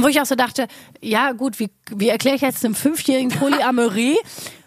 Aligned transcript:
Und 0.00 0.04
wo 0.06 0.08
ich 0.08 0.18
auch 0.18 0.24
so 0.24 0.34
dachte, 0.34 0.66
ja 1.02 1.32
gut, 1.32 1.58
wie, 1.60 1.68
wie 1.94 2.08
erkläre 2.08 2.34
ich 2.34 2.40
jetzt 2.40 2.64
einem 2.64 2.74
fünfjährigen 2.74 3.28
Polyamorie? 3.28 4.16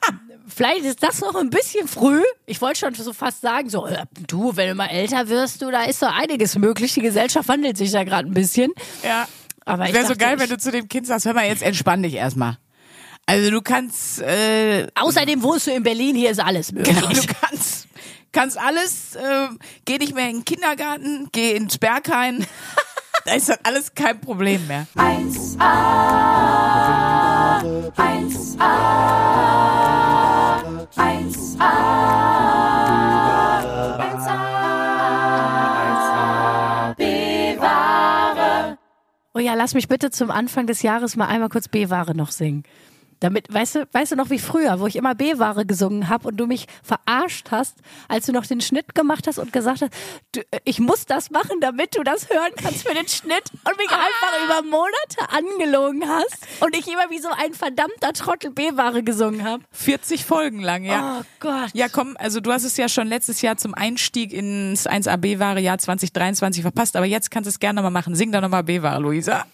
Vielleicht 0.48 0.86
ist 0.86 1.02
das 1.02 1.22
noch 1.22 1.34
ein 1.34 1.50
bisschen 1.50 1.88
früh. 1.88 2.22
Ich 2.46 2.62
wollte 2.62 2.82
schon 2.82 2.94
so 2.94 3.14
fast 3.14 3.42
sagen, 3.42 3.68
so, 3.68 3.88
äh, 3.88 4.06
du, 4.28 4.56
wenn 4.56 4.70
du 4.70 4.76
mal 4.76 4.90
älter 4.90 5.30
wirst, 5.30 5.64
du, 5.64 5.72
da 5.72 5.86
ist 5.86 6.02
so 6.02 6.06
einiges 6.06 6.56
möglich. 6.56 6.94
Die 6.94 7.02
Gesellschaft 7.02 7.50
wandelt 7.50 7.78
sich 7.78 7.92
ja 7.94 8.04
gerade 8.04 8.30
ein 8.30 8.36
bisschen. 8.36 8.74
Ja. 9.04 9.28
Aber 9.66 9.88
ich 9.88 9.94
Wäre 9.96 10.06
so 10.06 10.14
geil, 10.16 10.38
wenn 10.38 10.50
du 10.50 10.58
zu 10.60 10.72
dem 10.72 10.88
Kind 10.88 11.08
sagst, 11.08 11.26
hör 11.26 11.34
mal, 11.34 11.48
jetzt 11.48 11.64
entspann 11.64 12.04
dich 12.04 12.14
erstmal. 12.14 12.60
Also 13.26 13.50
du 13.50 13.64
kannst, 13.64 14.22
äh, 14.22 14.86
Außerdem 14.94 15.42
wohnst 15.42 15.66
du 15.66 15.72
in 15.72 15.82
Berlin, 15.82 16.16
hier 16.16 16.30
ist 16.30 16.42
alles 16.42 16.72
möglich. 16.72 16.96
genau, 16.96 17.10
du 17.10 17.22
kannst, 17.42 17.88
kannst 18.32 18.60
alles, 18.60 19.16
äh, 19.16 19.48
geh 19.86 19.98
nicht 19.98 20.14
mehr 20.14 20.30
in 20.30 20.38
den 20.38 20.46
Kindergarten, 20.46 21.30
geh 21.32 21.56
ins 21.56 21.80
Berghain. 21.80 22.46
da 23.26 23.34
ist 23.34 23.50
dann 23.50 23.58
alles 23.64 23.94
kein 23.94 24.20
Problem 24.20 24.68
mehr. 24.68 24.86
1A, 24.96 25.60
1A, 27.96 28.74
1A, 30.96 31.70
1A, 35.70 36.96
bewahre. 36.96 38.78
Oh 39.34 39.40
ja, 39.40 39.54
lass 39.54 39.74
mich 39.74 39.88
bitte 39.88 40.12
zum 40.12 40.30
Anfang 40.32 40.68
des 40.68 40.82
Jahres 40.82 41.16
mal 41.16 41.28
einmal 41.28 41.50
kurz 41.50 41.68
B-Ware 41.68 42.16
noch 42.16 42.32
singen. 42.32 42.64
Damit, 43.24 43.54
weißt 43.54 43.76
du, 43.76 43.88
weißt 43.90 44.12
du 44.12 44.16
noch 44.18 44.30
wie 44.32 44.38
früher, 44.38 44.82
wo 44.82 44.86
ich 44.86 44.98
immer 44.98 45.16
B-Ware 45.16 45.66
gesungen 45.66 46.10
habe 46.10 46.28
und 46.28 46.36
du 46.36 46.46
mich 46.46 46.68
verarscht 46.84 47.52
hast, 47.52 47.78
als 48.10 48.26
du 48.26 48.34
noch 48.34 48.46
den 48.46 48.60
Schnitt 48.60 48.96
gemacht 48.96 49.28
hast 49.28 49.38
und 49.40 49.54
gesagt 49.54 49.82
hast, 49.82 49.94
du, 50.34 50.42
ich 50.66 50.82
muss 50.82 51.06
das 51.06 51.32
machen, 51.32 51.62
damit 51.62 51.96
du 51.96 52.04
das 52.04 52.30
hören 52.30 52.52
kannst 52.62 52.86
für 52.86 52.94
den 52.94 53.08
Schnitt 53.08 53.44
und 53.64 53.78
mich 53.78 53.90
einfach 53.90 54.44
über 54.44 54.62
Monate 54.64 55.30
angelogen 55.30 56.04
hast 56.06 56.38
und 56.60 56.76
ich 56.76 56.86
immer 56.86 57.10
wie 57.12 57.20
so 57.20 57.30
ein 57.30 57.54
verdammter 57.54 58.12
Trottel 58.12 58.52
B-Ware 58.52 59.04
gesungen 59.04 59.46
habe. 59.46 59.64
40 59.72 60.26
Folgen 60.26 60.60
lang, 60.60 60.84
ja. 60.84 61.22
Oh 61.22 61.26
Gott. 61.40 61.70
Ja, 61.72 61.88
komm, 61.88 62.18
also 62.20 62.42
du 62.42 62.52
hast 62.52 62.66
es 62.66 62.76
ja 62.76 62.90
schon 62.90 63.08
letztes 63.08 63.42
Jahr 63.42 63.56
zum 63.56 63.74
Einstieg 63.74 64.34
ins 64.34 64.86
1A 64.86 65.16
B-Ware 65.16 65.62
Jahr 65.62 65.78
2023 65.78 66.62
verpasst, 66.62 66.98
aber 66.98 67.06
jetzt 67.06 67.32
kannst 67.32 67.48
du 67.48 67.52
es 67.52 67.60
gerne 67.60 67.78
nochmal 67.78 67.92
machen. 67.92 68.16
Sing 68.16 68.34
doch 68.34 68.42
nochmal 68.42 68.66
B-Ware, 68.66 69.00
Luisa. 69.00 69.46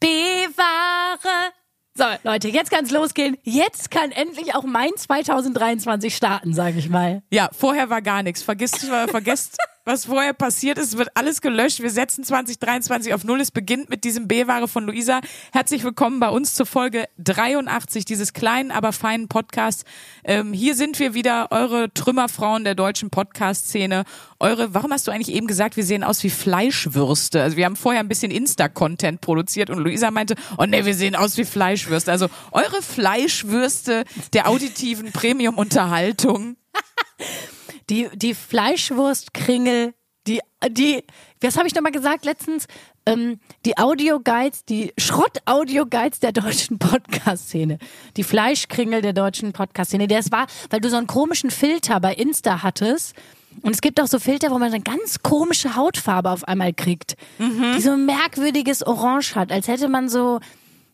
B-Ware. 0.00 1.52
So, 1.98 2.04
Leute, 2.22 2.46
jetzt 2.46 2.70
kann's 2.70 2.92
losgehen. 2.92 3.36
Jetzt 3.42 3.90
kann 3.90 4.12
endlich 4.12 4.54
auch 4.54 4.62
mein 4.62 4.90
2023 4.94 6.14
starten, 6.14 6.54
sage 6.54 6.78
ich 6.78 6.88
mal. 6.88 7.22
Ja, 7.28 7.48
vorher 7.50 7.90
war 7.90 8.02
gar 8.02 8.22
nichts. 8.22 8.40
Vergisst, 8.40 8.84
äh, 8.84 9.08
vergesst, 9.08 9.58
was 9.88 10.04
vorher 10.04 10.34
passiert 10.34 10.76
ist. 10.76 10.98
Wird 10.98 11.08
alles 11.14 11.40
gelöscht. 11.40 11.80
Wir 11.80 11.90
setzen 11.90 12.22
2023 12.22 13.14
auf 13.14 13.24
Null. 13.24 13.40
Es 13.40 13.50
beginnt 13.50 13.88
mit 13.88 14.04
diesem 14.04 14.28
B-Ware 14.28 14.68
von 14.68 14.84
Luisa. 14.84 15.20
Herzlich 15.50 15.82
willkommen 15.82 16.20
bei 16.20 16.28
uns 16.28 16.54
zur 16.54 16.66
Folge 16.66 17.06
83 17.16 18.04
dieses 18.04 18.34
kleinen, 18.34 18.70
aber 18.70 18.92
feinen 18.92 19.28
Podcasts. 19.28 19.84
Ähm, 20.24 20.52
hier 20.52 20.74
sind 20.74 20.98
wir 20.98 21.14
wieder, 21.14 21.50
eure 21.52 21.92
Trümmerfrauen 21.94 22.64
der 22.64 22.74
deutschen 22.74 23.08
Podcast-Szene. 23.08 24.04
Eure, 24.38 24.74
warum 24.74 24.92
hast 24.92 25.08
du 25.08 25.10
eigentlich 25.10 25.34
eben 25.34 25.46
gesagt, 25.46 25.78
wir 25.78 25.84
sehen 25.84 26.04
aus 26.04 26.22
wie 26.22 26.30
Fleischwürste? 26.30 27.42
Also 27.42 27.56
wir 27.56 27.64
haben 27.64 27.76
vorher 27.76 28.00
ein 28.00 28.08
bisschen 28.08 28.30
Insta-Content 28.30 29.22
produziert 29.22 29.70
und 29.70 29.78
Luisa 29.78 30.10
meinte, 30.10 30.34
oh 30.58 30.66
nee, 30.66 30.84
wir 30.84 30.94
sehen 30.94 31.16
aus 31.16 31.38
wie 31.38 31.46
Fleischwürste. 31.46 32.12
Also 32.12 32.28
eure 32.52 32.82
Fleischwürste 32.82 34.04
der 34.34 34.48
auditiven 34.50 35.12
Premium-Unterhaltung. 35.12 36.56
Die, 37.90 38.08
die 38.14 38.34
Fleischwurstkringel, 38.34 39.94
die, 40.26 40.40
die, 40.68 41.04
was 41.40 41.56
habe 41.56 41.66
ich 41.66 41.74
nochmal 41.74 41.92
gesagt 41.92 42.24
letztens? 42.24 42.66
Ähm, 43.06 43.40
die 43.64 43.78
Audio-Guides, 43.78 44.66
die 44.66 44.92
Schrott-Audio-Guides 44.98 46.20
der 46.20 46.32
deutschen 46.32 46.78
Podcast-Szene. 46.78 47.78
Die 48.16 48.24
Fleischkringel 48.24 49.00
der 49.00 49.14
deutschen 49.14 49.52
Podcast-Szene. 49.52 50.06
Das 50.06 50.30
war, 50.30 50.46
weil 50.68 50.80
du 50.80 50.90
so 50.90 50.96
einen 50.96 51.06
komischen 51.06 51.50
Filter 51.50 51.98
bei 52.00 52.12
Insta 52.14 52.62
hattest. 52.62 53.14
Und 53.62 53.74
es 53.74 53.80
gibt 53.80 54.00
auch 54.00 54.06
so 54.06 54.18
Filter, 54.18 54.50
wo 54.50 54.58
man 54.58 54.72
eine 54.72 54.82
ganz 54.82 55.22
komische 55.22 55.74
Hautfarbe 55.74 56.30
auf 56.30 56.44
einmal 56.44 56.74
kriegt. 56.74 57.16
Die 57.38 57.80
so 57.80 57.92
ein 57.92 58.04
merkwürdiges 58.04 58.86
Orange 58.86 59.34
hat, 59.34 59.50
als 59.50 59.66
hätte 59.66 59.88
man 59.88 60.08
so 60.10 60.40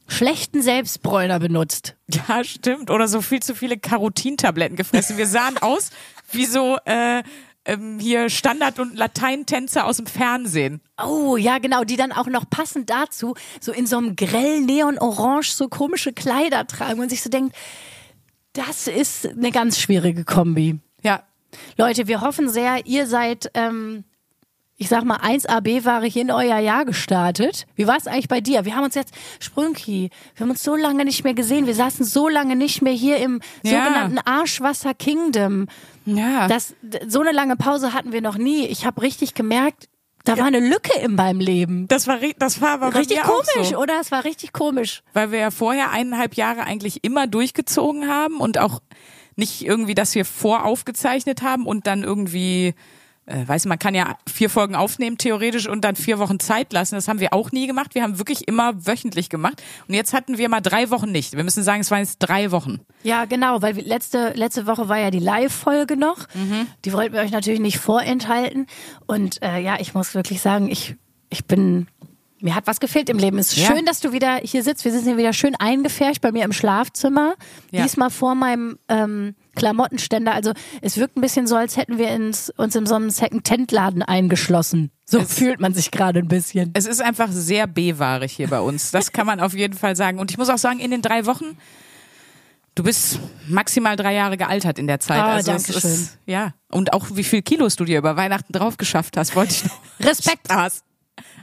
schlechten 0.07 0.63
Selbstbräuner 0.63 1.39
benutzt. 1.41 1.97
Ja, 2.11 2.45
stimmt. 2.45 2.91
Oder 2.91 3.09
so 3.09 3.21
viel 3.23 3.41
zu 3.41 3.55
viele 3.55 3.79
Carotintabletten 3.79 4.77
gefressen. 4.77 5.17
Wir 5.17 5.27
sahen 5.27 5.59
aus 5.61 5.91
wie 6.31 6.47
so 6.47 6.79
äh, 6.85 7.23
ähm, 7.65 7.99
hier 7.99 8.29
Standard- 8.29 8.79
und 8.79 8.97
Lateintänzer 8.97 9.87
aus 9.87 9.97
dem 9.97 10.07
Fernsehen. 10.07 10.81
Oh, 11.03 11.37
ja, 11.37 11.59
genau, 11.59 11.85
die 11.85 11.97
dann 11.97 12.13
auch 12.13 12.27
noch 12.27 12.49
passend 12.49 12.91
dazu 12.91 13.35
so 13.61 13.73
in 13.73 13.87
so 13.87 13.97
einem 13.97 14.17
grell 14.17 14.61
Neon-Orange 14.61 15.53
so 15.53 15.69
komische 15.69 16.13
Kleider 16.13 16.67
tragen 16.67 17.01
und 17.01 17.09
sich 17.09 17.23
so 17.23 17.31
denkt, 17.31 17.55
das 18.53 18.87
ist 18.87 19.27
eine 19.27 19.51
ganz 19.51 19.81
schwierige 19.81 20.25
Kombi. 20.25 20.79
Ja. 21.03 21.23
Leute, 21.77 22.07
wir 22.07 22.21
hoffen 22.21 22.49
sehr, 22.49 22.87
ihr 22.87 23.07
seid, 23.07 23.51
ähm, 23.55 24.05
ich 24.77 24.89
sag 24.89 25.05
mal, 25.05 25.19
1AB-Ware 25.19 26.07
hier 26.07 26.23
in 26.23 26.31
euer 26.33 26.59
Jahr 26.59 26.85
gestartet. 26.85 27.67
Wie 27.77 27.87
war 27.87 27.97
es 27.97 28.07
eigentlich 28.07 28.29
bei 28.29 28.41
dir? 28.41 28.65
Wir 28.65 28.75
haben 28.75 28.85
uns 28.85 28.95
jetzt, 28.97 29.15
Sprünki, 29.41 30.11
wir 30.35 30.45
haben 30.45 30.51
uns 30.51 30.63
so 30.63 30.75
lange 30.77 31.05
nicht 31.05 31.23
mehr 31.25 31.35
gesehen. 31.35 31.67
Wir 31.67 31.75
saßen 31.77 32.05
so 32.05 32.29
lange 32.29 32.57
nicht 32.57 32.83
mehr 32.83 32.93
hier 32.93 33.19
im 33.19 33.41
Ja. 33.63 33.85
sogenannten 33.85 34.19
Arschwasser 34.19 34.93
Kingdom. 34.95 35.69
Ja. 36.05 36.49
Das, 36.49 36.75
so 37.07 37.21
eine 37.21 37.33
lange 37.33 37.57
Pause 37.57 37.93
hatten 37.93 38.13
wir 38.13 38.21
noch 38.21 38.37
nie. 38.37 38.67
Ich 38.67 38.85
habe 38.87 39.03
richtig 39.03 39.35
gemerkt, 39.35 39.89
da 40.25 40.39
war 40.39 40.47
eine 40.47 40.61
Lücke 40.61 40.99
in 41.01 41.17
meinem 41.17 41.39
Leben. 41.41 41.87
das 41.87 42.07
war 42.07 42.19
das 42.39 42.63
war 42.63 42.71
aber 42.71 42.95
Richtig 42.95 43.21
komisch, 43.21 43.71
so. 43.71 43.77
oder? 43.77 44.01
Es 44.01 44.11
war 44.11 44.25
richtig 44.25 44.55
komisch. 44.55 45.03
Weil 45.13 45.33
wir 45.33 45.39
ja 45.39 45.51
vorher 45.51 45.91
eineinhalb 45.91 46.35
Jahre 46.35 46.63
eigentlich 46.63 47.05
immer 47.05 47.27
durchgezogen 47.27 48.09
haben 48.09 48.39
und 48.41 48.57
auch 48.59 48.81
nicht 49.37 49.67
irgendwie, 49.67 49.95
dass 49.95 50.15
wir 50.15 50.25
voraufgezeichnet 50.25 51.43
haben 51.43 51.67
und 51.67 51.87
dann 51.87 52.05
irgendwie, 52.05 52.75
äh, 53.27 53.47
weiß 53.47 53.67
man 53.67 53.79
kann 53.79 53.95
ja 53.95 54.17
vier 54.31 54.51
Folgen 54.51 54.75
aufnehmen 54.75 55.19
theoretisch 55.19 55.69
und 55.69 55.83
dann 55.83 55.97
vier 55.97 56.19
Wochen 56.19 56.41
Zeit 56.41 56.73
lassen. 56.73 56.95
Das 56.95 57.09
haben 57.09 57.21
wir 57.21 57.33
auch 57.33 57.53
nie 57.53 57.67
gemacht. 57.67 57.95
Wir 57.95 58.03
haben 58.03 58.19
wirklich 58.19 58.47
immer 58.49 58.87
wöchentlich 58.87 59.31
gemacht. 59.31 59.63
Und 59.89 59.95
jetzt 59.95 60.13
hatten 60.13 60.39
wir 60.39 60.49
mal 60.49 60.61
drei 60.61 60.91
Wochen 60.91 61.11
nicht. 61.11 61.37
Wir 61.37 61.45
müssen 61.45 61.63
sagen, 61.63 61.81
es 61.81 61.91
waren 61.91 62.01
jetzt 62.01 62.19
drei 62.19 62.51
Wochen. 62.51 62.81
Ja, 63.03 63.25
genau, 63.25 63.63
weil 63.63 63.79
letzte, 63.81 64.33
letzte 64.35 64.67
Woche 64.67 64.89
war 64.89 64.99
ja 64.99 65.11
die 65.11 65.19
Live-Folge 65.19 65.97
noch. 65.97 66.27
Die 66.85 66.93
wollten 66.93 67.15
wir 67.15 67.21
euch 67.21 67.31
natürlich 67.31 67.61
nicht 67.61 67.79
vorenthalten. 67.79 68.67
Und 69.07 69.43
äh, 69.43 69.59
ja, 69.61 69.77
ich 69.81 69.95
muss 69.95 70.15
wirklich 70.15 70.41
sagen, 70.41 70.69
ich, 70.71 70.97
ich 71.31 71.45
bin. 71.47 71.87
Mir 72.45 72.55
hat 72.55 72.67
was 72.67 72.79
gefehlt 72.79 73.09
im 73.09 73.17
Leben. 73.17 73.39
Es 73.39 73.53
ist 73.53 73.57
Ja. 73.57 73.69
schön, 73.75 73.87
dass 73.87 74.01
du 74.01 74.13
wieder 74.13 74.37
hier 74.37 74.63
sitzt. 74.63 74.85
Wir 74.85 74.93
sitzen 74.93 75.07
hier 75.07 75.17
wieder 75.17 75.33
schön 75.33 75.55
eingefärbt 75.57 76.21
bei 76.21 76.31
mir 76.31 76.45
im 76.45 76.53
Schlafzimmer. 76.53 77.37
Ja. 77.71 77.83
Diesmal 77.85 78.11
vor 78.11 78.35
meinem 78.35 78.79
ähm, 78.89 79.35
Klamottenständer. 79.57 80.35
Also 80.35 80.53
es 80.83 80.99
wirkt 80.99 81.17
ein 81.17 81.23
bisschen 81.23 81.47
so, 81.47 81.57
als 81.57 81.79
hätten 81.79 81.97
wir 81.97 82.11
ins, 82.11 82.51
uns 82.51 82.77
in 82.77 82.85
so 82.85 82.97
einem 82.97 83.09
Second-Tent-Laden 83.09 84.03
eingeschlossen. 84.03 84.91
So 85.07 85.23
fühlt 85.23 85.59
man 85.59 85.73
sich 85.73 85.91
gerade 85.91 86.19
ein 86.19 86.29
bisschen. 86.29 86.71
Es 86.75 86.85
ist 86.85 87.01
einfach 87.01 87.29
sehr 87.31 87.67
B-wahrig 87.67 88.33
hier 88.33 88.49
bei 88.49 88.61
uns. 88.61 88.91
Das 88.91 89.13
kann 89.13 89.27
man 89.27 89.41
auf 89.41 89.55
jeden 89.55 89.75
Fall 89.75 89.97
sagen. 89.97 90.19
Und 90.19 90.31
ich 90.31 90.37
muss 90.37 90.51
auch 90.51 90.59
sagen, 90.59 90.81
in 90.81 90.91
den 90.91 91.01
drei 91.01 91.25
Wochen, 91.25 91.57
du 92.75 92.83
bist 92.83 93.21
maximal 93.49 93.97
drei 93.97 94.13
Jahre 94.13 94.37
gealtert 94.37 94.79
in 94.79 94.87
der 94.87 95.01
Zeit. 95.01 95.19
Ah, 95.19 95.37
also 95.37 95.51
es 95.51 95.63
danke 95.63 95.81
schön. 95.81 95.91
ist, 95.91 96.19
ja. 96.27 96.53
Und 96.71 96.93
auch 96.93 97.07
wie 97.15 97.25
viel 97.25 97.41
Kilos 97.41 97.77
du 97.77 97.87
dir 97.87 97.97
über 97.97 98.17
Weihnachten 98.17 98.53
drauf 98.53 98.77
geschafft 98.77 99.17
hast, 99.17 99.35
wollte 99.35 99.53
ich 99.55 99.65
noch. 99.65 99.81
Respekt. 100.01 100.47
Spaß. 100.47 100.83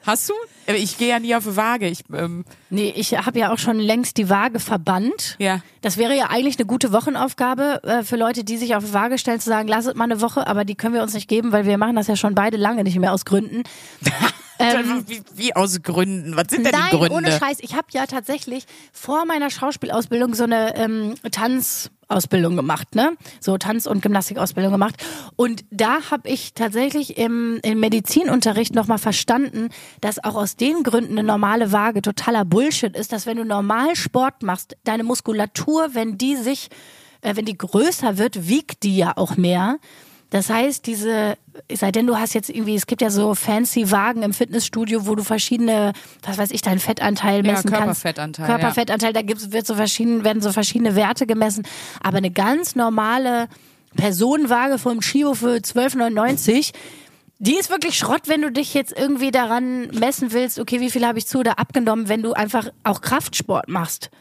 Hast 0.06 0.30
du? 0.30 0.34
Aber 0.68 0.78
Ich 0.78 0.98
gehe 0.98 1.10
ja 1.10 1.20
nie 1.20 1.36
auf 1.36 1.44
die 1.44 1.56
Waage. 1.56 1.88
Ich, 1.88 2.04
ähm, 2.14 2.46
Nee, 2.70 2.94
ich 2.96 3.14
habe 3.18 3.40
ja 3.40 3.54
auch 3.54 3.58
schon 3.58 3.80
längst 3.80 4.18
die 4.18 4.30
Waage 4.30 4.60
verbannt. 4.60 5.36
Ja. 5.40 5.62
Das 5.82 5.98
wäre 5.98 6.16
ja 6.16 6.30
eigentlich 6.30 6.58
eine 6.58 6.66
gute 6.66 6.92
Wochenaufgabe 6.94 7.84
äh, 7.84 8.04
für 8.04 8.16
Leute, 8.16 8.44
die 8.44 8.58
sich 8.58 8.76
auf 8.76 8.86
die 8.86 8.94
Waage 8.94 9.18
stellen, 9.18 9.40
zu 9.40 9.50
sagen, 9.50 9.68
lasst 9.68 9.94
mal 9.96 10.06
eine 10.06 10.22
Woche, 10.22 10.48
aber 10.48 10.66
die 10.66 10.76
können 10.76 10.94
wir 10.94 11.02
uns 11.04 11.14
nicht 11.14 11.28
geben, 11.28 11.52
weil 11.52 11.66
wir 11.66 11.78
machen 11.78 11.96
das 11.96 12.08
ja 12.08 12.16
schon 12.16 12.36
beide 12.36 12.58
lange 12.58 12.84
nicht 12.84 12.98
mehr 12.98 13.14
aus 13.14 13.26
Gründen. 13.26 13.64
wie, 15.08 15.22
wie 15.34 15.56
aus 15.56 15.82
Gründen? 15.82 16.36
Was 16.36 16.48
sind 16.50 16.66
denn 16.66 16.74
Nein, 16.74 16.90
die 16.92 16.98
Gründe? 16.98 17.16
ohne 17.16 17.32
Scheiß. 17.32 17.58
Ich 17.62 17.74
habe 17.74 17.88
ja 17.92 18.06
tatsächlich 18.06 18.66
vor 18.92 19.26
meiner 19.26 19.50
Schauspielausbildung 19.50 20.36
so 20.36 20.44
eine 20.44 20.76
ähm, 20.76 21.16
Tanzausbildung 21.32 22.56
gemacht, 22.56 22.96
ne? 22.96 23.14
So 23.40 23.58
Tanz- 23.58 23.88
und 23.88 24.02
Gymnastikausbildung 24.02 24.72
gemacht. 24.72 24.96
Und 25.36 25.66
da 25.72 26.12
habe 26.12 26.30
ich 26.30 26.54
tatsächlich 26.54 27.18
im, 27.18 27.60
im 27.64 27.80
Medizinunterricht 27.80 28.76
nochmal 28.76 29.00
verstanden, 29.00 29.70
dass 30.02 30.24
auch 30.24 30.36
aus 30.36 30.56
den 30.56 30.84
Gründen 30.84 31.18
eine 31.18 31.24
normale 31.24 31.72
Waage 31.72 32.02
totaler 32.02 32.44
Bullshit 32.44 32.96
ist, 32.96 33.14
dass 33.14 33.26
wenn 33.26 33.38
du 33.38 33.46
normal 33.46 33.96
Sport 33.96 34.44
machst, 34.44 34.76
deine 34.84 35.04
Muskulatur, 35.04 35.94
wenn 35.94 36.18
die 36.18 36.36
sich, 36.36 36.70
äh, 37.22 37.36
wenn 37.36 37.46
die 37.46 37.58
größer 37.58 38.18
wird, 38.18 38.48
wiegt 38.48 38.84
die 38.84 38.98
ja 38.98 39.14
auch 39.16 39.38
mehr. 39.38 39.78
Das 40.32 40.50
heißt, 40.50 40.88
diese, 40.88 41.38
seitdem 41.72 42.08
du 42.08 42.18
hast 42.18 42.34
jetzt 42.34 42.50
irgendwie, 42.50 42.76
es 42.76 42.88
gibt 42.88 43.02
ja 43.02 43.10
so 43.10 43.36
fancy 43.36 43.92
Wagen 43.92 44.24
im 44.24 44.34
Fitnessstudio, 44.34 45.06
wo 45.06 45.14
du 45.14 45.24
verschiedene, 45.24 45.92
was 46.24 46.38
weiß 46.38 46.52
ich, 46.52 46.62
deinen 46.62 46.80
Fettanteil 46.80 47.46
Ja, 47.46 47.52
messen 47.52 47.70
kannst. 47.70 48.02
Körperfettanteil, 48.02 48.46
ja. 48.48 48.56
Körperfettanteil, 48.56 49.14
da 49.14 49.22
gibt's, 49.24 49.52
wird 49.52 49.68
so 49.68 49.76
verschieden, 49.76 50.24
werden 50.24 50.42
so 50.42 50.54
verschiedene 50.54 50.96
Werte 50.96 51.28
gemessen. 51.28 51.68
Aber 52.02 52.18
eine 52.18 52.32
ganz 52.32 52.76
normale 52.76 53.50
Personenwaage 53.98 54.78
vom 54.78 55.02
Chibo 55.02 55.34
für 55.34 55.58
12,99, 55.58 56.72
Die 57.44 57.58
ist 57.58 57.72
wirklich 57.72 57.98
Schrott, 57.98 58.28
wenn 58.28 58.44
du 58.44 58.52
dich 58.52 58.76
jetzt 58.76 58.96
irgendwie 58.96 59.32
daran 59.32 59.88
messen 59.88 60.32
willst, 60.32 60.60
okay, 60.60 60.80
wie 60.80 60.92
viel 60.92 61.04
habe 61.08 61.18
ich 61.18 61.26
zu 61.26 61.40
oder 61.40 61.58
abgenommen, 61.58 62.08
wenn 62.08 62.22
du 62.22 62.34
einfach 62.34 62.70
auch 62.84 63.02
Kraftsport 63.02 63.68
machst. 63.68 64.12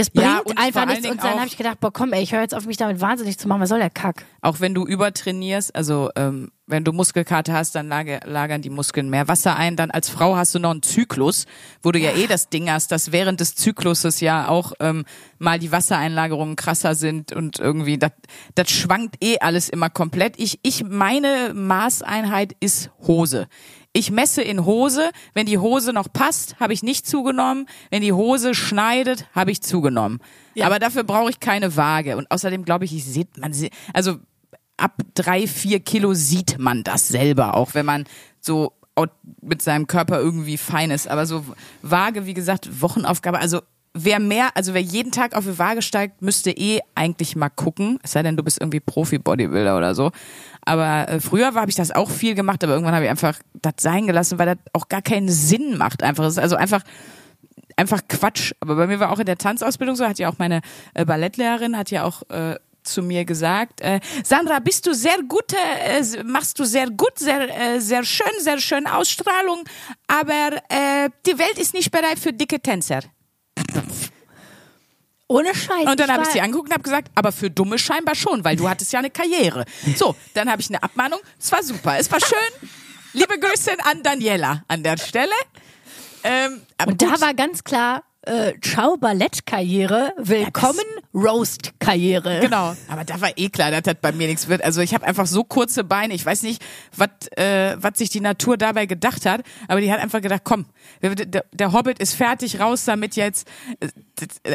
Das 0.00 0.08
bringt 0.08 0.26
Ja, 0.26 0.42
einfach 0.56 0.86
nichts. 0.86 1.06
Und 1.06 1.22
dann 1.22 1.34
habe 1.34 1.46
ich 1.46 1.58
gedacht, 1.58 1.78
boah, 1.78 1.92
komm, 1.92 2.14
ey, 2.14 2.22
ich 2.22 2.32
höre 2.32 2.40
jetzt 2.40 2.54
auf, 2.54 2.64
mich 2.64 2.78
damit 2.78 3.02
wahnsinnig 3.02 3.38
zu 3.38 3.46
machen. 3.46 3.60
Was 3.60 3.68
soll 3.68 3.80
der 3.80 3.90
Kack? 3.90 4.24
Auch 4.40 4.60
wenn 4.60 4.72
du 4.72 4.86
übertrainierst, 4.86 5.76
also 5.76 6.08
ähm, 6.16 6.50
wenn 6.66 6.84
du 6.84 6.92
Muskelkater 6.92 7.52
hast, 7.52 7.74
dann 7.74 7.88
lager, 7.88 8.20
lagern 8.24 8.62
die 8.62 8.70
Muskeln 8.70 9.10
mehr 9.10 9.28
Wasser 9.28 9.56
ein. 9.56 9.76
Dann 9.76 9.90
als 9.90 10.08
Frau 10.08 10.36
hast 10.36 10.54
du 10.54 10.58
noch 10.58 10.70
einen 10.70 10.82
Zyklus, 10.82 11.44
wo 11.82 11.92
du 11.92 11.98
ja 11.98 12.12
eh 12.12 12.26
das 12.26 12.48
Ding 12.48 12.70
hast, 12.70 12.92
dass 12.92 13.12
während 13.12 13.40
des 13.40 13.56
Zykluses 13.56 14.20
ja 14.20 14.48
auch 14.48 14.72
ähm, 14.80 15.04
mal 15.38 15.58
die 15.58 15.70
Wassereinlagerungen 15.70 16.56
krasser 16.56 16.94
sind 16.94 17.32
und 17.32 17.58
irgendwie 17.58 17.98
das 17.98 18.12
das 18.54 18.70
schwankt 18.70 19.22
eh 19.22 19.38
alles 19.40 19.68
immer 19.68 19.90
komplett. 19.90 20.38
Ich 20.38 20.60
ich 20.62 20.82
meine 20.82 21.52
Maßeinheit 21.54 22.56
ist 22.60 22.90
Hose. 23.06 23.48
Ich 23.92 24.10
messe 24.12 24.42
in 24.42 24.64
Hose, 24.64 25.10
wenn 25.34 25.46
die 25.46 25.58
Hose 25.58 25.92
noch 25.92 26.12
passt, 26.12 26.60
habe 26.60 26.72
ich 26.72 26.82
nicht 26.84 27.08
zugenommen. 27.08 27.66
Wenn 27.90 28.02
die 28.02 28.12
Hose 28.12 28.54
schneidet, 28.54 29.26
habe 29.34 29.50
ich 29.50 29.62
zugenommen. 29.62 30.20
Aber 30.60 30.78
dafür 30.78 31.02
brauche 31.02 31.30
ich 31.30 31.40
keine 31.40 31.76
Waage. 31.76 32.16
Und 32.16 32.30
außerdem 32.30 32.64
glaube 32.64 32.84
ich, 32.84 32.94
ich 32.94 33.04
sehe, 33.04 33.26
man 33.36 33.52
sieht, 33.52 33.72
also 33.92 34.18
ab 34.76 34.96
drei, 35.14 35.46
vier 35.46 35.80
Kilo 35.80 36.14
sieht 36.14 36.58
man 36.58 36.84
das 36.84 37.08
selber, 37.08 37.54
auch 37.54 37.74
wenn 37.74 37.86
man 37.86 38.04
so 38.40 38.72
mit 39.40 39.62
seinem 39.62 39.86
Körper 39.86 40.18
irgendwie 40.18 40.56
fein 40.58 40.90
ist. 40.90 41.08
Aber 41.08 41.26
so 41.26 41.44
Waage, 41.82 42.26
wie 42.26 42.34
gesagt, 42.34 42.82
Wochenaufgabe, 42.82 43.38
also 43.38 43.60
wer 43.94 44.20
mehr, 44.20 44.50
also 44.56 44.74
wer 44.74 44.80
jeden 44.80 45.12
Tag 45.12 45.34
auf 45.34 45.44
die 45.44 45.58
Waage 45.58 45.82
steigt, 45.82 46.22
müsste 46.22 46.50
eh 46.50 46.80
eigentlich 46.94 47.36
mal 47.36 47.48
gucken. 47.48 47.98
Es 48.02 48.12
sei 48.12 48.22
denn, 48.22 48.36
du 48.36 48.42
bist 48.42 48.60
irgendwie 48.60 48.80
Profi-Bodybuilder 48.80 49.76
oder 49.76 49.94
so. 49.94 50.12
Aber 50.64 51.08
äh, 51.08 51.20
früher 51.20 51.54
habe 51.54 51.70
ich 51.70 51.76
das 51.76 51.90
auch 51.90 52.10
viel 52.10 52.34
gemacht, 52.34 52.62
aber 52.62 52.74
irgendwann 52.74 52.94
habe 52.94 53.04
ich 53.04 53.10
einfach 53.10 53.38
das 53.54 53.74
sein 53.80 54.06
gelassen, 54.06 54.38
weil 54.38 54.46
das 54.46 54.58
auch 54.72 54.88
gar 54.88 55.02
keinen 55.02 55.28
Sinn 55.28 55.76
macht. 55.76 56.02
Einfach, 56.02 56.24
es 56.24 56.34
ist 56.34 56.38
also 56.38 56.56
einfach 56.56 56.82
einfach 57.76 58.02
Quatsch. 58.08 58.52
Aber 58.60 58.76
bei 58.76 58.86
mir 58.86 59.00
war 59.00 59.10
auch 59.10 59.18
in 59.18 59.26
der 59.26 59.38
Tanzausbildung 59.38 59.96
so, 59.96 60.06
hat 60.06 60.18
ja 60.18 60.28
auch 60.28 60.38
meine 60.38 60.60
äh, 60.94 61.04
Ballettlehrerin, 61.04 61.76
hat 61.76 61.90
ja 61.90 62.04
auch 62.04 62.22
äh, 62.28 62.56
zu 62.82 63.02
mir 63.02 63.24
gesagt, 63.24 63.80
äh, 63.80 64.00
Sandra, 64.24 64.58
bist 64.58 64.86
du 64.86 64.94
sehr 64.94 65.18
gut, 65.28 65.52
äh, 65.52 66.22
machst 66.24 66.58
du 66.58 66.64
sehr 66.64 66.88
gut, 66.90 67.18
sehr, 67.18 67.74
äh, 67.74 67.80
sehr 67.80 68.04
schön, 68.04 68.32
sehr 68.40 68.58
schön 68.58 68.86
Ausstrahlung, 68.86 69.64
aber 70.06 70.56
äh, 70.68 71.10
die 71.26 71.38
Welt 71.38 71.58
ist 71.58 71.74
nicht 71.74 71.90
bereit 71.90 72.18
für 72.18 72.32
dicke 72.32 72.60
Tänzer. 72.60 73.00
Ohne 75.28 75.54
Scheiß. 75.54 75.86
Und 75.86 76.00
dann 76.00 76.10
habe 76.10 76.24
ich 76.24 76.30
sie 76.30 76.40
angeguckt 76.40 76.68
und 76.70 76.74
habe 76.74 76.82
gesagt, 76.82 77.08
aber 77.14 77.30
für 77.30 77.50
Dumme 77.50 77.78
scheinbar 77.78 78.16
schon, 78.16 78.44
weil 78.44 78.56
du 78.56 78.68
hattest 78.68 78.92
ja 78.92 78.98
eine 78.98 79.10
Karriere. 79.10 79.64
So, 79.94 80.16
dann 80.34 80.50
habe 80.50 80.60
ich 80.60 80.68
eine 80.68 80.82
Abmahnung. 80.82 81.20
Es 81.38 81.52
war 81.52 81.62
super, 81.62 81.98
es 81.98 82.10
war 82.10 82.18
schön. 82.20 82.68
Liebe 83.12 83.38
Grüße 83.38 83.72
an 83.84 84.02
Daniela 84.02 84.64
an 84.66 84.82
der 84.82 84.96
Stelle. 84.96 85.32
Ähm, 86.24 86.62
Und 86.84 86.98
gut. 86.98 87.02
da 87.02 87.20
war 87.20 87.34
ganz 87.34 87.62
klar, 87.62 88.02
äh, 88.22 88.52
Ciao 88.60 88.96
Ballettkarriere, 88.96 90.12
willkommen 90.18 90.84
Roast-Karriere. 91.14 92.40
Genau, 92.40 92.76
aber 92.88 93.04
da 93.04 93.20
war 93.20 93.30
eh 93.36 93.48
klar, 93.48 93.70
dass 93.70 93.82
das 93.82 93.96
bei 94.00 94.12
mir 94.12 94.28
nichts 94.28 94.48
wird. 94.48 94.62
Also 94.62 94.80
ich 94.80 94.92
habe 94.94 95.06
einfach 95.06 95.26
so 95.26 95.42
kurze 95.42 95.84
Beine. 95.84 96.14
Ich 96.14 96.24
weiß 96.24 96.42
nicht, 96.42 96.62
was 96.96 97.08
äh, 97.36 97.76
was 97.80 97.98
sich 97.98 98.10
die 98.10 98.20
Natur 98.20 98.56
dabei 98.56 98.86
gedacht 98.86 99.24
hat, 99.26 99.42
aber 99.68 99.80
die 99.80 99.90
hat 99.90 100.00
einfach 100.00 100.20
gedacht, 100.20 100.42
komm, 100.44 100.66
der, 101.02 101.44
der, 101.52 101.72
Hobbit 101.72 101.98
ist 101.98 102.14
fertig, 102.14 102.60
raus 102.60 102.84
damit 102.84 103.16
jetzt. 103.16 103.48
Äh, 103.80 103.88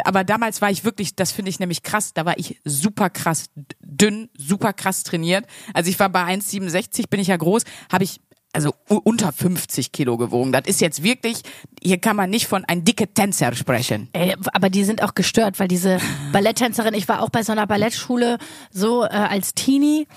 Aber 0.04 0.24
damals 0.24 0.62
war 0.62 0.70
ich 0.70 0.84
wirklich, 0.84 1.16
das 1.16 1.32
finde 1.32 1.50
ich 1.50 1.60
nämlich 1.60 1.82
krass, 1.82 2.14
da 2.14 2.26
war 2.26 2.38
ich 2.38 2.60
super 2.66 3.10
krass 3.10 3.50
dünn, 3.80 4.30
super 4.38 4.74
krass 4.74 5.04
trainiert. 5.04 5.46
Also 5.74 5.90
ich 5.90 6.00
war 6.00 6.10
bei 6.10 6.24
1,67, 6.24 7.10
bin 7.10 7.20
ich 7.20 7.28
ja 7.28 7.38
groß, 7.38 7.64
habe 7.92 8.04
ich 8.04 8.22
also 8.56 8.74
unter 8.88 9.32
50 9.32 9.92
Kilo 9.92 10.18
gewogen. 10.18 10.52
Das 10.52 10.64
ist 10.66 10.82
jetzt 10.82 11.04
wirklich, 11.04 11.42
hier 11.84 11.98
kann 12.00 12.16
man 12.16 12.30
nicht 12.30 12.48
von 12.48 12.66
ein 12.66 12.84
dicke 12.84 13.14
Tänzer 13.14 13.54
sprechen. 13.54 14.10
Ey, 14.14 14.36
aber 14.54 14.70
die 14.70 14.84
sind 14.84 15.04
auch 15.04 15.14
gestört, 15.14 15.60
weil 15.60 15.68
diese 15.68 16.00
Balletttänzerin, 16.32 16.94
ich 16.94 17.08
war 17.08 17.22
auch 17.22 17.30
bei 17.30 17.44
so 17.44 17.52
einer 17.52 17.68
Ballettschule 17.68 18.38
so 18.72 19.04
äh, 19.04 19.08
als 19.10 19.54
Teenie 19.54 20.08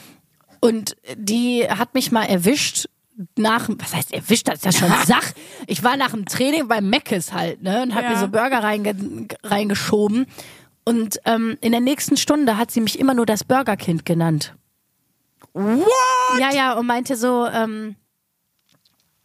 und 0.60 0.96
die 1.16 1.66
hat 1.68 1.94
mich 1.94 2.10
mal 2.12 2.24
erwischt 2.24 2.86
nach, 3.36 3.68
was 3.68 3.94
heißt 3.94 4.12
erwischt, 4.14 4.46
das 4.48 4.56
ist 4.60 4.64
ja 4.64 4.72
schon 4.72 4.92
Sach. 5.06 5.32
Ich 5.66 5.82
war 5.82 5.96
nach 5.96 6.10
dem 6.12 6.24
Training 6.24 6.68
bei 6.68 6.80
Meckes 6.80 7.32
halt, 7.32 7.62
ne, 7.62 7.82
und 7.82 7.94
hab 7.94 8.04
Ja. 8.04 8.10
mir 8.10 8.18
so 8.18 8.28
Burger 8.28 8.62
reinge 8.62 8.94
reingeschoben 9.42 10.26
und 10.84 11.18
ähm, 11.24 11.58
in 11.60 11.72
der 11.72 11.80
nächsten 11.80 12.16
Stunde 12.16 12.56
hat 12.56 12.70
sie 12.70 12.80
mich 12.80 12.98
immer 12.98 13.14
nur 13.14 13.26
das 13.26 13.42
Burgerkind 13.44 14.04
genannt. 14.06 14.54
What? 15.52 15.82
Ja, 16.40 16.52
ja, 16.52 16.72
und 16.74 16.86
meinte 16.86 17.16
so, 17.16 17.46
ähm, 17.46 17.96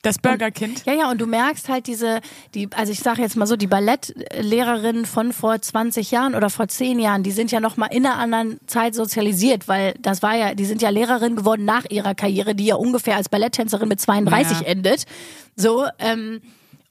Das 0.03 0.19
Burgerkind. 0.19 0.85
Ja, 0.85 0.94
ja, 0.94 1.09
und 1.09 1.19
du 1.21 1.25
merkst 1.25 1.69
halt 1.69 1.88
diese, 1.88 2.19
die, 2.53 2.67
also 2.75 2.91
ich 2.91 3.00
sage 3.00 3.21
jetzt 3.21 3.35
mal 3.38 3.47
so, 3.47 3.55
die 3.55 3.67
Ballettlehrerin 3.67 5.05
von 5.05 5.31
vor 5.33 5.59
20 5.59 6.11
Jahren 6.11 6.35
oder 6.35 6.50
vor 6.50 6.67
10 6.67 7.00
Jahren, 7.00 7.23
die 7.23 7.31
sind 7.31 7.51
ja 7.51 7.59
noch 7.59 7.77
mal 7.77 7.88
in 7.88 8.05
einer 8.05 8.17
anderen 8.17 8.59
Zeit 8.67 8.95
sozialisiert, 8.95 9.67
weil 9.67 9.95
das 10.00 10.21
war 10.21 10.35
ja, 10.35 10.55
die 10.55 10.65
sind 10.65 10.81
ja 10.81 10.89
Lehrerin 10.89 11.35
geworden 11.38 11.65
nach 11.65 11.85
ihrer 11.89 12.15
Karriere, 12.15 12.53
die 12.53 12.65
ja 12.65 12.75
ungefähr 12.75 13.15
als 13.15 13.29
Balletttänzerin 13.29 13.88
mit 13.88 14.01
32 14.01 14.59
Ja. 14.59 14.65
endet. 14.67 15.05
So, 15.55 15.85
ähm, 16.00 16.41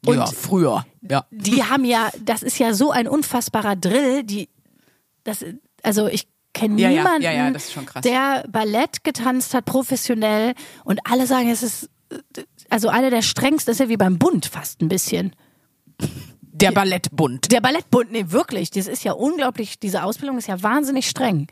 und 0.07 0.17
ja, 0.17 0.27
früher. 0.27 0.85
Ja. 1.09 1.25
die 1.31 1.63
haben 1.63 1.85
ja, 1.85 2.09
das 2.25 2.43
ist 2.43 2.59
ja 2.59 2.73
so 2.75 2.91
ein 2.91 3.07
unfassbarer 3.07 3.77
Drill, 3.77 4.25
die, 4.25 4.49
das, 5.25 5.45
also 5.83 6.09
ich 6.09 6.27
kenne 6.55 6.81
Ja, 6.81 6.89
niemanden, 6.89 7.23
ja, 7.23 7.51
der 8.03 8.45
Ballett 8.49 9.05
getanzt 9.05 9.55
hat, 9.55 9.65
professionell 9.65 10.55
und 10.85 11.01
alle 11.11 11.27
sagen, 11.27 11.51
es 11.51 11.63
ist, 11.63 11.89
also 12.73 12.89
einer 12.89 13.11
der 13.11 13.21
strengsten, 13.21 13.73
ist 13.73 13.81
ja 13.81 13.91
wie 13.91 13.99
beim 13.99 14.19
Bund 14.19 14.47
fast 14.47 14.81
ein 14.81 14.89
bisschen. 14.89 15.37
Der 16.41 16.73
Ballettbund. 16.73 17.53
Der 17.53 17.61
Ballettbund, 17.61 18.13
nee, 18.13 18.25
wirklich, 18.29 18.71
das 18.71 18.87
ist 18.87 19.05
ja 19.05 19.13
unglaublich, 19.13 19.79
diese 19.79 20.03
Ausbildung 20.05 20.39
ist 20.39 20.49
ja 20.49 20.63
wahnsinnig 20.63 21.07
streng. 21.07 21.49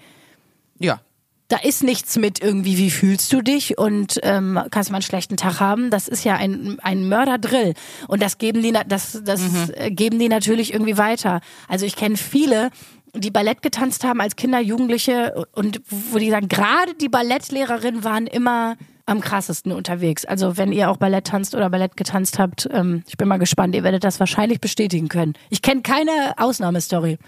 Ja. 0.78 1.02
Da 1.48 1.58
ist 1.58 1.82
nichts 1.82 2.16
mit 2.16 2.42
irgendwie, 2.42 2.78
wie 2.78 2.90
fühlst 2.90 3.30
du 3.32 3.42
dich 3.42 3.76
und 3.76 4.18
ähm, 4.22 4.58
kannst 4.70 4.88
du 4.88 4.92
mal 4.92 4.98
einen 4.98 5.02
schlechten 5.02 5.36
Tag 5.36 5.60
haben. 5.60 5.90
Das 5.90 6.08
ist 6.08 6.24
ja 6.24 6.36
ein, 6.36 6.78
ein 6.80 7.06
Mörderdrill. 7.08 7.74
Und 8.08 8.22
das 8.22 8.38
geben 8.38 8.62
die, 8.62 8.72
das, 8.86 9.20
das 9.22 9.42
äh, 9.74 9.90
geben 9.90 10.18
die 10.18 10.28
natürlich 10.28 10.72
irgendwie 10.72 10.96
weiter. 10.96 11.40
Also 11.68 11.84
ich 11.84 11.96
kenne 11.96 12.16
viele, 12.16 12.70
die 13.14 13.30
Ballett 13.30 13.60
getanzt 13.60 14.04
haben 14.04 14.22
als 14.22 14.36
Kinder, 14.36 14.60
Jugendliche 14.60 15.44
und 15.52 15.82
wo 15.90 16.16
die 16.16 16.30
sagen, 16.30 16.48
gerade 16.48 16.94
die 16.94 17.08
Ballettlehrerinnen 17.08 18.04
waren 18.04 18.26
immer 18.26 18.76
am 19.10 19.20
krassesten 19.20 19.72
unterwegs. 19.72 20.24
Also 20.24 20.56
wenn 20.56 20.72
ihr 20.72 20.90
auch 20.90 20.96
Ballett 20.96 21.26
tanzt 21.26 21.54
oder 21.54 21.68
Ballett 21.70 21.96
getanzt 21.96 22.38
habt, 22.38 22.68
ähm, 22.72 23.02
ich 23.06 23.16
bin 23.16 23.28
mal 23.28 23.38
gespannt, 23.38 23.74
ihr 23.74 23.82
werdet 23.82 24.04
das 24.04 24.20
wahrscheinlich 24.20 24.60
bestätigen 24.60 25.08
können. 25.08 25.34
Ich 25.50 25.62
kenne 25.62 25.82
keine 25.82 26.34
Ausnahmestory. 26.36 27.18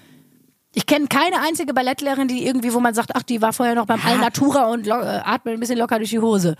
Ich 0.74 0.86
kenne 0.86 1.06
keine 1.06 1.40
einzige 1.40 1.74
Ballettlehrerin, 1.74 2.28
die 2.28 2.46
irgendwie, 2.46 2.72
wo 2.72 2.80
man 2.80 2.94
sagt, 2.94 3.10
ach, 3.14 3.22
die 3.22 3.42
war 3.42 3.52
vorher 3.52 3.74
noch 3.74 3.86
beim 3.86 4.00
Alnatura 4.06 4.64
und 4.70 4.86
lo- 4.86 5.00
äh, 5.00 5.20
atmet 5.24 5.54
ein 5.54 5.60
bisschen 5.60 5.78
locker 5.78 5.98
durch 5.98 6.10
die 6.10 6.20
Hose. 6.20 6.56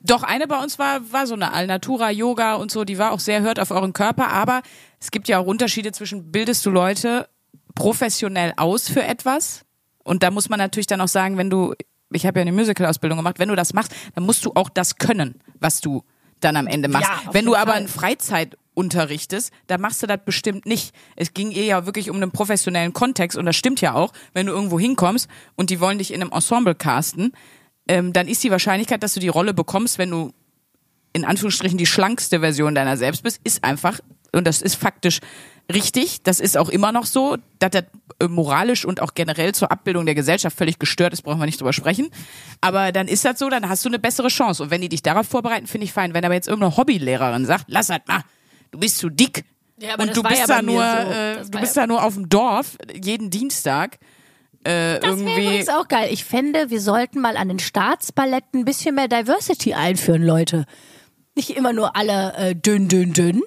Doch, 0.00 0.22
eine 0.22 0.46
bei 0.46 0.60
uns 0.60 0.78
war, 0.78 1.00
war 1.12 1.26
so 1.26 1.34
eine 1.34 1.52
Alnatura, 1.52 2.10
Yoga 2.10 2.56
und 2.56 2.70
so, 2.70 2.84
die 2.84 2.98
war 2.98 3.12
auch 3.12 3.20
sehr 3.20 3.42
hört 3.42 3.60
auf 3.60 3.70
euren 3.70 3.92
Körper, 3.92 4.28
aber 4.28 4.62
es 5.00 5.10
gibt 5.10 5.28
ja 5.28 5.38
auch 5.38 5.46
Unterschiede 5.46 5.92
zwischen, 5.92 6.30
bildest 6.32 6.66
du 6.66 6.70
Leute 6.70 7.28
professionell 7.74 8.52
aus 8.56 8.88
für 8.88 9.02
etwas? 9.02 9.62
Und 10.02 10.22
da 10.22 10.30
muss 10.30 10.48
man 10.48 10.58
natürlich 10.58 10.86
dann 10.86 11.00
auch 11.00 11.08
sagen, 11.08 11.38
wenn 11.38 11.48
du, 11.48 11.74
ich 12.14 12.26
habe 12.26 12.38
ja 12.38 12.42
eine 12.42 12.52
Musical-Ausbildung 12.52 13.18
gemacht, 13.18 13.38
wenn 13.38 13.48
du 13.48 13.56
das 13.56 13.74
machst, 13.74 13.94
dann 14.14 14.24
musst 14.24 14.44
du 14.44 14.52
auch 14.54 14.68
das 14.68 14.96
können, 14.96 15.40
was 15.60 15.80
du 15.80 16.02
dann 16.40 16.56
am 16.56 16.66
Ende 16.66 16.88
machst. 16.88 17.08
Ja, 17.08 17.32
wenn 17.32 17.44
du 17.44 17.54
aber 17.54 17.72
Fall. 17.72 17.82
in 17.82 17.88
Freizeit 17.88 18.58
unterrichtest, 18.74 19.52
dann 19.66 19.80
machst 19.80 20.02
du 20.02 20.06
das 20.06 20.18
bestimmt 20.24 20.66
nicht. 20.66 20.94
Es 21.16 21.32
ging 21.32 21.50
ihr 21.50 21.64
ja 21.64 21.86
wirklich 21.86 22.10
um 22.10 22.16
einen 22.16 22.32
professionellen 22.32 22.92
Kontext 22.92 23.38
und 23.38 23.46
das 23.46 23.56
stimmt 23.56 23.80
ja 23.80 23.94
auch, 23.94 24.12
wenn 24.32 24.46
du 24.46 24.52
irgendwo 24.52 24.78
hinkommst 24.78 25.28
und 25.54 25.70
die 25.70 25.80
wollen 25.80 25.98
dich 25.98 26.12
in 26.12 26.20
einem 26.20 26.32
Ensemble 26.32 26.74
casten, 26.74 27.32
ähm, 27.88 28.12
dann 28.12 28.28
ist 28.28 28.42
die 28.42 28.50
Wahrscheinlichkeit, 28.50 29.02
dass 29.02 29.14
du 29.14 29.20
die 29.20 29.28
Rolle 29.28 29.54
bekommst, 29.54 29.98
wenn 29.98 30.10
du 30.10 30.32
in 31.12 31.24
Anführungsstrichen 31.24 31.78
die 31.78 31.86
schlankste 31.86 32.40
Version 32.40 32.74
deiner 32.74 32.96
selbst 32.96 33.22
bist, 33.22 33.40
ist 33.44 33.62
einfach, 33.62 34.00
und 34.34 34.46
das 34.46 34.62
ist 34.62 34.74
faktisch 34.76 35.20
richtig, 35.72 36.22
das 36.22 36.40
ist 36.40 36.56
auch 36.58 36.68
immer 36.68 36.92
noch 36.92 37.06
so, 37.06 37.38
dass 37.58 37.70
das 37.70 37.84
äh, 38.20 38.28
moralisch 38.28 38.84
und 38.84 39.00
auch 39.00 39.14
generell 39.14 39.54
zur 39.54 39.70
Abbildung 39.72 40.04
der 40.04 40.14
Gesellschaft 40.14 40.56
völlig 40.56 40.78
gestört 40.78 41.12
ist, 41.12 41.22
brauchen 41.22 41.38
wir 41.40 41.46
nicht 41.46 41.60
drüber 41.60 41.72
sprechen. 41.72 42.10
Aber 42.60 42.92
dann 42.92 43.08
ist 43.08 43.24
das 43.24 43.38
so, 43.38 43.48
dann 43.48 43.68
hast 43.68 43.84
du 43.84 43.88
eine 43.88 43.98
bessere 43.98 44.28
Chance. 44.28 44.62
Und 44.64 44.70
wenn 44.70 44.82
die 44.82 44.88
dich 44.90 45.02
darauf 45.02 45.26
vorbereiten, 45.26 45.66
finde 45.66 45.86
ich 45.86 45.92
fein. 45.92 46.12
Wenn 46.12 46.24
aber 46.24 46.34
jetzt 46.34 46.48
irgendeine 46.48 46.76
Hobbylehrerin 46.76 47.46
sagt, 47.46 47.64
lass 47.68 47.86
das 47.86 48.00
mal, 48.06 48.20
du 48.72 48.78
bist 48.78 48.98
zu 48.98 49.08
dick. 49.08 49.44
Ja, 49.80 49.94
und 49.98 50.14
du 50.16 50.22
bist 50.22 50.40
ja 50.40 50.46
da 50.46 50.62
nur, 50.62 50.82
so. 50.84 51.10
äh, 51.12 51.36
du 51.50 51.60
bist 51.60 51.74
ja- 51.76 51.82
da 51.82 51.86
nur 51.86 52.04
auf 52.04 52.14
dem 52.14 52.28
Dorf 52.28 52.76
jeden 52.94 53.30
Dienstag. 53.30 53.98
Äh, 54.64 55.00
Das 55.00 55.18
wäre 55.18 55.42
übrigens 55.42 55.68
auch 55.68 55.88
geil. 55.88 56.08
Ich 56.12 56.24
fände, 56.24 56.70
wir 56.70 56.80
sollten 56.80 57.20
mal 57.20 57.36
an 57.36 57.48
den 57.48 57.58
Staatsballetten 57.58 58.60
ein 58.60 58.64
bisschen 58.64 58.94
mehr 58.94 59.08
Diversity 59.08 59.74
einführen, 59.74 60.22
Leute. 60.22 60.64
Nicht 61.34 61.50
immer 61.50 61.72
nur 61.72 61.96
alle 61.96 62.34
äh, 62.36 62.54
dünn, 62.54 62.88
dünn, 62.88 63.12
dünn. 63.12 63.42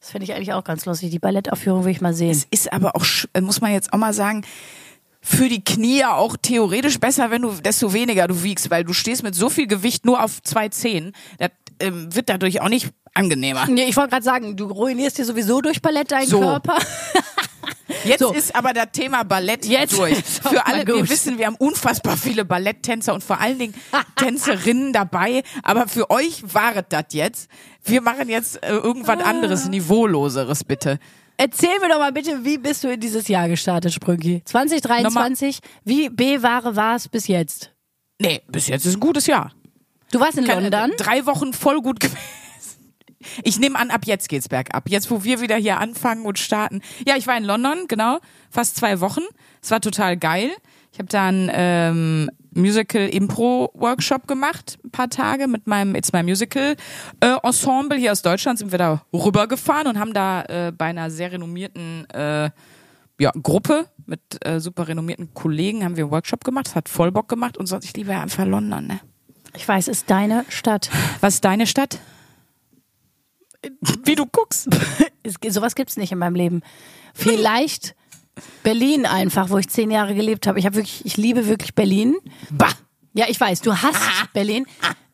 Das 0.00 0.10
fände 0.10 0.24
ich 0.24 0.32
eigentlich 0.34 0.52
auch 0.52 0.64
ganz 0.64 0.86
lustig. 0.86 1.10
Die 1.10 1.18
Ballettaufführung 1.18 1.84
will 1.84 1.92
ich 1.92 2.00
mal 2.00 2.14
sehen. 2.14 2.30
Es 2.30 2.46
ist 2.50 2.72
aber 2.72 2.96
auch, 2.96 3.04
äh, 3.34 3.40
muss 3.40 3.60
man 3.60 3.72
jetzt 3.72 3.92
auch 3.92 3.98
mal 3.98 4.14
sagen, 4.14 4.42
für 5.20 5.48
die 5.50 5.62
Knie 5.62 6.04
auch 6.06 6.36
theoretisch 6.40 6.98
besser, 6.98 7.30
wenn 7.30 7.42
du 7.42 7.50
desto 7.52 7.92
weniger 7.92 8.26
du 8.26 8.42
wiegst, 8.42 8.70
weil 8.70 8.84
du 8.84 8.94
stehst 8.94 9.22
mit 9.22 9.34
so 9.34 9.50
viel 9.50 9.66
Gewicht 9.66 10.06
nur 10.06 10.24
auf 10.24 10.42
zwei 10.42 10.70
Zehen. 10.70 11.12
Das 11.38 11.50
ähm, 11.80 12.14
wird 12.14 12.30
dadurch 12.30 12.62
auch 12.62 12.70
nicht 12.70 12.88
angenehmer. 13.12 13.66
Nee, 13.66 13.84
ich 13.84 13.96
wollte 13.96 14.10
gerade 14.10 14.24
sagen, 14.24 14.56
du 14.56 14.66
ruinierst 14.66 15.18
dir 15.18 15.24
sowieso 15.26 15.60
durch 15.60 15.82
Ballett 15.82 16.10
deinen 16.12 16.28
So. 16.28 16.40
Körper. 16.40 16.78
Jetzt 18.04 18.20
So. 18.20 18.32
ist 18.32 18.54
aber 18.54 18.72
das 18.72 18.88
Thema 18.92 19.22
Ballett 19.24 19.64
Jetzt 19.66 19.96
durch. 19.98 20.16
Für 20.22 20.66
alle, 20.66 20.86
wir 20.86 21.08
wissen, 21.08 21.38
wir 21.38 21.46
haben 21.46 21.56
unfassbar 21.56 22.16
viele 22.16 22.44
Balletttänzer 22.44 23.14
und 23.14 23.22
vor 23.24 23.40
allen 23.40 23.58
Dingen 23.58 23.74
Tänzerinnen 24.16 24.92
dabei. 24.92 25.42
Aber 25.62 25.88
für 25.88 26.10
euch 26.10 26.42
war 26.54 26.76
es 26.76 26.84
das 26.88 27.04
jetzt. 27.12 27.48
Wir 27.84 28.00
machen 28.00 28.28
jetzt 28.28 28.62
äh, 28.62 28.70
irgendwas 28.70 29.18
Ah. 29.20 29.28
anderes, 29.30 29.68
niveauloseres 29.68 30.64
bitte. 30.64 30.98
Erzähl 31.36 31.78
mir 31.80 31.88
doch 31.88 31.98
mal 31.98 32.12
bitte, 32.12 32.44
wie 32.44 32.58
bist 32.58 32.84
du 32.84 32.88
in 32.92 33.00
dieses 33.00 33.26
Jahr 33.28 33.48
gestartet, 33.48 33.94
Sprünki? 33.94 34.42
2023, 34.44 35.60
wie 35.84 36.10
B-Ware 36.10 36.76
war 36.76 36.96
es 36.96 37.08
bis 37.08 37.26
jetzt? 37.28 37.72
Nee, 38.20 38.42
bis 38.48 38.68
jetzt 38.68 38.84
ist 38.84 38.96
ein 38.96 39.00
gutes 39.00 39.26
Jahr. 39.26 39.52
Du 40.12 40.20
warst 40.20 40.36
in 40.36 40.44
Keine- 40.44 40.68
London? 40.68 40.92
Drei 40.98 41.24
Wochen 41.24 41.52
voll 41.54 41.80
gut 41.80 41.98
gewesen. 42.00 42.18
Ich 43.42 43.58
nehme 43.58 43.78
an, 43.78 43.90
ab 43.90 44.02
jetzt 44.04 44.28
geht's 44.28 44.48
bergab. 44.48 44.88
Jetzt, 44.88 45.10
wo 45.10 45.24
wir 45.24 45.40
wieder 45.40 45.56
hier 45.56 45.78
anfangen 45.78 46.24
und 46.24 46.38
starten. 46.38 46.80
Ja, 47.06 47.16
ich 47.16 47.26
war 47.26 47.36
in 47.36 47.44
London, 47.44 47.86
genau, 47.86 48.18
fast 48.50 48.76
zwei 48.76 49.00
Wochen. 49.00 49.22
Es 49.62 49.70
war 49.70 49.80
total 49.80 50.16
geil. 50.16 50.50
Ich 50.92 50.98
habe 50.98 51.08
da 51.08 51.28
einen 51.28 51.50
ähm, 51.52 52.30
Musical-Impro-Workshop 52.52 54.26
gemacht, 54.26 54.78
ein 54.84 54.90
paar 54.90 55.08
Tage 55.08 55.46
mit 55.46 55.66
meinem 55.66 55.94
It's 55.94 56.12
My 56.12 56.22
Musical 56.22 56.76
äh, 57.20 57.36
Ensemble. 57.42 57.98
Hier 57.98 58.12
aus 58.12 58.22
Deutschland 58.22 58.58
sind 58.58 58.72
wir 58.72 58.78
da 58.78 59.02
rübergefahren 59.12 59.86
und 59.86 59.98
haben 59.98 60.14
da 60.14 60.42
äh, 60.42 60.72
bei 60.76 60.86
einer 60.86 61.10
sehr 61.10 61.30
renommierten 61.30 62.08
äh, 62.10 62.50
ja, 63.20 63.32
Gruppe 63.42 63.86
mit 64.06 64.20
äh, 64.44 64.58
super 64.60 64.88
renommierten 64.88 65.34
Kollegen 65.34 65.84
haben 65.84 65.96
wir 65.96 66.04
einen 66.04 66.10
Workshop 66.10 66.42
gemacht. 66.42 66.66
Das 66.68 66.74
hat 66.74 66.88
voll 66.88 67.12
Bock 67.12 67.28
gemacht 67.28 67.56
und 67.58 67.66
sonst, 67.66 67.84
ich 67.84 67.94
liebe 67.94 68.12
ja 68.12 68.22
einfach 68.22 68.46
London, 68.46 68.86
ne? 68.86 69.00
Ich 69.56 69.66
weiß, 69.66 69.88
ist 69.88 70.10
deine 70.10 70.44
Stadt. 70.48 70.90
Was 71.20 71.34
ist 71.34 71.44
deine 71.44 71.66
Stadt? 71.66 71.98
Wie 74.04 74.14
du 74.14 74.26
guckst. 74.26 74.68
Es, 75.22 75.34
sowas 75.54 75.74
gibt's 75.74 75.98
nicht 75.98 76.12
in 76.12 76.18
meinem 76.18 76.34
Leben. 76.34 76.62
Vielleicht 77.12 77.94
Berlin 78.62 79.04
einfach, 79.04 79.50
wo 79.50 79.58
ich 79.58 79.68
zehn 79.68 79.90
Jahre 79.90 80.14
gelebt 80.14 80.46
habe. 80.46 80.58
Ich 80.58 80.64
habe 80.64 80.76
wirklich, 80.76 81.04
ich 81.04 81.18
liebe 81.18 81.46
wirklich 81.46 81.74
Berlin. 81.74 82.16
Bah. 82.48 82.72
Ja, 83.12 83.26
ich 83.28 83.38
weiß, 83.38 83.60
du 83.60 83.76
hast 83.76 84.32
Berlin. 84.32 84.64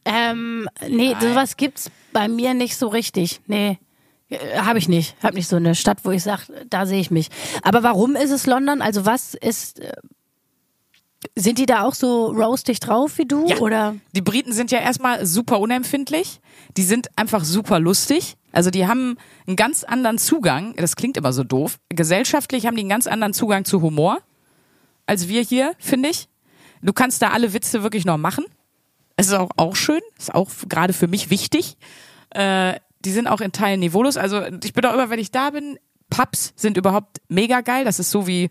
Ähm, 0.05 0.69
nee, 0.89 1.17
sowas 1.21 1.57
gibt's 1.57 1.91
bei 2.13 2.29
mir 2.29 2.55
nicht 2.55 2.77
so 2.77 2.87
richtig. 2.87 3.41
Nee. 3.49 3.81
Habe 4.57 4.79
ich 4.79 4.89
nicht. 4.89 5.17
Hab 5.23 5.35
nicht 5.35 5.49
so 5.49 5.57
eine 5.57 5.75
Stadt, 5.75 6.05
wo 6.05 6.11
ich 6.11 6.23
sage, 6.23 6.43
da 6.69 6.87
sehe 6.87 7.01
ich 7.01 7.11
mich. 7.11 7.29
Aber 7.63 7.83
warum 7.83 8.17
ist 8.17 8.31
es 8.31 8.47
London? 8.47 8.83
Also 8.83 9.07
was 9.07 9.35
ist. 9.35 9.81
Sind 11.35 11.59
die 11.59 11.67
da 11.67 11.83
auch 11.83 11.95
so 11.95 12.27
roastig 12.27 12.79
drauf 12.81 13.19
wie 13.19 13.27
du? 13.27 13.47
Ja. 13.47 13.59
Oder? 13.59 13.97
Die 14.13 14.23
Briten 14.23 14.53
sind 14.53 14.71
ja 14.71 14.79
erstmal 14.79 15.27
super 15.27 15.61
unempfindlich. 15.61 16.41
Die 16.77 16.83
sind 16.83 17.09
einfach 17.17 17.45
super 17.45 17.81
lustig. 17.81 18.37
Also 18.53 18.71
die 18.71 18.87
haben 18.87 19.17
einen 19.47 19.57
ganz 19.57 19.83
anderen 19.83 20.19
Zugang. 20.19 20.75
Das 20.77 20.97
klingt 20.97 21.17
immer 21.17 21.33
so 21.33 21.43
doof. 21.43 21.79
Gesellschaftlich 21.89 22.67
haben 22.67 22.77
die 22.77 22.83
einen 22.83 22.91
ganz 22.91 23.07
anderen 23.07 23.33
Zugang 23.33 23.65
zu 23.65 23.83
Humor 23.83 24.19
als 25.07 25.29
wir 25.29 25.41
hier, 25.41 25.75
finde 25.79 26.11
ich. 26.11 26.29
Du 26.83 26.93
kannst 26.93 27.23
da 27.23 27.31
alle 27.31 27.53
Witze 27.53 27.83
wirklich 27.83 28.05
noch 28.05 28.19
machen. 28.19 28.45
Es 29.17 29.29
ist 29.29 29.35
auch, 29.35 29.51
auch 29.57 29.77
schön. 29.77 30.01
Ist 30.19 30.35
auch 30.35 30.51
gerade 30.69 30.93
für 30.93 31.09
mich 31.09 31.31
wichtig. 31.31 31.77
Äh, 32.31 32.75
die 33.05 33.13
sind 33.13 33.29
auch 33.29 33.41
in 33.41 33.53
Teilen 33.53 33.81
niveaulos. 33.81 34.17
Also 34.17 34.43
ich 34.63 34.75
bin 34.75 34.85
auch 34.85 34.93
immer, 34.93 35.11
wenn 35.11 35.19
ich 35.19 35.31
da 35.31 35.51
bin, 35.51 35.79
Pubs 36.11 36.53
sind 36.57 36.77
überhaupt 36.77 37.19
mega 37.29 37.61
geil. 37.63 37.85
Das 37.85 37.99
ist 37.99 38.11
so 38.11 38.27
wie 38.27 38.51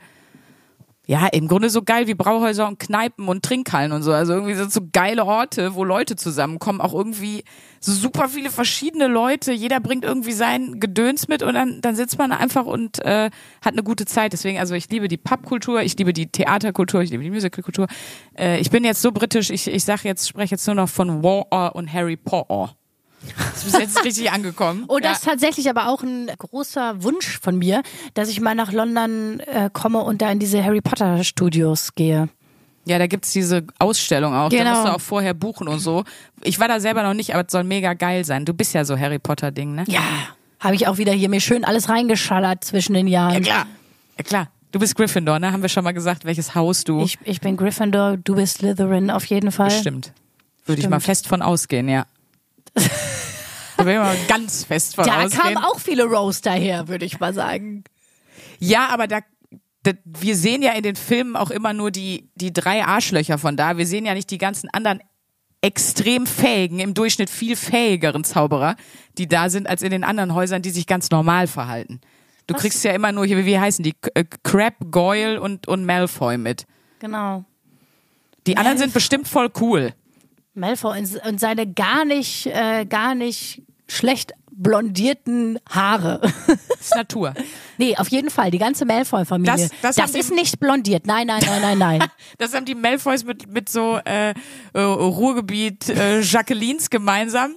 ja, 1.07 1.27
im 1.27 1.47
Grunde 1.47 1.69
so 1.69 1.83
geil 1.83 2.07
wie 2.07 2.15
Brauhäuser 2.15 2.67
und 2.67 2.79
Kneipen 2.79 3.27
und 3.27 3.43
Trinkhallen 3.43 3.91
und 3.91 4.01
so. 4.01 4.11
Also 4.11 4.33
irgendwie 4.33 4.55
sind 4.55 4.71
so 4.71 4.81
geile 4.91 5.25
Orte, 5.25 5.75
wo 5.75 5.83
Leute 5.83 6.15
zusammenkommen. 6.15 6.81
Auch 6.81 6.93
irgendwie 6.93 7.43
so 7.79 7.91
super 7.91 8.27
viele 8.27 8.49
verschiedene 8.49 9.07
Leute. 9.07 9.51
Jeder 9.51 9.79
bringt 9.79 10.03
irgendwie 10.03 10.31
sein 10.31 10.79
Gedöns 10.79 11.27
mit 11.27 11.43
und 11.43 11.53
dann, 11.53 11.81
dann 11.81 11.95
sitzt 11.95 12.17
man 12.17 12.31
einfach 12.31 12.65
und 12.65 13.03
äh, 13.05 13.29
hat 13.61 13.73
eine 13.73 13.83
gute 13.83 14.05
Zeit. 14.05 14.33
Deswegen, 14.33 14.57
also 14.57 14.73
ich 14.73 14.89
liebe 14.89 15.07
die 15.07 15.17
Pubkultur, 15.17 15.81
ich 15.81 15.95
liebe 15.97 16.11
die 16.11 16.27
Theaterkultur, 16.27 17.01
ich 17.01 17.11
liebe 17.11 17.23
die 17.23 17.31
Musicalkultur. 17.31 17.87
Äh, 18.37 18.59
ich 18.59 18.71
bin 18.71 18.83
jetzt 18.83 19.01
so 19.01 19.11
britisch, 19.11 19.51
ich, 19.51 19.67
ich 19.67 19.83
sag 19.85 20.03
jetzt, 20.03 20.27
spreche 20.27 20.55
jetzt 20.55 20.65
nur 20.65 20.75
noch 20.75 20.89
von 20.89 21.23
War 21.23 21.75
und 21.75 21.91
Harry 21.93 22.17
Potter. 22.17 22.75
Das 23.53 23.65
ist 23.65 23.79
jetzt 23.79 24.03
richtig 24.05 24.31
angekommen. 24.31 24.85
Oh, 24.87 24.97
das 24.99 25.03
ja. 25.05 25.11
ist 25.13 25.23
tatsächlich 25.25 25.69
aber 25.69 25.87
auch 25.89 26.03
ein 26.03 26.29
großer 26.37 27.03
Wunsch 27.03 27.39
von 27.41 27.57
mir, 27.57 27.81
dass 28.13 28.29
ich 28.29 28.39
mal 28.41 28.55
nach 28.55 28.71
London 28.71 29.39
äh, 29.41 29.69
komme 29.73 29.99
und 29.99 30.21
da 30.21 30.31
in 30.31 30.39
diese 30.39 30.63
Harry 30.63 30.81
Potter 30.81 31.23
Studios 31.23 31.95
gehe. 31.95 32.29
Ja, 32.85 32.99
da 32.99 33.07
gibt's 33.07 33.31
diese 33.33 33.63
Ausstellung 33.79 34.33
auch. 34.35 34.49
Da 34.49 34.57
Genau. 34.57 34.71
musst 34.71 34.85
du 34.85 34.89
auch 34.93 35.01
vorher 35.01 35.33
buchen 35.33 35.67
und 35.67 35.79
so. 35.79 36.03
Ich 36.43 36.59
war 36.59 36.67
da 36.67 36.79
selber 36.79 37.01
noch 37.03 37.15
nicht, 37.15 37.33
aber 37.33 37.43
es 37.45 37.51
soll 37.51 37.63
mega 37.63 37.93
geil 37.95 38.23
sein. 38.25 38.45
Du 38.45 38.53
bist 38.53 38.73
ja 38.75 38.85
so 38.85 38.97
Harry 38.99 39.17
Potter-Ding, 39.17 39.73
ne? 39.73 39.85
Ja, 39.87 40.01
habe 40.59 40.75
ich 40.75 40.87
auch 40.87 40.97
wieder 40.97 41.11
hier 41.11 41.29
mir 41.29 41.41
schön 41.41 41.65
alles 41.65 41.89
reingeschallert 41.89 42.63
zwischen 42.63 42.93
den 42.93 43.07
Jahren. 43.07 43.41
klar. 43.41 43.65
Ja, 44.17 44.23
klar. 44.23 44.47
Du 44.71 44.79
bist 44.79 44.95
Gryffindor, 44.95 45.39
ne? 45.39 45.51
Haben 45.51 45.61
wir 45.63 45.69
schon 45.69 45.83
mal 45.83 45.93
gesagt, 45.93 46.25
welches 46.25 46.53
Haus 46.53 46.83
du. 46.83 47.01
Ich, 47.01 47.17
ich 47.23 47.41
bin 47.41 47.57
Gryffindor, 47.57 48.17
du 48.17 48.35
bist 48.35 48.57
Slytherin 48.59 49.09
auf 49.09 49.25
jeden 49.25 49.51
Fall. 49.51 49.69
Bestimmt. 49.69 50.11
Würde 50.65 50.79
ich 50.79 50.83
Stimmt. 50.83 50.91
mal 50.91 50.99
fest 50.99 51.27
von 51.27 51.41
ausgehen, 51.41 51.87
ja. 51.87 52.05
Da 53.77 53.85
will 53.85 53.93
ich 53.93 53.99
mal 53.99 54.17
ganz 54.27 54.63
fest 54.63 54.95
von 54.95 55.05
Da 55.05 55.23
ausgehen. 55.23 55.41
kamen 55.41 55.57
auch 55.57 55.79
viele 55.79 56.03
Roaster 56.05 56.51
her, 56.51 56.87
würde 56.87 57.05
ich 57.05 57.19
mal 57.19 57.33
sagen. 57.33 57.83
Ja, 58.59 58.87
aber 58.89 59.07
da, 59.07 59.19
da, 59.83 59.91
wir 60.05 60.35
sehen 60.35 60.61
ja 60.61 60.71
in 60.73 60.83
den 60.83 60.95
Filmen 60.95 61.35
auch 61.35 61.51
immer 61.51 61.73
nur 61.73 61.91
die, 61.91 62.29
die 62.35 62.53
drei 62.53 62.83
Arschlöcher 62.85 63.37
von 63.37 63.57
da. 63.57 63.77
Wir 63.77 63.85
sehen 63.87 64.05
ja 64.05 64.13
nicht 64.13 64.31
die 64.31 64.37
ganzen 64.37 64.69
anderen 64.69 65.01
extrem 65.61 66.27
fähigen, 66.27 66.79
im 66.79 66.93
Durchschnitt 66.93 67.29
viel 67.29 67.55
fähigeren 67.55 68.23
Zauberer, 68.23 68.75
die 69.17 69.27
da 69.27 69.49
sind, 69.49 69.67
als 69.67 69.81
in 69.81 69.89
den 69.91 70.03
anderen 70.03 70.33
Häusern, 70.35 70.61
die 70.61 70.69
sich 70.69 70.85
ganz 70.85 71.09
normal 71.09 71.47
verhalten. 71.47 72.01
Du 72.47 72.53
kriegst 72.53 72.83
ja 72.83 72.91
immer 72.91 73.11
nur 73.11 73.25
hier, 73.25 73.43
wie 73.45 73.57
heißen 73.57 73.81
die? 73.83 73.93
K- 73.93 74.11
äh, 74.13 74.23
Crab, 74.43 74.75
Goyle 74.91 75.41
und, 75.41 75.67
und 75.67 75.83
Malfoy 75.85 76.37
mit. 76.37 76.65
Genau. 76.99 77.43
Die 78.45 78.57
anderen 78.57 78.77
sind 78.77 78.93
bestimmt 78.93 79.27
voll 79.27 79.49
cool. 79.59 79.93
Malfoy 80.55 80.99
und, 80.99 81.39
seine 81.39 81.71
gar 81.71 82.05
nicht, 82.05 82.45
äh, 82.47 82.85
gar 82.85 83.15
nicht 83.15 83.61
schlecht 83.87 84.33
blondierten 84.57 85.59
Haare. 85.69 86.21
Das 86.47 86.57
ist 86.79 86.95
Natur. 86.95 87.33
nee, 87.77 87.95
auf 87.97 88.07
jeden 88.07 88.29
Fall, 88.29 88.51
die 88.51 88.57
ganze 88.57 88.85
Malfoy-Familie. 88.85 89.69
Das- 89.81 89.95
das 89.97 90.11
die- 90.13 90.19
ist 90.19 90.31
nicht 90.33 90.61
blondiert. 90.61 91.05
Nein, 91.05 91.27
nein, 91.27 91.43
nein, 91.45 91.61
nein, 91.61 91.77
nein. 91.77 92.03
Das 92.37 92.53
haben 92.53 92.63
die 92.65 92.73
Malfoys 92.75 93.25
mit, 93.25 93.47
mit 93.51 93.67
so 93.69 93.99
äh, 94.05 94.29
äh, 94.73 94.79
Ruhrgebiet 94.81 95.89
äh, 95.89 96.21
Jacquelines 96.21 96.89
gemeinsam. 96.89 97.55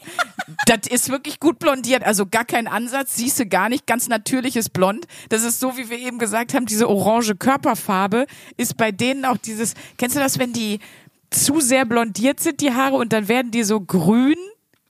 Das 0.66 0.88
ist 0.90 1.08
wirklich 1.10 1.38
gut 1.40 1.58
blondiert, 1.60 2.02
also 2.04 2.26
gar 2.26 2.44
kein 2.44 2.66
Ansatz, 2.66 3.14
siehst 3.16 3.38
du 3.38 3.46
gar 3.46 3.68
nicht, 3.68 3.86
ganz 3.86 4.08
natürliches 4.08 4.68
Blond. 4.68 5.06
Das 5.28 5.44
ist 5.44 5.60
so, 5.60 5.76
wie 5.76 5.90
wir 5.90 5.98
eben 5.98 6.18
gesagt 6.18 6.52
haben, 6.54 6.66
diese 6.66 6.88
orange 6.88 7.36
Körperfarbe 7.36 8.26
ist 8.56 8.76
bei 8.76 8.90
denen 8.92 9.24
auch 9.24 9.36
dieses, 9.36 9.74
kennst 9.98 10.16
du 10.16 10.20
das, 10.20 10.38
wenn 10.38 10.52
die 10.52 10.80
zu 11.30 11.60
sehr 11.60 11.84
blondiert 11.84 12.40
sind, 12.40 12.60
die 12.60 12.72
Haare, 12.72 12.96
und 12.96 13.12
dann 13.12 13.28
werden 13.28 13.50
die 13.50 13.62
so 13.62 13.80
grün, 13.80 14.36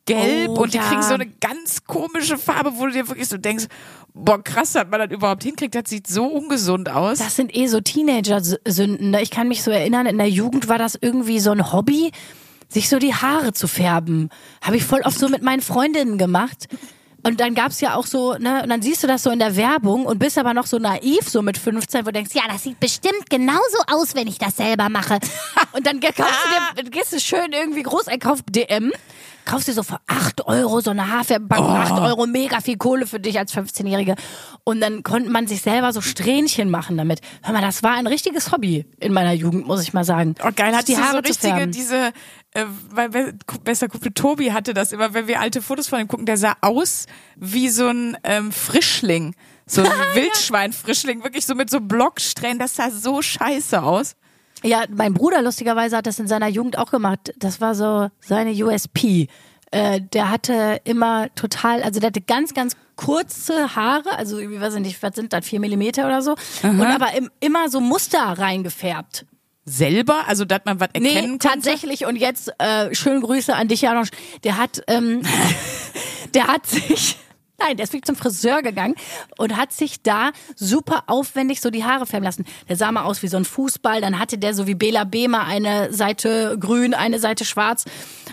gelb 0.07 0.51
Oh, 0.51 0.63
und 0.63 0.73
die 0.73 0.79
ja. 0.79 0.85
kriegen 0.85 1.03
so 1.03 1.15
eine 1.15 1.27
ganz 1.27 1.85
komische 1.85 2.39
Farbe, 2.39 2.73
wo 2.77 2.87
du 2.87 2.93
dir 2.93 3.09
wirklich 3.09 3.29
so 3.29 3.37
denkst, 3.37 3.67
boah, 4.15 4.43
krass, 4.43 4.73
dass 4.73 4.87
man 4.89 5.01
das 5.01 5.11
überhaupt 5.11 5.43
hinkriegt, 5.45 5.75
das 5.75 5.85
sieht 5.87 6.07
so 6.07 6.25
ungesund 6.25 6.89
aus. 6.89 7.19
Das 7.19 7.37
sind 7.37 7.55
eh 7.55 7.67
so 7.67 7.81
Teenager-Sünden. 7.81 9.11
ne? 9.11 9.23
Ich 9.23 9.31
kann 9.31 9.49
mich 9.49 9.63
so 9.63 9.71
erinnern, 9.71 10.07
in 10.07 10.19
der 10.19 10.31
Jugend 10.31 10.69
war 10.69 10.79
das 10.79 10.99
irgendwie 11.01 11.41
so 11.41 11.51
ein 11.51 11.73
Hobby, 11.73 12.11
sich 12.69 12.89
so 12.89 12.99
die 12.99 13.15
Haare 13.15 13.53
zu 13.53 13.69
färben. 13.69 14.31
Habe 14.63 14.77
ich 14.77 14.85
voll 14.85 15.03
oft 15.03 15.19
so 15.19 15.29
mit 15.29 15.43
meinen 15.43 15.61
Freundinnen 15.61 16.19
gemacht. 16.19 16.69
Und 17.23 17.41
dann 17.41 17.55
gab's 17.55 17.81
ja 17.81 17.95
auch 17.95 18.07
so, 18.07 18.35
ne, 18.35 18.63
und 18.63 18.69
dann 18.69 18.81
siehst 18.81 19.03
du 19.03 19.07
das 19.07 19.23
so 19.23 19.31
in 19.31 19.39
der 19.39 19.57
Werbung 19.57 20.07
und 20.07 20.19
bist 20.19 20.39
aber 20.39 20.55
noch 20.55 20.67
so 20.67 20.79
naiv, 20.79 21.29
so 21.29 21.43
mit 21.43 21.59
15, 21.59 22.03
wo 22.03 22.07
du 22.07 22.13
denkst, 22.13 22.35
ja, 22.35 22.43
das 22.49 22.63
sieht 22.63 22.79
bestimmt 22.79 23.29
genauso 23.29 23.79
aus, 23.89 24.15
wenn 24.15 24.29
ich 24.29 24.39
das 24.39 24.57
selber 24.57 24.89
mache. 24.89 25.19
und 25.73 25.87
dann 25.87 26.01
kaufst 26.01 26.19
du 26.77 26.83
dir, 26.83 26.91
gehst 26.91 27.13
du 27.13 27.21
schön 27.21 27.53
irgendwie 27.53 27.83
groß 27.83 28.07
einkaufen, 28.09 28.45
DM, 28.51 28.93
kaufst 29.49 29.67
dir 29.67 29.73
so 29.73 29.83
für 29.83 29.99
8 30.07 30.47
Euro 30.47 30.81
so 30.81 30.91
eine 30.91 31.11
Haarfärbepackung, 31.11 31.75
8 31.75 32.03
Euro, 32.03 32.27
mega 32.27 32.61
viel 32.61 32.77
Kohle 32.77 33.07
für 33.07 33.19
dich 33.19 33.39
als 33.39 33.55
15-Jährige. 33.55 34.15
Und 34.65 34.81
dann 34.81 35.03
konnte 35.03 35.31
man 35.31 35.47
sich 35.47 35.63
selber 35.63 35.93
so 35.93 36.01
Strähnchen 36.01 36.71
machen 36.71 36.97
damit. 36.97 37.21
Hör 37.43 37.55
mal, 37.55 37.63
das 37.63 37.83
war 37.83 37.95
ein 37.95 38.07
richtiges 38.07 38.53
Hobby 38.53 38.87
in 39.01 39.13
meiner 39.13 39.33
Jugend, 39.33 39.67
muss 39.67 39.83
ich 39.83 39.93
mal 39.93 40.05
sagen. 40.05 40.35
Oh 40.45 40.51
geil, 40.55 40.77
hat 40.77 40.87
die 40.87 40.95
so 40.95 41.03
Haare 41.03 41.23
zu 41.23 41.29
richtige, 41.31 41.67
diese, 41.67 42.13
äh, 42.59 42.67
weil 42.91 43.09
be- 43.11 43.35
besser 43.65 43.89
Kumpel 43.89 44.13
Tobi 44.13 44.53
hatte 44.53 44.75
das 44.75 44.93
immer, 44.93 45.15
wenn 45.15 45.27
wir 45.29 45.41
alte 45.41 45.63
Fotos 45.63 45.89
von 45.89 46.01
ihm 46.01 46.09
gucken, 46.09 46.27
der 46.27 46.37
sah 46.37 46.57
aus 46.61 47.07
wie 47.37 47.69
so 47.69 47.89
ein 47.89 48.17
ähm, 48.25 48.53
Frischling. 48.53 49.35
So 49.67 49.83
ein 49.83 49.89
Wildschwein-Frischling, 50.15 51.23
wirklich 51.25 51.45
so 51.47 51.55
mit 51.55 51.69
so 51.71 51.81
Blocksträhnen, 51.81 52.59
das 52.59 52.77
sah 52.77 52.91
so 52.91 53.21
scheiße 53.23 53.83
aus. 53.83 54.15
Ja, 54.65 54.85
mein 54.91 55.15
Bruder 55.15 55.41
lustigerweise 55.43 55.97
hat 55.97 56.07
das 56.07 56.19
in 56.19 56.27
seiner 56.27 56.49
Jugend 56.49 56.79
auch 56.79 56.91
gemacht. 56.91 57.33
Das 57.37 57.61
war 57.61 57.75
so 57.75 58.09
seine 58.21 58.51
USP. 58.53 59.29
äh, 59.71 60.01
der 60.01 60.31
hatte 60.31 60.81
immer 60.85 61.33
total, 61.35 61.83
also 61.83 62.01
der 62.01 62.09
hatte 62.09 62.23
ganz, 62.23 62.55
ganz 62.55 62.75
kurze 62.97 63.77
Haare, 63.77 64.17
also 64.17 64.39
ich 64.39 64.61
weiß 64.61 64.75
nicht, 64.77 65.01
was 65.03 65.15
sind 65.15 65.33
das, 65.33 65.47
vier 65.47 65.61
Millimeter 65.61 66.07
oder 66.07 66.23
so, 66.23 66.35
und 66.63 66.81
aber 66.83 67.13
im, 67.15 67.31
immer 67.39 67.69
so 67.69 67.81
Muster 67.81 68.19
reingefärbt. 68.19 69.27
Selber? 69.69 70.25
Also, 70.27 70.45
dass 70.45 70.61
man 70.65 70.81
was 70.81 70.89
Nee, 70.99 71.09
erkennen 71.15 71.39
konnte? 71.39 71.49
tatsächlich. 71.49 72.07
Und 72.07 72.17
jetzt 72.17 72.53
äh, 72.59 72.95
schöne 72.95 73.21
Grüße 73.21 73.55
an 73.55 73.69
dich, 73.69 73.83
Janosch. 73.83 74.09
Der 74.45 74.57
hat, 74.57 74.83
ähm, 74.89 75.23
der 76.35 76.47
hat 76.49 76.67
sich, 76.67 77.17
nein, 77.59 77.77
der 77.77 77.85
ist 77.85 77.93
wirklich 77.93 78.05
zum 78.07 78.17
Friseur 78.17 78.63
gegangen 78.63 78.95
und 79.37 79.57
hat 79.57 79.73
sich 79.73 80.03
da 80.03 80.31
super 80.57 81.05
aufwendig 81.07 81.61
so 81.61 81.71
die 81.71 81.85
Haare 81.85 82.07
färben 82.07 82.25
lassen. 82.25 82.45
Der 82.69 82.77
sah 82.77 82.91
mal 82.93 83.03
aus 83.05 83.23
wie 83.23 83.29
so 83.29 83.37
ein 83.37 83.45
Fußball. 83.45 84.01
Dann 84.01 84.19
hatte 84.19 84.39
der 84.39 84.55
so 84.55 84.67
wie 84.67 84.75
Bela 84.75 85.05
B. 85.05 85.29
mal 85.29 85.45
eine 85.45 85.93
Seite 85.93 86.57
grün, 86.59 86.95
eine 86.95 87.19
Seite 87.19 87.45
schwarz. 87.45 87.85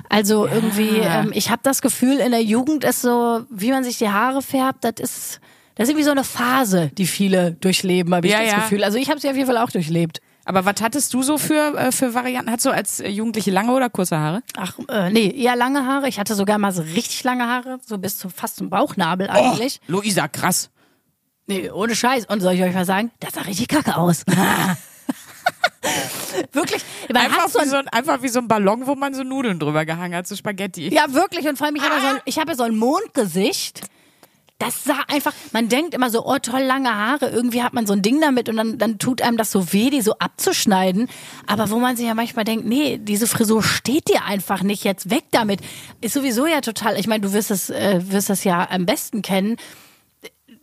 Also 0.10 0.48
irgendwie, 0.48 0.98
ähm, 1.02 1.32
ich 1.34 1.50
habe 1.50 1.62
das 1.64 1.82
Gefühl, 1.82 2.18
in 2.20 2.32
der 2.32 2.44
Jugend 2.44 2.84
ist 2.84 3.02
so, 3.02 3.42
wie 3.50 3.72
man 3.72 3.84
sich 3.84 3.98
die 3.98 4.10
Haare 4.10 4.42
färbt, 4.42 4.84
das 4.84 4.94
ist, 5.00 5.40
das 5.76 5.86
ist 5.86 5.90
irgendwie 5.90 6.06
so 6.06 6.12
eine 6.12 6.24
Phase, 6.24 6.92
die 6.98 7.06
viele 7.08 7.52
durchleben, 7.54 8.14
habe 8.16 8.28
ich 8.28 8.34
Ja, 8.34 8.40
das 8.42 8.52
ja. 8.52 8.60
Gefühl. 8.60 8.84
Also 8.84 8.98
ich 8.98 9.10
habe 9.10 9.20
sie 9.20 9.28
auf 9.30 9.36
jeden 9.36 9.48
Fall 9.48 9.58
auch 9.58 9.72
durchlebt. 9.72 10.22
Aber 10.46 10.64
was 10.64 10.76
hattest 10.80 11.14
du 11.14 11.24
so 11.24 11.38
für, 11.40 11.76
äh, 11.76 11.92
für 11.92 12.14
Varianten? 12.14 12.52
Hattest 12.52 12.68
du 12.68 12.70
als 12.70 13.04
Jugendliche 13.06 13.50
lange 13.50 13.72
oder 13.74 13.90
kurze 13.90 14.18
Haare? 14.18 14.44
Ach, 14.56 14.78
äh, 14.90 15.10
nee, 15.10 15.28
eher 15.32 15.56
lange 15.56 15.86
Haare. 15.88 16.08
Ich 16.08 16.20
hatte 16.20 16.36
sogar 16.36 16.60
mal 16.60 16.72
so 16.72 16.84
richtig 16.84 17.24
lange 17.24 17.48
Haare, 17.48 17.80
so 17.84 17.98
bis 17.98 18.20
zum 18.20 18.30
fast 18.30 18.58
zum 18.58 18.70
Bauchnabel 18.70 19.28
eigentlich. 19.28 19.82
Oh, 19.90 19.94
Luisa, 19.94 20.28
krass. 20.28 20.70
Nee, 21.48 21.72
ohne 21.72 21.96
Scheiß. 21.96 22.26
Und 22.28 22.42
soll 22.42 22.54
ich 22.54 22.62
euch 22.62 22.74
mal 22.74 22.86
sagen, 22.86 23.12
das 23.20 23.34
sah 23.34 23.42
richtig 23.42 23.68
kacke 23.68 23.98
aus. 23.98 24.24
wirklich. 26.52 26.84
Einfach 27.14 27.50
so 27.50 27.60
wie, 27.62 27.68
so 27.68 27.78
ein, 27.78 27.88
einfach 27.88 28.22
wie 28.22 28.30
so 28.30 28.40
ein 28.40 28.48
Ballon, 28.48 28.86
wo 28.86 28.96
man 28.96 29.14
so 29.14 29.24
Nudeln 29.24 29.60
drüber 29.60 29.86
gehangen 29.86 30.16
hat, 30.16 30.28
so 30.28 30.36
Spaghetti. 30.36 30.94
ja, 30.94 31.12
wirklich. 31.14 31.48
Und 31.48 31.58
vor 31.58 31.68
allem, 31.68 31.76
ich 31.76 31.84
habe 31.84 31.96
ja 31.96 32.02
so 32.02 32.08
ein, 32.08 32.20
ich 32.26 32.40
habe 32.40 32.52
ja 32.52 32.58
so 32.58 32.64
ein 32.64 32.76
Mondgesicht. 32.78 33.82
Das 34.58 34.86
sah 34.86 35.04
einfach, 35.10 35.34
man 35.52 35.68
denkt 35.68 35.94
immer 35.94 36.10
so, 36.10 36.26
oh 36.26 36.38
toll, 36.42 36.62
lange 36.62 36.90
Haare, 36.90 37.30
irgendwie 37.30 37.62
hat 37.62 37.74
man 37.74 37.86
so 37.86 37.92
ein 37.92 38.02
Ding 38.02 38.22
damit 38.22 38.48
und 38.48 38.56
dann, 38.56 38.78
dann 38.78 39.00
tut 39.00 39.22
einem 39.22 39.36
das 39.36 39.52
so 39.52 39.74
weh, 39.74 39.90
die 39.90 40.02
so 40.02 40.14
abzuschneiden. 40.18 41.10
Aber 41.46 41.70
wo 41.72 41.80
man 41.80 41.98
sich 41.98 42.06
ja 42.06 42.14
manchmal 42.14 42.46
denkt, 42.46 42.66
nee, 42.66 42.98
diese 42.98 43.28
Frisur 43.28 43.64
steht 43.64 44.08
dir 44.08 44.24
einfach 44.24 44.64
nicht, 44.64 44.86
jetzt 44.86 45.10
weg 45.10 45.26
damit. 45.32 45.60
Ist 46.00 46.14
sowieso 46.14 46.46
ja 46.48 46.62
total, 46.62 46.98
ich 46.98 47.08
meine, 47.08 47.22
du 47.22 47.34
wirst 47.34 47.52
es, 47.52 47.70
äh, 47.70 48.00
wirst 48.10 48.30
das 48.30 48.46
ja 48.46 48.70
am 48.70 48.86
besten 48.86 49.22
kennen. 49.22 49.58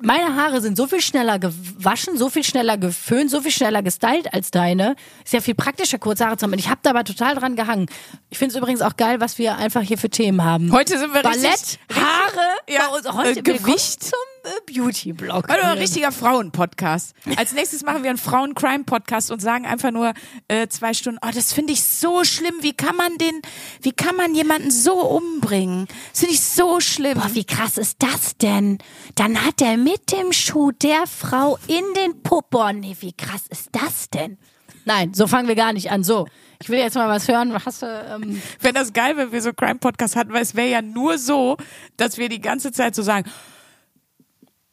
Meine 0.04 0.35
Haare 0.35 0.61
sind 0.61 0.76
so 0.76 0.88
viel 0.88 1.00
schneller 1.00 1.38
gewaschen, 1.38 2.16
so 2.18 2.28
viel 2.28 2.42
schneller 2.42 2.76
geföhnt, 2.76 3.30
so 3.30 3.40
viel 3.40 3.52
schneller 3.52 3.82
gestylt 3.82 4.35
als 4.35 4.50
deine. 4.50 4.97
Ist 5.25 5.32
ja 5.32 5.40
viel 5.40 5.54
praktischer, 5.54 5.99
kurze 5.99 6.26
Haare 6.26 6.37
zu 6.37 6.42
haben. 6.44 6.52
Und 6.52 6.59
ich 6.59 6.68
habe 6.68 6.80
da 6.82 6.90
aber 6.90 7.04
total 7.04 7.37
dran 7.37 7.54
gehangen. 7.54 7.87
Ich 8.28 8.37
finde 8.38 8.52
es 8.52 8.59
übrigens 8.59 8.82
auch 8.82 8.97
geil, 8.97 9.21
was 9.21 9.38
wir 9.38 9.56
einfach 9.59 9.82
hier 9.82 9.99
für 9.99 10.11
Themen 10.11 10.42
haben. 10.42 10.73
Heute 10.73 10.99
sind 10.99 11.14
wir 11.14 11.23
Ballett, 11.23 11.44
richtig, 11.44 11.78
Haare, 11.94 12.56
Ja, 12.68 12.88
bei 12.88 12.97
uns, 12.97 13.12
heute 13.12 13.30
äh, 13.30 13.37
willkommen 13.47 13.59
Gewicht. 13.64 14.02
zum 14.02 14.18
Beauty-Blog. 14.66 15.49
Heute 15.49 15.64
ein 15.64 15.78
richtiger 15.78 16.12
Frauen-Podcast. 16.12 17.14
Als 17.37 17.52
nächstes 17.52 17.82
machen 17.82 18.02
wir 18.02 18.11
einen 18.11 18.18
Frauen-Crime-Podcast 18.18 19.30
und 19.30 19.40
sagen 19.40 19.66
einfach 19.66 19.90
nur 19.90 20.12
äh, 20.49 20.68
zwei 20.68 20.94
Stunden, 20.94 21.18
oh, 21.25 21.30
das 21.32 21.52
finde 21.52 21.72
ich 21.72 21.84
so 21.84 22.25
schlimm. 22.25 22.54
Wie 22.61 22.72
kann 22.72 22.96
man 22.96 23.16
den, 23.18 23.40
wie 23.80 23.92
kann 23.92 24.16
man 24.16 24.34
jemanden 24.34 24.70
so 24.70 24.94
umbringen? 24.94 25.87
Das 26.11 26.20
finde 26.20 26.34
ich 26.34 26.40
so 26.40 26.80
schlimm. 26.80 27.18
Boah, 27.18 27.30
wie 27.34 27.44
krass 27.44 27.78
ist 27.78 28.02
das 28.02 28.37
denn? 28.37 28.78
Dann 29.14 29.44
hat 29.44 29.61
er 29.61 29.76
mit 29.76 30.12
dem 30.12 30.32
Schuh 30.32 30.72
der 30.72 31.06
Frau 31.06 31.58
in 31.68 31.84
den 31.96 32.22
Popo. 32.22 32.72
Nee, 32.72 32.96
wie 33.00 33.12
krass 33.12 33.42
ist 33.49 33.68
das 33.72 34.11
denn? 34.11 34.38
Nein, 34.84 35.14
so 35.14 35.26
fangen 35.26 35.46
wir 35.46 35.54
gar 35.54 35.72
nicht 35.72 35.90
an. 35.90 36.02
So, 36.02 36.26
ich 36.61 36.68
will 36.68 36.78
jetzt 36.78 36.94
mal 36.94 37.08
was 37.08 37.28
hören. 37.28 37.52
Hast 37.64 37.82
du, 37.82 37.87
ähm, 37.87 38.42
Wenn 38.61 38.75
das 38.75 38.92
geil, 38.92 39.16
wenn 39.16 39.30
wir 39.30 39.40
so 39.40 39.52
Crime-Podcast 39.52 40.16
hatten, 40.16 40.32
weil 40.32 40.42
es 40.42 40.54
wäre 40.56 40.68
ja 40.68 40.82
nur 40.82 41.18
so, 41.18 41.56
dass 41.96 42.18
wir 42.18 42.28
die 42.28 42.40
ganze 42.40 42.72
Zeit 42.72 42.94
so 42.94 43.02
sagen, 43.02 43.30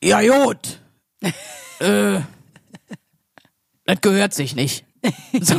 ja 0.04 0.22
gut, 0.22 0.80
äh, 1.80 2.22
das 3.86 4.02
gehört 4.02 4.34
sich 4.34 4.56
nicht. 4.56 4.86
So, 5.42 5.56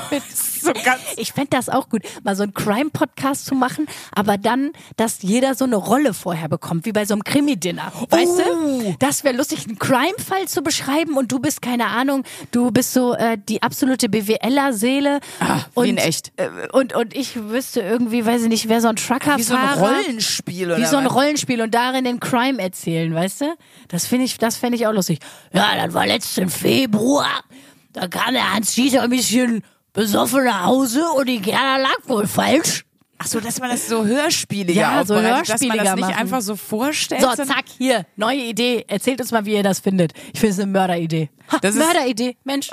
so 0.60 0.72
Ich 1.16 1.32
fände 1.32 1.50
das 1.50 1.68
auch 1.70 1.88
gut, 1.88 2.02
mal 2.22 2.36
so 2.36 2.42
einen 2.42 2.52
Crime-Podcast 2.52 3.46
zu 3.46 3.54
machen, 3.54 3.86
aber 4.12 4.36
dann, 4.36 4.72
dass 4.96 5.22
jeder 5.22 5.54
so 5.54 5.64
eine 5.64 5.76
Rolle 5.76 6.12
vorher 6.12 6.48
bekommt, 6.48 6.84
wie 6.84 6.92
bei 6.92 7.06
so 7.06 7.14
einem 7.14 7.24
Krimi-Dinner. 7.24 7.90
Weißt 8.10 8.32
Oh. 8.46 8.80
du? 8.82 8.96
Das 8.98 9.24
wäre 9.24 9.34
lustig, 9.36 9.66
einen 9.66 9.78
Crime-Fall 9.78 10.46
zu 10.48 10.62
beschreiben 10.62 11.16
und 11.16 11.32
du 11.32 11.38
bist, 11.38 11.62
keine 11.62 11.86
Ahnung, 11.86 12.24
du 12.50 12.70
bist 12.70 12.92
so 12.92 13.14
äh, 13.14 13.38
die 13.48 13.62
absolute 13.62 14.08
BWLer-Seele. 14.10 15.20
Ah, 15.40 15.60
wie 15.74 15.80
und, 15.80 15.86
in 15.86 15.96
echt. 15.96 16.32
Äh, 16.36 16.48
und, 16.72 16.94
und 16.94 17.14
ich 17.16 17.36
wüsste 17.36 17.80
irgendwie, 17.80 18.26
weiß 18.26 18.42
ich 18.42 18.48
nicht, 18.48 18.68
wer 18.68 18.80
so 18.82 18.88
ein 18.88 18.96
Trucker 18.96 19.38
wie 19.38 19.42
so 19.42 19.54
ein 19.54 19.78
Rollenspiel 19.78 20.66
oder 20.66 20.78
Wie 20.78 20.86
so 20.86 20.96
ein? 20.96 21.06
Rollenspiel 21.06 21.62
und 21.62 21.74
darin 21.74 22.04
den 22.04 22.20
Crime 22.20 22.60
erzählen, 22.60 23.14
weißt 23.14 23.42
du? 23.42 23.54
Das 23.88 24.06
finde 24.06 24.26
ich, 24.26 24.36
das 24.38 24.56
fände 24.56 24.76
ich 24.76 24.86
auch 24.86 24.92
lustig. 24.92 25.20
Ja, 25.54 25.68
das 25.82 25.94
war 25.94 26.06
letzten 26.06 26.50
Februar. 26.50 27.42
Da 27.92 28.06
kam 28.08 28.34
der 28.34 28.52
Hans 28.52 28.74
Dieter 28.74 29.02
ein 29.02 29.10
bisschen 29.10 29.62
besoffen 29.92 30.44
nach 30.44 30.64
Hause 30.66 31.04
und 31.16 31.28
die 31.28 31.40
Gerda 31.40 31.76
lag 31.78 31.96
wohl 32.06 32.26
falsch. 32.26 32.84
Ach 33.22 33.26
so, 33.26 33.38
dass 33.40 33.60
man 33.60 33.68
das 33.70 33.86
so 33.86 34.04
hörspieliger 34.06 34.80
Ja, 34.80 35.04
so 35.04 35.14
dass 35.14 35.20
man 35.26 35.44
das 35.44 35.60
nicht 35.60 36.00
machen. 36.00 36.14
einfach 36.14 36.40
so 36.40 36.56
vorstellt. 36.56 37.20
So, 37.20 37.34
zack, 37.34 37.64
hier, 37.76 38.06
neue 38.16 38.38
Idee. 38.38 38.84
Erzählt 38.88 39.20
uns 39.20 39.30
mal, 39.30 39.44
wie 39.44 39.54
ihr 39.54 39.62
das 39.62 39.80
findet. 39.80 40.12
Ich 40.32 40.40
finde 40.40 40.54
es 40.54 40.58
eine 40.58 40.70
Mörderidee. 40.72 41.28
Ha, 41.52 41.58
Das 41.60 41.74
ist- 41.74 41.84
Mörderidee, 41.84 42.36
Mensch. 42.44 42.70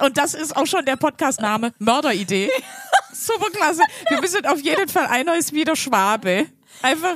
Und 0.00 0.16
das 0.18 0.34
ist 0.34 0.56
auch 0.56 0.66
schon 0.66 0.84
der 0.84 0.96
Podcastname. 0.96 1.72
Mörderidee. 1.78 2.50
Super 3.12 3.50
klasse. 3.50 3.82
Wir 4.08 4.20
müssen 4.20 4.44
auf 4.46 4.60
jeden 4.60 4.88
Fall 4.88 5.06
einer 5.06 5.36
ist 5.36 5.52
wieder 5.52 5.76
Schwabe. 5.76 6.46
Einfach, 6.82 7.14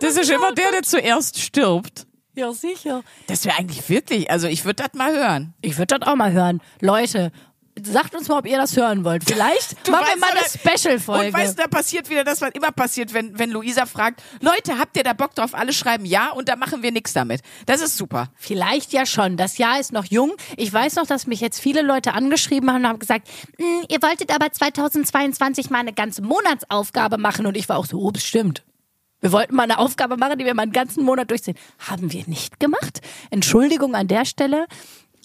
das, 0.00 0.16
ist 0.16 0.30
immer 0.30 0.52
der, 0.52 0.70
der 0.72 0.82
zuerst 0.84 1.38
stirbt. 1.40 2.06
Ja, 2.34 2.52
sicher. 2.52 3.02
Das 3.26 3.44
wäre 3.44 3.56
eigentlich 3.58 3.88
wirklich, 3.88 4.30
also 4.30 4.48
ich 4.48 4.64
würde 4.64 4.82
das 4.82 4.94
mal 4.94 5.12
hören. 5.14 5.54
Ich 5.62 5.78
würde 5.78 5.96
das 5.98 6.08
auch 6.08 6.16
mal 6.16 6.32
hören. 6.32 6.60
Leute, 6.80 7.30
sagt 7.82 8.14
uns 8.14 8.28
mal, 8.28 8.38
ob 8.38 8.46
ihr 8.46 8.56
das 8.56 8.76
hören 8.76 9.04
wollt. 9.04 9.24
Vielleicht 9.28 9.86
Du 9.86 9.92
machen 9.92 10.06
wir 10.12 10.18
mal 10.18 10.30
eine 10.30 10.40
Special-Folge. 10.46 11.26
Und 11.28 11.34
weißt 11.34 11.58
du, 11.58 11.62
da 11.62 11.68
passiert 11.68 12.08
wieder 12.10 12.24
das, 12.24 12.40
was 12.40 12.50
immer 12.50 12.72
passiert, 12.72 13.12
wenn, 13.14 13.38
wenn 13.38 13.50
Luisa 13.50 13.86
fragt, 13.86 14.22
Leute, 14.40 14.78
habt 14.78 14.96
ihr 14.96 15.04
da 15.04 15.12
Bock 15.12 15.34
drauf? 15.34 15.54
Alle 15.54 15.72
schreiben 15.72 16.04
ja 16.04 16.30
und 16.30 16.48
da 16.48 16.56
machen 16.56 16.82
wir 16.82 16.92
nichts 16.92 17.12
damit. 17.12 17.40
Das 17.66 17.80
ist 17.80 17.96
super. 17.96 18.28
Vielleicht 18.36 18.92
ja 18.92 19.06
schon. 19.06 19.36
Das 19.36 19.58
Jahr 19.58 19.80
ist 19.80 19.92
noch 19.92 20.04
jung. 20.04 20.32
Ich 20.56 20.72
weiß 20.72 20.96
noch, 20.96 21.06
dass 21.06 21.26
mich 21.26 21.40
jetzt 21.40 21.60
viele 21.60 21.82
Leute 21.82 22.14
angeschrieben 22.14 22.70
haben 22.70 22.82
und 22.82 22.88
haben 22.88 22.98
gesagt, 22.98 23.28
"Mm, 23.58 23.84
ihr 23.88 24.02
wolltet 24.02 24.34
aber 24.34 24.52
2022 24.52 25.70
mal 25.70 25.78
eine 25.80 25.92
ganze 25.92 26.22
Monatsaufgabe 26.22 27.18
machen. 27.18 27.46
Und 27.46 27.56
ich 27.56 27.68
war 27.68 27.78
auch 27.78 27.86
so, 27.86 27.98
ups, 28.00 28.24
stimmt. 28.24 28.62
Wir 29.20 29.32
wollten 29.32 29.54
mal 29.54 29.62
eine 29.62 29.78
Aufgabe 29.78 30.16
machen, 30.16 30.38
die 30.38 30.44
wir 30.44 30.54
mal 30.54 30.62
einen 30.62 30.72
ganzen 30.72 31.04
Monat 31.04 31.30
durchziehen. 31.30 31.56
Haben 31.78 32.12
wir 32.12 32.24
nicht 32.26 32.60
gemacht. 32.60 33.00
Entschuldigung 33.30 33.94
an 33.94 34.08
der 34.08 34.24
Stelle. 34.24 34.66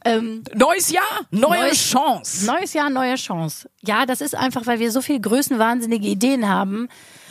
Ähm, 0.05 0.43
Neues 0.55 0.91
Jahr, 0.91 1.03
neue 1.31 1.61
Neues- 1.67 1.77
Chance. 1.89 2.45
Neues 2.45 2.73
Jahr, 2.73 2.89
neue 2.89 3.15
Chance. 3.15 3.69
Ja, 3.81 4.05
das 4.05 4.21
ist 4.21 4.35
einfach, 4.35 4.65
weil 4.65 4.79
wir 4.79 4.91
so 4.91 5.01
viel 5.01 5.19
größenwahnsinnige 5.19 6.07
Ideen 6.07 6.47
haben. 6.47 6.87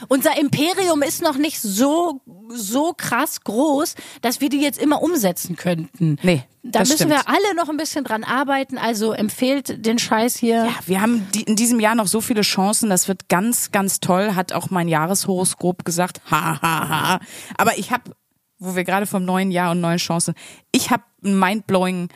Unser 0.08 0.38
Imperium 0.38 1.02
ist 1.02 1.22
noch 1.22 1.36
nicht 1.36 1.60
so, 1.60 2.20
so 2.50 2.92
krass 2.96 3.40
groß, 3.42 3.94
dass 4.22 4.40
wir 4.40 4.48
die 4.48 4.60
jetzt 4.60 4.78
immer 4.80 5.02
umsetzen 5.02 5.56
könnten. 5.56 6.18
Nee, 6.22 6.44
Da 6.62 6.80
müssen 6.80 6.94
stimmt. 6.96 7.10
wir 7.12 7.28
alle 7.28 7.54
noch 7.56 7.68
ein 7.68 7.76
bisschen 7.76 8.04
dran 8.04 8.22
arbeiten. 8.22 8.78
Also 8.78 9.12
empfehlt 9.12 9.84
den 9.84 9.98
Scheiß 9.98 10.36
hier. 10.36 10.66
Ja, 10.66 10.74
wir 10.86 11.00
haben 11.00 11.26
die, 11.34 11.42
in 11.42 11.56
diesem 11.56 11.80
Jahr 11.80 11.94
noch 11.94 12.06
so 12.06 12.20
viele 12.20 12.42
Chancen. 12.42 12.90
Das 12.90 13.08
wird 13.08 13.28
ganz, 13.28 13.72
ganz 13.72 13.98
toll, 14.00 14.34
hat 14.34 14.52
auch 14.52 14.70
mein 14.70 14.88
Jahreshoroskop 14.88 15.84
gesagt. 15.84 16.20
Ha, 16.30 16.60
ha, 16.62 16.88
ha. 16.88 17.20
Aber 17.56 17.76
ich 17.78 17.90
habe, 17.90 18.12
wo 18.58 18.76
wir 18.76 18.84
gerade 18.84 19.06
vom 19.06 19.24
neuen 19.24 19.50
Jahr 19.50 19.72
und 19.72 19.80
neuen 19.80 19.98
Chancen, 19.98 20.34
ich 20.70 20.90
habe 20.90 21.02
einen 21.24 21.38
mindblowing 21.40 22.08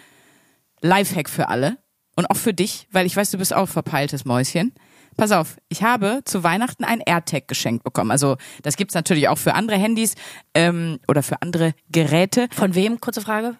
Lifehack 0.82 1.30
für 1.30 1.48
alle 1.48 1.78
und 2.16 2.26
auch 2.30 2.36
für 2.36 2.52
dich, 2.52 2.88
weil 2.90 3.06
ich 3.06 3.16
weiß, 3.16 3.30
du 3.30 3.38
bist 3.38 3.54
auch 3.54 3.68
verpeiltes 3.68 4.24
Mäuschen. 4.24 4.72
Pass 5.16 5.30
auf, 5.30 5.56
ich 5.68 5.82
habe 5.82 6.22
zu 6.24 6.42
Weihnachten 6.42 6.84
ein 6.84 7.00
AirTag 7.00 7.46
geschenkt 7.46 7.84
bekommen. 7.84 8.10
Also 8.10 8.36
das 8.62 8.76
gibt's 8.76 8.94
natürlich 8.94 9.28
auch 9.28 9.38
für 9.38 9.54
andere 9.54 9.76
Handys 9.76 10.14
ähm, 10.54 10.98
oder 11.06 11.22
für 11.22 11.42
andere 11.42 11.74
Geräte. 11.90 12.48
Von 12.52 12.74
wem? 12.74 13.00
Kurze 13.00 13.20
Frage. 13.20 13.56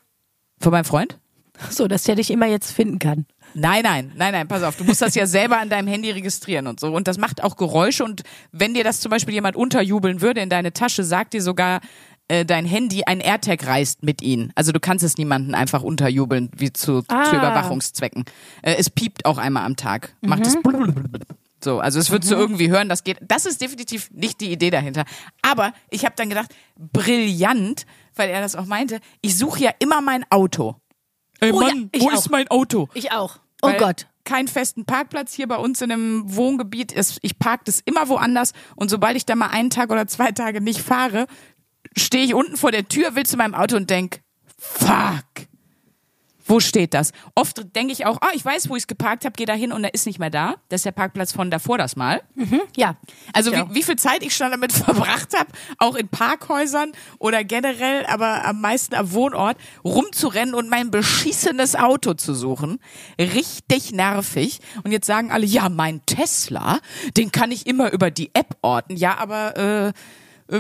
Von 0.61 0.73
meinem 0.73 0.85
Freund? 0.85 1.19
So, 1.71 1.87
dass 1.89 2.05
der 2.05 2.15
dich 2.15 2.31
immer 2.31 2.47
jetzt 2.47 2.73
finden 2.73 2.99
kann. 2.99 3.27
Nein, 3.55 3.83
nein, 3.83 4.13
nein, 4.17 4.33
nein, 4.33 4.49
pass 4.49 4.63
auf, 4.63 4.77
du 4.77 4.85
musst 4.85 5.03
das 5.03 5.15
ja 5.15 5.27
selber 5.27 5.59
an 5.59 5.69
deinem 5.69 5.87
Handy 5.87 6.11
registrieren 6.11 6.67
und 6.67 6.81
so. 6.81 6.95
Und 6.95 7.07
das 7.07 7.19
macht 7.19 7.45
auch 7.45 7.57
Geräusche 7.57 8.03
und 8.03 8.23
wenn 8.51 8.73
dir 8.73 8.83
das 8.83 9.01
zum 9.01 9.11
Beispiel 9.11 9.35
jemand 9.35 9.57
unterjubeln 9.57 10.23
würde 10.23 10.41
in 10.41 10.49
deine 10.49 10.73
Tasche, 10.73 11.05
sagt 11.05 11.35
dir 11.35 11.43
sogar 11.43 11.81
äh, 12.33 12.45
dein 12.47 12.65
Handy, 12.65 13.05
ein 13.05 13.21
AirTag 13.21 13.67
reist 13.67 14.03
mit 14.03 14.23
ihnen. 14.23 14.53
Also 14.55 14.73
du 14.73 14.81
kannst 14.81 15.05
es 15.05 15.19
niemanden 15.19 15.55
einfach 15.55 15.83
unterjubeln, 15.83 16.51
wie 16.57 16.73
zu, 16.73 17.03
Ah. 17.09 17.25
zu 17.25 17.37
Überwachungszwecken. 17.37 18.25
Äh, 18.63 18.77
es 18.79 18.89
piept 18.91 19.25
auch 19.27 19.39
einmal 19.39 19.65
am 19.65 19.77
Tag. 19.77 20.15
Macht 20.23 20.47
es 20.47 20.57
so, 21.65 21.79
also 21.79 22.01
es 22.01 22.11
würdest 22.11 22.33
du 22.33 22.37
irgendwie 22.37 22.71
hören, 22.71 22.89
das 22.89 23.05
geht. 23.05 23.19
Das 23.23 23.47
ist 23.47 23.61
definitiv 23.61 24.11
nicht 24.11 24.41
die 24.41 24.51
Idee 24.51 24.71
dahinter. 24.71 25.05
Aber 25.43 25.73
ich 25.91 26.05
habe 26.05 26.15
dann 26.17 26.29
gedacht, 26.29 26.51
brillant, 26.77 27.87
weil 28.17 28.31
er 28.31 28.41
das 28.41 28.57
auch 28.57 28.67
meinte, 28.67 28.99
ich 29.21 29.37
suche 29.39 29.61
ja 29.65 29.71
immer 29.79 30.01
mein 30.01 30.25
Auto. 30.31 30.77
Ey 31.41 31.53
Oh 31.53 31.61
ja, 31.61 31.69
Mann, 31.69 31.89
ich 31.93 32.03
wo 32.03 32.09
auch. 32.09 32.15
ist 32.15 32.31
mein 32.31 32.49
Auto? 32.49 32.89
Ich 32.95 33.13
auch. 33.13 33.39
Oh 33.63 33.69
Weil 33.69 33.79
Gott. 33.79 34.07
keinen 34.25 34.49
festen 34.49 34.85
Parkplatz 34.87 35.33
hier 35.35 35.47
bei 35.47 35.57
uns 35.57 35.81
in 35.83 35.93
einem 35.93 36.35
Wohngebiet. 36.35 36.93
Es- 36.93 37.19
Ich 37.23 37.39
parke 37.39 37.63
das 37.67 37.81
immer 37.85 38.09
woanders 38.09 38.53
und 38.77 38.91
sobald 38.91 39.17
ich 39.17 39.25
da 39.27 39.37
mal 39.37 39.49
einen 39.49 39.71
Tag 39.71 39.91
oder 39.91 40.07
zwei 40.09 40.33
Tage 40.33 40.61
nicht 40.61 40.81
fahre, 40.81 41.27
stehe 41.97 42.25
ich 42.25 42.35
unten 42.35 42.57
vor 42.57 42.73
der 42.73 42.89
Tür, 42.89 43.15
will 43.15 43.27
zu 43.27 43.37
meinem 43.37 43.55
Auto 43.55 43.77
und 43.77 43.91
denk, 43.91 44.21
fuck. 44.59 45.25
Wo 46.45 46.61
steht 46.61 46.93
das? 46.93 47.13
Oft 47.35 47.75
denke 47.75 47.93
ich 47.93 48.05
auch, 48.05 48.19
ah, 48.21 48.31
ich 48.35 48.45
weiß, 48.45 48.69
wo 48.69 48.77
ich 48.77 48.83
es 48.83 48.87
geparkt 48.87 49.25
habe, 49.25 49.33
gehe 49.33 49.47
da 49.47 49.55
hin 49.55 49.73
und 49.73 49.85
er 49.85 49.95
ist 49.95 50.07
nicht 50.07 50.19
mehr 50.19 50.31
da. 50.31 50.57
Das 50.69 50.81
ist 50.81 50.85
der 50.85 50.93
Parkplatz 50.93 51.33
von 51.33 51.51
davor 51.51 51.79
das 51.79 51.97
Mal. 51.97 52.21
Ja. 52.77 52.97
Also 53.33 53.53
wie, 53.53 53.75
wie 53.75 53.83
viel 53.83 53.97
Zeit 53.97 54.23
ich 54.23 54.35
schon 54.35 54.51
damit 54.51 54.73
verbracht 54.73 55.39
habe, 55.39 55.51
auch 55.79 55.95
in 55.95 56.09
Parkhäusern 56.09 56.93
oder 57.19 57.45
generell, 57.45 58.05
aber 58.07 58.45
am 58.45 58.61
meisten 58.61 58.95
am 58.95 59.13
Wohnort, 59.13 59.57
rumzurennen 59.85 60.55
und 60.55 60.69
mein 60.69 60.91
beschissenes 60.91 61.77
Auto 61.77 62.15
zu 62.15 62.35
suchen. 62.35 62.81
Richtig 63.19 63.93
nervig. 63.93 64.59
Und 64.83 64.91
jetzt 64.91 65.07
sagen 65.07 65.31
alle, 65.31 65.47
ja, 65.47 65.69
mein 65.69 66.05
Tesla, 66.07 66.81
den 67.17 67.31
kann 67.31 67.51
ich 67.53 67.67
immer 67.67 67.93
über 67.93 68.11
die 68.11 68.31
App 68.35 68.57
orten. 68.63 68.97
Ja, 68.97 69.17
aber 69.17 69.57
äh, 69.57 69.93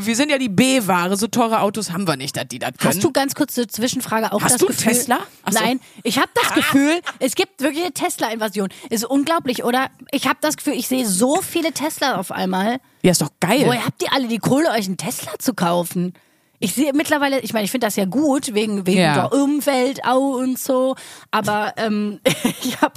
wir 0.00 0.16
sind 0.16 0.30
ja 0.30 0.38
die 0.38 0.48
B-Ware, 0.48 1.16
so 1.16 1.26
teure 1.26 1.60
Autos 1.60 1.90
haben 1.92 2.06
wir 2.06 2.16
nicht, 2.16 2.36
dass 2.36 2.48
die 2.48 2.58
das 2.58 2.70
können. 2.78 2.94
Hast 2.94 3.04
du 3.04 3.12
ganz 3.12 3.34
kurz 3.34 3.56
eine 3.58 3.66
Zwischenfrage 3.66 4.32
auch 4.32 4.40
Hast 4.42 4.54
das 4.54 4.60
du 4.60 4.66
Gefühl? 4.68 4.92
Tesla? 4.92 5.18
So. 5.50 5.58
Nein, 5.60 5.80
ich 6.02 6.18
habe 6.18 6.30
das 6.34 6.54
Gefühl, 6.54 7.00
es 7.18 7.34
gibt 7.34 7.60
wirklich 7.60 7.84
eine 7.84 7.92
Tesla-Invasion. 7.92 8.68
Ist 8.90 9.04
unglaublich, 9.04 9.64
oder? 9.64 9.90
Ich 10.10 10.26
habe 10.26 10.38
das 10.40 10.56
Gefühl, 10.56 10.74
ich 10.74 10.88
sehe 10.88 11.06
so 11.06 11.40
viele 11.42 11.72
Tesla 11.72 12.16
auf 12.16 12.32
einmal. 12.32 12.78
ja, 13.02 13.10
ist 13.10 13.20
doch 13.22 13.30
geil. 13.40 13.64
Woher 13.66 13.84
habt 13.84 14.02
ihr 14.02 14.12
alle 14.12 14.28
die 14.28 14.38
Kohle, 14.38 14.70
euch 14.70 14.86
einen 14.86 14.96
Tesla 14.96 15.32
zu 15.38 15.52
kaufen? 15.54 16.14
Ich 16.58 16.74
sehe 16.74 16.92
mittlerweile, 16.92 17.40
ich 17.40 17.52
meine, 17.52 17.64
ich 17.64 17.72
finde 17.72 17.88
das 17.88 17.96
ja 17.96 18.04
gut, 18.04 18.54
wegen, 18.54 18.86
wegen 18.86 19.00
Ja. 19.00 19.14
der 19.28 19.32
Umwelt 19.32 20.04
au 20.04 20.36
und 20.38 20.58
so, 20.60 20.94
aber 21.32 21.74
ähm, 21.76 22.20
ich 22.62 22.80
hab, 22.80 22.94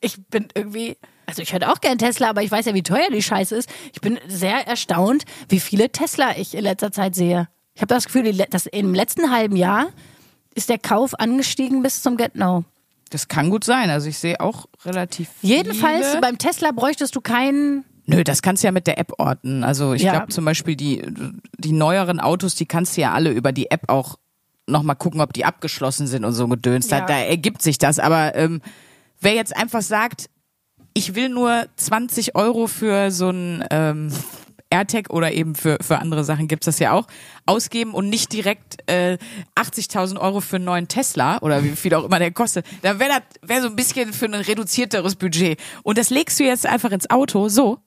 ich 0.00 0.16
bin 0.30 0.48
irgendwie, 0.54 0.96
also 1.26 1.42
ich 1.42 1.52
hätte 1.52 1.70
auch 1.70 1.80
gern 1.80 1.98
Tesla, 1.98 2.30
aber 2.30 2.42
ich 2.42 2.50
weiß 2.50 2.66
ja, 2.66 2.74
wie 2.74 2.82
teuer 2.82 3.08
die 3.12 3.22
Scheiße 3.22 3.54
ist. 3.56 3.68
Ich 3.92 4.00
bin 4.00 4.18
sehr 4.28 4.66
erstaunt, 4.66 5.24
wie 5.48 5.60
viele 5.60 5.90
Tesla 5.90 6.36
ich 6.36 6.54
in 6.54 6.62
letzter 6.62 6.92
Zeit 6.92 7.14
sehe. 7.14 7.48
Ich 7.74 7.82
habe 7.82 7.92
das 7.94 8.06
Gefühl, 8.06 8.32
dass 8.50 8.66
im 8.66 8.94
letzten 8.94 9.30
halben 9.30 9.56
Jahr 9.56 9.88
ist 10.54 10.68
der 10.70 10.78
Kauf 10.78 11.18
angestiegen 11.18 11.82
bis 11.82 12.02
zum 12.02 12.16
Get 12.16 12.34
No. 12.36 12.64
Das 13.10 13.28
kann 13.28 13.50
gut 13.50 13.64
sein. 13.64 13.90
Also 13.90 14.08
ich 14.08 14.18
sehe 14.18 14.40
auch 14.40 14.66
relativ 14.84 15.28
Jedenfalls 15.42 16.08
viele. 16.08 16.20
beim 16.20 16.38
Tesla 16.38 16.72
bräuchtest 16.72 17.14
du 17.14 17.20
keinen 17.20 17.84
Nö, 18.08 18.22
das 18.22 18.40
kannst 18.40 18.62
du 18.62 18.68
ja 18.68 18.72
mit 18.72 18.86
der 18.86 18.98
App 18.98 19.12
orten. 19.18 19.64
Also 19.64 19.92
ich 19.92 20.02
Ja. 20.02 20.12
glaube 20.12 20.28
zum 20.28 20.44
Beispiel 20.44 20.76
die, 20.76 21.02
die 21.58 21.72
neueren 21.72 22.20
Autos, 22.20 22.54
die 22.54 22.64
kannst 22.66 22.96
du 22.96 23.00
ja 23.00 23.12
alle 23.12 23.30
über 23.32 23.50
die 23.52 23.70
App 23.70 23.88
auch 23.88 24.16
nochmal 24.68 24.94
gucken, 24.96 25.20
ob 25.20 25.32
die 25.32 25.44
abgeschlossen 25.44 26.06
sind 26.06 26.24
und 26.24 26.32
so 26.32 26.46
gedöns. 26.48 26.86
Da, 26.88 26.98
Ja. 26.98 27.06
da 27.06 27.18
ergibt 27.18 27.62
sich 27.62 27.78
das. 27.78 27.98
Aber 27.98 28.34
ähm, 28.36 28.60
wer 29.20 29.34
jetzt 29.34 29.56
einfach 29.56 29.82
sagt, 29.82 30.28
ich 30.96 31.14
will 31.14 31.28
nur 31.28 31.66
20 31.76 32.36
Euro 32.36 32.66
für 32.66 33.10
so 33.10 33.28
ein 33.28 33.62
ähm, 33.70 34.10
AirTag 34.70 35.10
oder 35.10 35.30
eben 35.30 35.54
für, 35.54 35.76
für 35.82 35.98
andere 35.98 36.24
Sachen 36.24 36.48
gibt's 36.48 36.64
das 36.64 36.78
ja 36.78 36.92
auch, 36.92 37.06
ausgeben 37.44 37.92
und 37.92 38.08
nicht 38.08 38.32
direkt 38.32 38.78
äh, 38.90 39.18
80.000 39.56 40.18
Euro 40.18 40.40
für 40.40 40.56
einen 40.56 40.64
neuen 40.64 40.88
Tesla 40.88 41.36
oder 41.42 41.62
wie 41.62 41.76
viel 41.76 41.92
auch 41.92 42.04
immer 42.04 42.18
der 42.18 42.30
kostet, 42.30 42.64
dann 42.80 42.98
wäre 42.98 43.10
das 43.10 43.48
wär 43.48 43.60
so 43.60 43.68
ein 43.68 43.76
bisschen 43.76 44.14
für 44.14 44.24
ein 44.24 44.32
reduzierteres 44.32 45.16
Budget. 45.16 45.60
Und 45.82 45.98
das 45.98 46.08
legst 46.08 46.40
du 46.40 46.44
jetzt 46.44 46.64
einfach 46.64 46.92
ins 46.92 47.10
Auto, 47.10 47.50
so. 47.50 47.78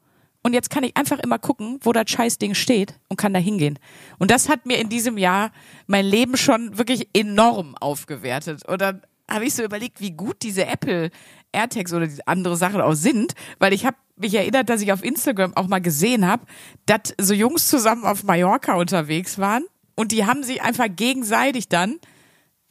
Und 0.44 0.54
jetzt 0.54 0.70
kann 0.70 0.84
ich 0.84 0.96
einfach 0.96 1.18
immer 1.18 1.40
gucken, 1.40 1.80
wo 1.82 1.92
das 1.92 2.12
Scheißding 2.12 2.54
steht 2.54 2.94
und 3.08 3.18
kann 3.18 3.34
da 3.34 3.40
hingehen. 3.40 3.80
Und 4.20 4.30
das 4.30 4.50
hat 4.50 4.68
mir 4.68 4.78
in 4.78 4.88
diesem 4.88 5.18
Jahr 5.18 5.52
mein 5.88 6.06
Leben 6.06 6.38
schon 6.38 6.78
wirklich 6.78 7.10
enorm 7.14 7.76
aufgewertet. 7.76 8.64
Und 8.68 8.82
dann 8.82 9.02
habe 9.30 9.46
ich 9.46 9.54
so 9.54 9.64
überlegt, 9.64 10.02
wie 10.02 10.12
gut 10.12 10.38
diese 10.42 10.66
Apple 10.66 11.12
AirTags 11.52 11.94
oder 11.94 12.08
andere 12.26 12.58
Sachen 12.58 12.82
auch 12.82 12.94
sind, 12.94 13.34
weil 13.58 13.74
ich 13.74 13.86
habe 13.86 13.98
mich 14.16 14.34
erinnert, 14.34 14.70
dass 14.70 14.82
ich 14.82 14.92
auf 14.92 15.04
Instagram 15.04 15.56
auch 15.56 15.68
mal 15.68 15.82
gesehen 15.82 16.28
habe, 16.28 16.46
dass 16.86 17.14
so 17.20 17.34
Jungs 17.34 17.68
zusammen 17.68 18.04
auf 18.04 18.24
Mallorca 18.24 18.76
unterwegs 18.76 19.38
waren 19.38 19.66
und 19.96 20.12
die 20.12 20.26
haben 20.26 20.44
sich 20.44 20.62
einfach 20.62 20.88
gegenseitig 20.90 21.70
dann 21.70 22.00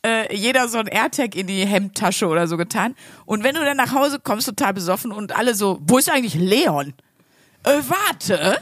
äh, 0.05 0.35
jeder 0.35 0.69
so 0.69 0.79
ein 0.79 0.87
AirTag 0.87 1.35
in 1.35 1.47
die 1.47 1.67
Hemdtasche 1.67 2.27
oder 2.29 2.47
so 2.47 2.57
getan. 2.57 2.95
Und 3.27 3.45
wenn 3.45 3.55
du 3.55 3.65
dann 3.65 3.77
nach 3.77 3.93
Hause 3.93 4.21
kommst, 4.23 4.47
total 4.47 4.75
besoffen 4.75 5.13
und 5.13 5.37
alle 5.37 5.55
so, 5.55 5.79
wo 5.83 5.99
ist 5.99 6.11
eigentlich 6.11 6.35
Leon? 6.35 6.95
Äh, 7.65 7.81
warte. 7.89 8.59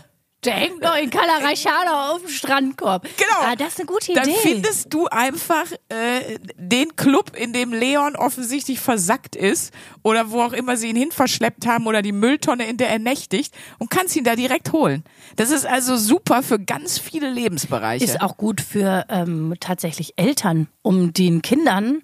Der 0.46 0.54
hängt 0.54 0.80
noch 0.80 0.96
in 0.96 1.11
Calarachana 1.11 2.12
auf 2.12 2.20
dem 2.20 2.28
Strandkorb. 2.30 3.02
Genau. 3.16 3.30
Ah, 3.42 3.56
das 3.56 3.68
ist 3.74 3.80
eine 3.80 3.87
gute 3.87 4.12
Dann 4.14 4.28
Idee. 4.28 4.38
findest 4.42 4.92
du 4.94 5.06
einfach 5.09 5.66
äh, 5.88 6.38
den 6.56 6.94
Club, 6.96 7.32
in 7.37 7.52
dem 7.52 7.72
Leon 7.72 8.14
offensichtlich 8.16 8.78
versackt 8.80 9.35
ist 9.37 9.74
oder 10.02 10.30
wo 10.30 10.40
auch 10.42 10.52
immer 10.52 10.76
sie 10.76 10.88
ihn 10.88 10.96
hin 10.96 11.11
verschleppt 11.11 11.66
haben 11.66 11.87
oder 11.87 12.00
die 12.00 12.12
Mülltonne, 12.12 12.66
in 12.66 12.76
der 12.76 12.88
er 12.90 12.98
nächtigt 13.00 13.52
und 13.78 13.90
kannst 13.90 14.14
ihn 14.16 14.24
da 14.24 14.37
direkt 14.37 14.72
holen. 14.72 15.02
Das 15.35 15.50
ist 15.50 15.66
also 15.66 15.96
super 15.96 16.42
für 16.44 16.59
ganz 16.61 16.98
viele 16.98 17.28
Lebensbereiche. 17.28 18.04
ist 18.04 18.20
auch 18.22 18.37
gut 18.37 18.61
für 18.61 19.04
ähm, 19.09 19.54
tatsächlich 19.59 20.14
Eltern, 20.16 20.68
um 20.82 21.12
den 21.12 21.42
Kindern. 21.42 22.02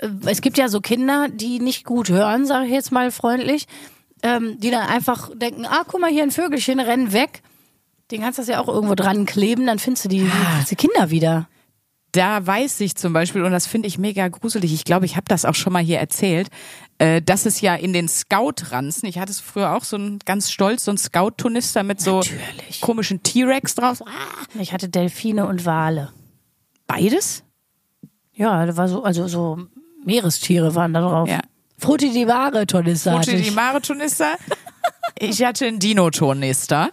äh, 0.00 0.08
Es 0.26 0.40
gibt 0.40 0.58
ja 0.58 0.68
so 0.68 0.80
Kinder, 0.80 1.28
die 1.30 1.60
nicht 1.60 1.84
gut 1.84 2.08
hören, 2.08 2.46
sage 2.46 2.66
ich 2.66 2.72
jetzt 2.72 2.90
mal 2.90 3.12
freundlich, 3.12 3.66
ähm, 4.24 4.58
die 4.58 4.70
dann 4.72 4.88
einfach 4.88 5.30
denken, 5.36 5.66
ah, 5.66 5.84
guck 5.86 6.00
mal 6.00 6.10
hier 6.10 6.22
ein 6.24 6.30
Vögelchen, 6.32 6.80
rennen 6.80 7.12
weg. 7.12 7.42
Den 8.14 8.22
kannst 8.22 8.38
du 8.38 8.42
das 8.42 8.48
ja 8.48 8.60
auch 8.60 8.68
irgendwo 8.68 8.94
dran 8.94 9.26
kleben, 9.26 9.66
dann 9.66 9.80
findest 9.80 10.04
du 10.04 10.08
die, 10.08 10.30
die 10.70 10.76
Kinder 10.76 11.10
wieder. 11.10 11.48
da 12.12 12.46
weiß 12.46 12.80
ich 12.82 12.94
zum 12.94 13.12
Beispiel, 13.12 13.42
und 13.42 13.50
das 13.50 13.66
finde 13.66 13.88
ich 13.88 13.98
mega 13.98 14.28
gruselig, 14.28 14.72
ich 14.72 14.84
glaube, 14.84 15.04
ich 15.04 15.16
habe 15.16 15.24
das 15.26 15.44
auch 15.44 15.56
schon 15.56 15.72
mal 15.72 15.82
hier 15.82 15.98
erzählt, 15.98 16.46
äh, 16.98 17.20
dass 17.20 17.44
es 17.44 17.60
ja 17.60 17.74
in 17.74 17.92
den 17.92 18.06
Scout-Ranzen, 18.06 19.08
ich 19.08 19.18
hatte 19.18 19.32
es 19.32 19.40
früher 19.40 19.72
auch 19.74 19.82
so 19.82 19.96
ein 19.96 20.20
ganz 20.24 20.52
stolz, 20.52 20.84
so 20.84 20.92
ein 20.92 20.96
Scout-Tunister 20.96 21.82
mit 21.82 22.00
so 22.00 22.18
Natürlich. 22.20 22.80
komischen 22.80 23.24
T-Rex 23.24 23.74
drauf. 23.74 24.00
Ah, 24.06 24.60
Ich 24.60 24.72
hatte 24.72 24.88
Delfine 24.88 25.46
und 25.46 25.66
Wale. 25.66 26.12
beides? 26.86 27.42
Ja, 28.32 28.64
da 28.64 28.76
war 28.76 28.86
so, 28.88 29.02
also 29.02 29.26
so 29.26 29.58
Meerestiere 30.04 30.76
waren 30.76 30.92
da 30.94 31.00
drauf. 31.00 31.28
Ja. 31.28 31.40
Frutti 31.78 32.10
di 32.12 32.24
Mare, 32.26 32.64
hatte 32.66 33.26
Gute 33.26 33.32
die 33.32 33.48
ich. 33.48 33.54
Ich 35.28 35.42
hatte 35.44 35.66
einen 35.66 35.78
Dino-Tonister. 35.78 36.90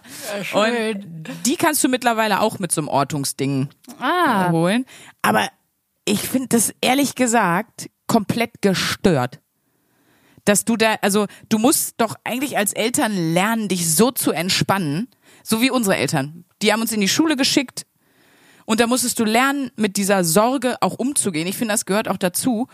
Und 0.54 1.24
die 1.46 1.56
kannst 1.56 1.82
du 1.84 1.88
mittlerweile 1.88 2.40
auch 2.40 2.58
mit 2.58 2.72
so 2.72 2.80
einem 2.80 2.88
Ortungsding 2.88 3.68
Ah, 4.00 4.50
holen. 4.50 4.86
Aber 5.22 5.48
ich 6.04 6.20
finde 6.20 6.48
das 6.48 6.74
ehrlich 6.80 7.14
gesagt 7.14 7.88
komplett 8.06 8.62
gestört. 8.62 9.40
Dass 10.44 10.64
du 10.64 10.76
da, 10.76 10.96
also 11.02 11.26
du 11.48 11.58
musst 11.58 11.94
doch 11.98 12.16
eigentlich 12.24 12.56
als 12.58 12.72
Eltern 12.72 13.32
lernen, 13.32 13.68
dich 13.68 13.94
so 13.94 14.10
zu 14.10 14.32
entspannen, 14.32 15.08
so 15.44 15.60
wie 15.60 15.70
unsere 15.70 15.96
Eltern. 15.96 16.44
Die 16.62 16.72
haben 16.72 16.80
uns 16.80 16.92
in 16.92 17.00
die 17.00 17.08
Schule 17.08 17.36
geschickt 17.36 17.86
und 18.64 18.80
da 18.80 18.86
musstest 18.88 19.18
du 19.20 19.24
lernen, 19.24 19.70
mit 19.76 19.96
dieser 19.96 20.24
Sorge 20.24 20.76
auch 20.80 20.94
umzugehen. 20.98 21.46
Ich 21.46 21.56
finde, 21.56 21.74
das 21.74 21.86
gehört 21.86 22.08
auch 22.08 22.16
dazu. 22.16 22.66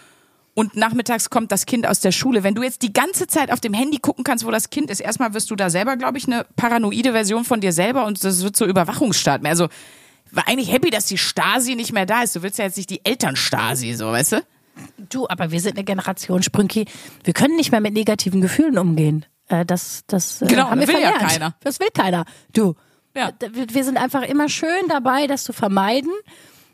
Und 0.59 0.75
nachmittags 0.75 1.31
kommt 1.31 1.53
das 1.53 1.66
Kind 1.66 1.87
aus 1.87 2.01
der 2.01 2.11
Schule. 2.11 2.42
Wenn 2.42 2.57
du 2.57 2.64
jetzt 2.64 2.83
die 2.83 2.92
ganze 2.92 3.29
Zeit 3.29 3.53
auf 3.53 3.61
dem 3.61 3.73
Handy 3.73 3.99
gucken 3.99 4.25
kannst, 4.25 4.44
wo 4.44 4.51
das 4.51 4.71
Kind 4.71 4.90
ist, 4.90 4.99
erstmal 4.99 5.33
wirst 5.33 5.53
du 5.53 5.55
da 5.55 5.71
selber, 5.71 5.97
glaube 5.97 6.18
ich, 6.18 6.27
eine 6.27 6.47
paranoide 6.57 7.12
Version 7.12 7.44
von 7.44 7.61
dir 7.61 7.73
selber 7.73 8.07
und 8.07 8.25
das 8.25 8.42
wird 8.42 8.57
so 8.57 8.66
Überwachungsstaat 8.66 9.40
mehr. 9.40 9.53
Also 9.53 9.68
war 10.33 10.49
eigentlich 10.49 10.73
happy, 10.73 10.90
dass 10.90 11.07
die 11.07 11.16
Stasi 11.16 11.77
nicht 11.77 11.92
mehr 11.92 12.07
da 12.07 12.23
ist. 12.23 12.35
Du 12.35 12.42
willst 12.42 12.59
ja 12.59 12.64
jetzt 12.64 12.77
nicht 12.77 12.90
die 12.90 13.05
Elternstasi, 13.05 13.94
so, 13.94 14.07
weißt 14.07 14.33
du? 14.33 14.42
du, 15.09 15.29
aber 15.29 15.53
wir 15.53 15.61
sind 15.61 15.77
eine 15.77 15.85
Generation, 15.85 16.42
Sprünki. 16.42 16.87
Wir 17.23 17.35
können 17.35 17.55
nicht 17.55 17.71
mehr 17.71 17.81
mit 17.81 17.94
negativen 17.94 18.40
Gefühlen 18.40 18.79
umgehen. 18.79 19.27
Äh, 19.47 19.64
das, 19.64 20.03
das 20.09 20.42
äh, 20.42 20.47
Genau, 20.47 20.71
haben 20.71 20.81
wir 20.81 20.88
will 20.88 20.94
ja 20.97 21.12
verlernt. 21.12 21.31
keiner. 21.31 21.55
Das 21.62 21.79
will 21.79 21.90
keiner. 21.94 22.25
Du. 22.53 22.75
Ja. 23.14 23.31
Wir 23.53 23.85
sind 23.85 23.97
einfach 23.97 24.23
immer 24.23 24.49
schön 24.49 24.88
dabei, 24.88 25.29
das 25.29 25.44
zu 25.44 25.53
vermeiden. 25.53 26.11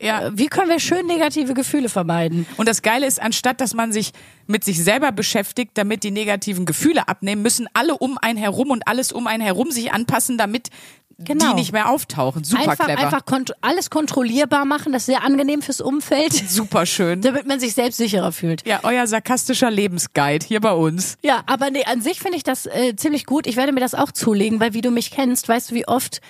Ja. 0.05 0.27
Äh, 0.27 0.31
Wie 0.35 0.47
können 0.47 0.69
wir 0.71 0.79
schön 0.81 1.07
negative 1.07 1.55
Gefühle 1.55 1.89
vermeiden? 1.89 2.47
Und 2.57 2.69
das 2.69 2.83
Geile 2.83 3.07
ist, 3.07 3.21
anstatt 3.21 3.61
dass 3.61 3.75
man 3.75 3.93
sich 3.93 4.13
mit 4.47 4.63
sich 4.65 4.83
selber 4.83 5.11
beschäftigt, 5.13 5.73
damit 5.75 6.05
die 6.05 6.11
negativen 6.11 6.67
Gefühle 6.67 7.09
abnehmen, 7.09 7.43
müssen 7.43 7.67
alle 7.73 7.97
um 7.97 8.19
einen 8.19 8.39
herum 8.39 8.71
und 8.71 8.87
alles 8.87 9.11
um 9.13 9.27
einen 9.27 9.43
herum 9.43 9.71
sich 9.71 9.93
anpassen, 9.93 10.39
damit 10.39 10.69
Genau. 11.17 11.51
die 11.51 11.55
nicht 11.55 11.73
mehr 11.73 11.91
auftauchen. 11.91 12.43
Super 12.43 12.71
einfach 12.73 12.87
clever. 12.87 13.01
einfach 13.01 13.25
kont 13.25 13.53
alles 13.61 13.89
kontrollierbar 13.89 14.65
machen, 14.65 14.93
das 14.93 15.03
ist 15.03 15.07
sehr 15.07 15.23
angenehm 15.23 15.63
fürs 15.63 15.81
Umfeld, 15.81 16.33
Super 16.33 16.87
schön. 16.87 17.21
damit 17.23 17.47
man 17.47 17.61
sich 17.61 17.75
selbst 17.75 17.99
sicherer 17.99 18.33
fühlt. 18.33 18.67
Ja, 18.67 18.81
euer 18.83 19.07
sarkastischer 19.07 19.71
Lebensguide 19.71 20.45
hier 20.45 20.61
bei 20.61 20.73
uns. 20.73 21.17
Ja, 21.23 21.45
aber 21.47 21.71
nee, 21.71 21.85
an 21.85 22.01
sich 22.01 22.19
finde 22.19 22.37
ich 22.37 22.43
das 22.43 22.67
äh, 22.67 22.97
ziemlich 22.97 23.27
gut. 23.27 23.47
Ich 23.47 23.55
werde 23.55 23.71
mir 23.71 23.79
das 23.79 23.95
auch 23.95 24.11
zulegen, 24.11 24.59
weil 24.59 24.75
wie 24.75 24.81
du 24.81 24.91
mich 24.91 25.13
kennst, 25.13 25.49
weißt 25.49 25.71
du, 25.71 25.77
wie 25.77 25.87
oft 25.87 26.21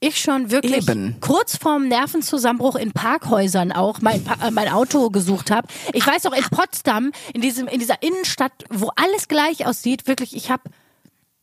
ich 0.00 0.18
schon 0.20 0.50
wirklich 0.50 0.88
Eben. 0.88 1.16
kurz 1.20 1.56
vorm 1.56 1.86
Nervenzusammenbruch 1.88 2.76
in 2.76 2.92
Parkhäusern 2.92 3.70
auch 3.70 4.00
mein, 4.00 4.24
Pa- 4.24 4.48
äh, 4.48 4.50
mein 4.50 4.68
Auto 4.68 5.10
gesucht 5.10 5.50
habe. 5.50 5.68
Ich 5.92 6.06
weiß 6.06 6.24
auch 6.26 6.32
in 6.32 6.44
Potsdam, 6.44 7.12
in 7.34 7.42
diesem 7.42 7.68
in 7.68 7.78
dieser 7.78 8.02
Innenstadt, 8.02 8.52
wo 8.70 8.90
alles 8.96 9.28
gleich 9.28 9.66
aussieht, 9.66 10.06
wirklich, 10.06 10.34
ich 10.34 10.50
habe 10.50 10.62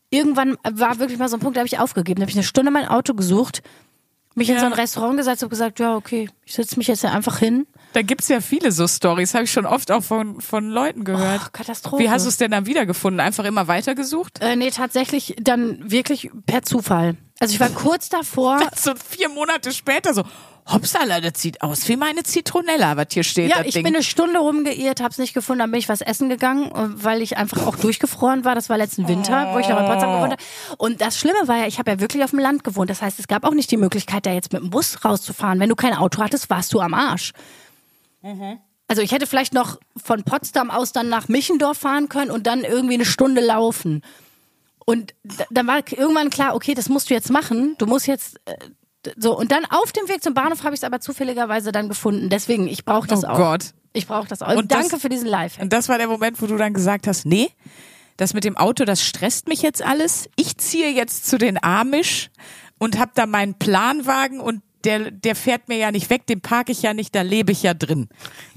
irgendwann 0.10 0.58
war 0.64 1.00
wirklich 1.00 1.20
mal 1.20 1.30
so 1.30 1.38
ein 1.38 1.40
Punkt, 1.40 1.56
da 1.58 1.60
habe 1.60 1.68
ich 1.68 1.80
aufgegeben, 1.80 2.20
da 2.20 2.24
habe 2.24 2.32
ich 2.32 2.36
eine 2.38 2.44
Stunde 2.44 2.72
mein 2.72 2.88
Auto 2.88 3.14
gesucht, 3.14 3.62
mich 4.38 4.50
in 4.50 4.56
Ja. 4.56 4.62
so 4.62 4.68
ein 4.68 4.74
Restaurant 4.74 5.18
gesetzt 5.18 5.44
und 5.44 5.50
gesagt, 5.50 5.80
ja, 5.80 5.96
okay, 5.96 6.30
ich 6.46 6.54
setze 6.54 6.78
mich 6.78 6.88
jetzt 6.88 7.04
einfach 7.04 7.40
hin. 7.40 7.68
Da 7.94 8.02
gibt's 8.02 8.28
ja 8.28 8.42
viele 8.42 8.72
so 8.72 8.88
Stories, 8.88 9.34
habe 9.34 9.46
ich 9.46 9.52
schon 9.52 9.66
oft 9.66 9.92
auch 9.92 10.04
von, 10.04 10.40
von 10.42 10.70
Leuten 10.70 11.04
gehört. 11.04 11.42
Oh, 11.46 11.50
Katastrophe. 11.52 12.04
Wie 12.04 12.10
hast 12.10 12.26
du 12.26 12.30
es 12.30 12.38
denn 12.38 12.52
dann 12.52 12.66
wiedergefunden? 12.66 13.20
Einfach 13.20 13.46
immer 13.46 13.68
weitergesucht? 13.68 14.40
Äh, 14.42 14.56
nee, 14.56 14.70
tatsächlich 14.70 15.36
dann 15.42 15.90
wirklich 15.90 16.30
per 16.46 16.62
Zufall. 16.64 17.16
Also 17.40 17.54
ich 17.54 17.60
war 17.60 17.70
kurz 17.70 18.10
davor. 18.10 18.60
So 18.76 18.94
vier 18.96 19.30
Monate 19.30 19.72
später 19.72 20.14
so, 20.14 20.24
Hopsala, 20.72 21.22
das 21.22 21.42
sieht 21.42 21.62
aus 21.62 21.88
wie 21.88 21.96
meine 21.98 22.24
Zitronella, 22.24 22.98
was 22.98 23.08
hier 23.12 23.24
steht. 23.24 23.50
Ja, 23.52 23.62
ich 23.64 23.74
Ding. 23.74 23.84
bin 23.84 23.96
eine 23.96 24.04
Stunde 24.04 24.40
rumgeirrt, 24.40 25.02
hab's 25.02 25.18
nicht 25.18 25.34
gefunden, 25.34 25.60
dann 25.60 25.72
bin 25.72 25.80
ich 25.80 25.88
was 25.90 26.02
essen 26.02 26.30
gegangen, 26.30 26.66
äh, 26.72 27.04
weil 27.04 27.22
ich 27.22 27.38
einfach 27.38 27.66
auch 27.66 27.76
durchgefroren 27.76 28.44
war. 28.46 28.54
Das 28.56 28.70
war 28.70 28.78
letzten 28.78 29.08
Winter, 29.08 29.54
wo 29.54 29.60
ich 29.60 29.68
noch 29.70 29.80
in 29.80 29.86
Potsdam 29.86 30.14
gewohnt 30.16 30.34
habe. 30.34 30.44
Und 30.78 31.02
das 31.02 31.18
Schlimme 31.18 31.48
war 31.48 31.58
ja, 31.58 31.68
ich 31.68 31.80
habe 31.80 31.92
ja 31.92 32.00
wirklich 32.00 32.24
auf 32.24 32.32
dem 32.32 32.40
Land 32.40 32.64
gewohnt. 32.64 32.90
Das 32.90 33.02
heißt, 33.02 33.20
es 33.20 33.28
gab 33.28 33.46
auch 33.46 33.54
nicht 33.54 33.72
die 33.72 33.78
Möglichkeit, 33.78 34.26
da 34.26 34.32
jetzt 34.34 34.52
mit 34.52 34.62
dem 34.62 34.70
Bus 34.70 35.04
rauszufahren. 35.06 35.60
Wenn 35.60 35.70
du 35.70 35.76
kein 35.76 35.94
Auto 35.94 36.22
hattest, 36.22 36.50
warst 36.50 36.74
du 36.74 36.80
am 36.82 36.94
Arsch. 36.94 37.32
Also 38.90 39.02
ich 39.02 39.12
hätte 39.12 39.28
vielleicht 39.28 39.54
noch 39.54 39.78
von 39.96 40.24
Potsdam 40.24 40.70
aus 40.72 40.92
dann 40.92 41.10
nach 41.10 41.28
Michendorf 41.28 41.78
fahren 41.78 42.10
können 42.10 42.32
und 42.32 42.48
dann 42.48 42.62
irgendwie 42.64 42.96
eine 42.96 43.06
Stunde 43.06 43.42
laufen. 43.42 44.02
Und 44.86 45.14
da- 45.24 45.46
dann 45.50 45.68
war 45.68 45.78
irgendwann 45.92 46.30
klar, 46.30 46.56
okay, 46.56 46.74
das 46.74 46.88
musst 46.90 47.10
du 47.10 47.14
jetzt 47.14 47.30
machen. 47.30 47.76
Du 47.78 47.86
musst 47.86 48.08
jetzt 48.08 48.38
äh, 48.46 48.56
so 49.18 49.38
und 49.38 49.52
dann 49.52 49.66
auf 49.66 49.92
dem 49.92 50.08
Weg 50.10 50.24
zum 50.24 50.34
Bahnhof 50.34 50.64
habe 50.64 50.74
ich 50.76 50.80
es 50.82 50.84
aber 50.84 51.00
zufälligerweise 51.00 51.72
dann 51.72 51.88
gefunden. 51.90 52.30
Deswegen, 52.30 52.68
ich 52.68 52.84
brauche 52.86 53.08
das 53.08 53.24
Oh 53.24 53.28
auch. 53.28 53.38
Gott. 53.38 53.66
Ich 53.94 54.06
brauche 54.08 54.28
das 54.28 54.42
auch. 54.42 54.52
Und 54.52 54.58
Und 54.58 54.72
das- 54.72 54.80
danke 54.90 55.00
für 55.00 55.10
diesen 55.10 55.28
Live. 55.28 55.60
Und 55.60 55.72
das 55.74 55.90
war 55.90 55.98
der 55.98 56.08
Moment, 56.08 56.42
wo 56.42 56.48
du 56.48 56.58
dann 56.58 56.74
gesagt 56.74 57.08
hast, 57.08 57.26
nee, 57.26 57.50
das 58.18 58.34
mit 58.34 58.44
dem 58.44 58.58
Auto, 58.58 58.84
das 58.86 59.02
stresst 59.04 59.48
mich 59.48 59.62
jetzt 59.62 59.82
alles. 59.82 60.30
Ich 60.36 60.58
ziehe 60.58 60.90
jetzt 60.92 61.26
zu 61.28 61.38
den 61.38 61.62
Amish 61.64 62.30
und 62.80 63.00
hab 63.00 63.16
da 63.16 63.26
meinen 63.26 63.54
Planwagen 63.56 64.40
und 64.40 64.62
der, 64.84 65.12
der 65.12 65.36
fährt 65.36 65.68
mir 65.70 65.78
ja 65.78 65.92
nicht 65.92 66.10
weg, 66.10 66.26
den 66.28 66.42
parke 66.42 66.72
ich 66.72 66.82
ja 66.82 66.94
nicht, 66.94 67.14
da 67.16 67.22
lebe 67.22 67.52
ich 67.52 67.64
ja 67.64 67.74
drin. 67.74 68.10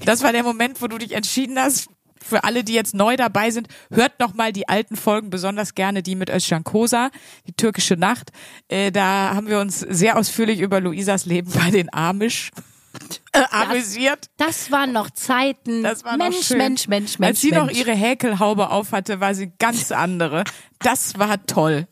Das 0.05 0.21
war 0.23 0.31
der 0.31 0.43
Moment, 0.43 0.81
wo 0.81 0.87
du 0.87 0.97
dich 0.97 1.13
entschieden 1.13 1.57
hast, 1.59 1.87
für 2.23 2.43
alle, 2.43 2.63
die 2.63 2.73
jetzt 2.73 2.93
neu 2.93 3.15
dabei 3.17 3.51
sind, 3.51 3.67
hört 3.91 4.19
noch 4.19 4.33
mal 4.33 4.51
die 4.51 4.69
alten 4.69 4.95
Folgen, 4.95 5.29
besonders 5.29 5.75
gerne 5.75 6.03
die 6.03 6.15
mit 6.15 6.29
Özcan 6.29 6.63
Kosa, 6.63 7.09
die 7.47 7.53
türkische 7.53 7.95
Nacht. 7.95 8.31
Äh, 8.67 8.91
da 8.91 9.33
haben 9.33 9.47
wir 9.47 9.59
uns 9.59 9.79
sehr 9.79 10.17
ausführlich 10.17 10.59
über 10.59 10.79
Luisas 10.79 11.25
Leben 11.25 11.51
bei 11.51 11.71
den 11.71 11.91
Amish 11.93 12.51
äh, 13.31 13.43
amüsiert. 13.51 14.29
Das 14.37 14.71
waren 14.71 14.91
noch 14.91 15.09
Zeiten. 15.11 15.83
Das 15.83 16.03
war 16.03 16.17
Mensch, 16.17 16.35
noch 16.37 16.43
schön. 16.43 16.57
Mensch, 16.57 16.87
Mensch, 16.87 17.19
Mensch. 17.19 17.29
Als 17.29 17.41
sie 17.41 17.51
noch 17.51 17.65
Mensch. 17.65 17.79
ihre 17.79 17.93
Häkelhaube 17.93 18.69
aufhatte, 18.69 19.19
war 19.19 19.33
sie 19.33 19.51
ganz 19.59 19.91
andere. 19.91 20.43
Das 20.79 21.17
war 21.17 21.45
toll. 21.45 21.87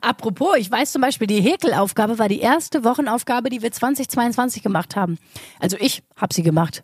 Apropos, 0.00 0.56
ich 0.56 0.70
weiß 0.70 0.92
zum 0.92 1.02
Beispiel, 1.02 1.26
die 1.26 1.40
Häkelaufgabe 1.40 2.18
war 2.18 2.28
die 2.28 2.40
erste 2.40 2.84
Wochenaufgabe, 2.84 3.50
die 3.50 3.62
wir 3.62 3.72
2022 3.72 4.62
gemacht 4.62 4.96
haben. 4.96 5.18
Also 5.58 5.76
ich 5.80 6.02
habe 6.16 6.32
sie 6.32 6.42
gemacht. 6.42 6.82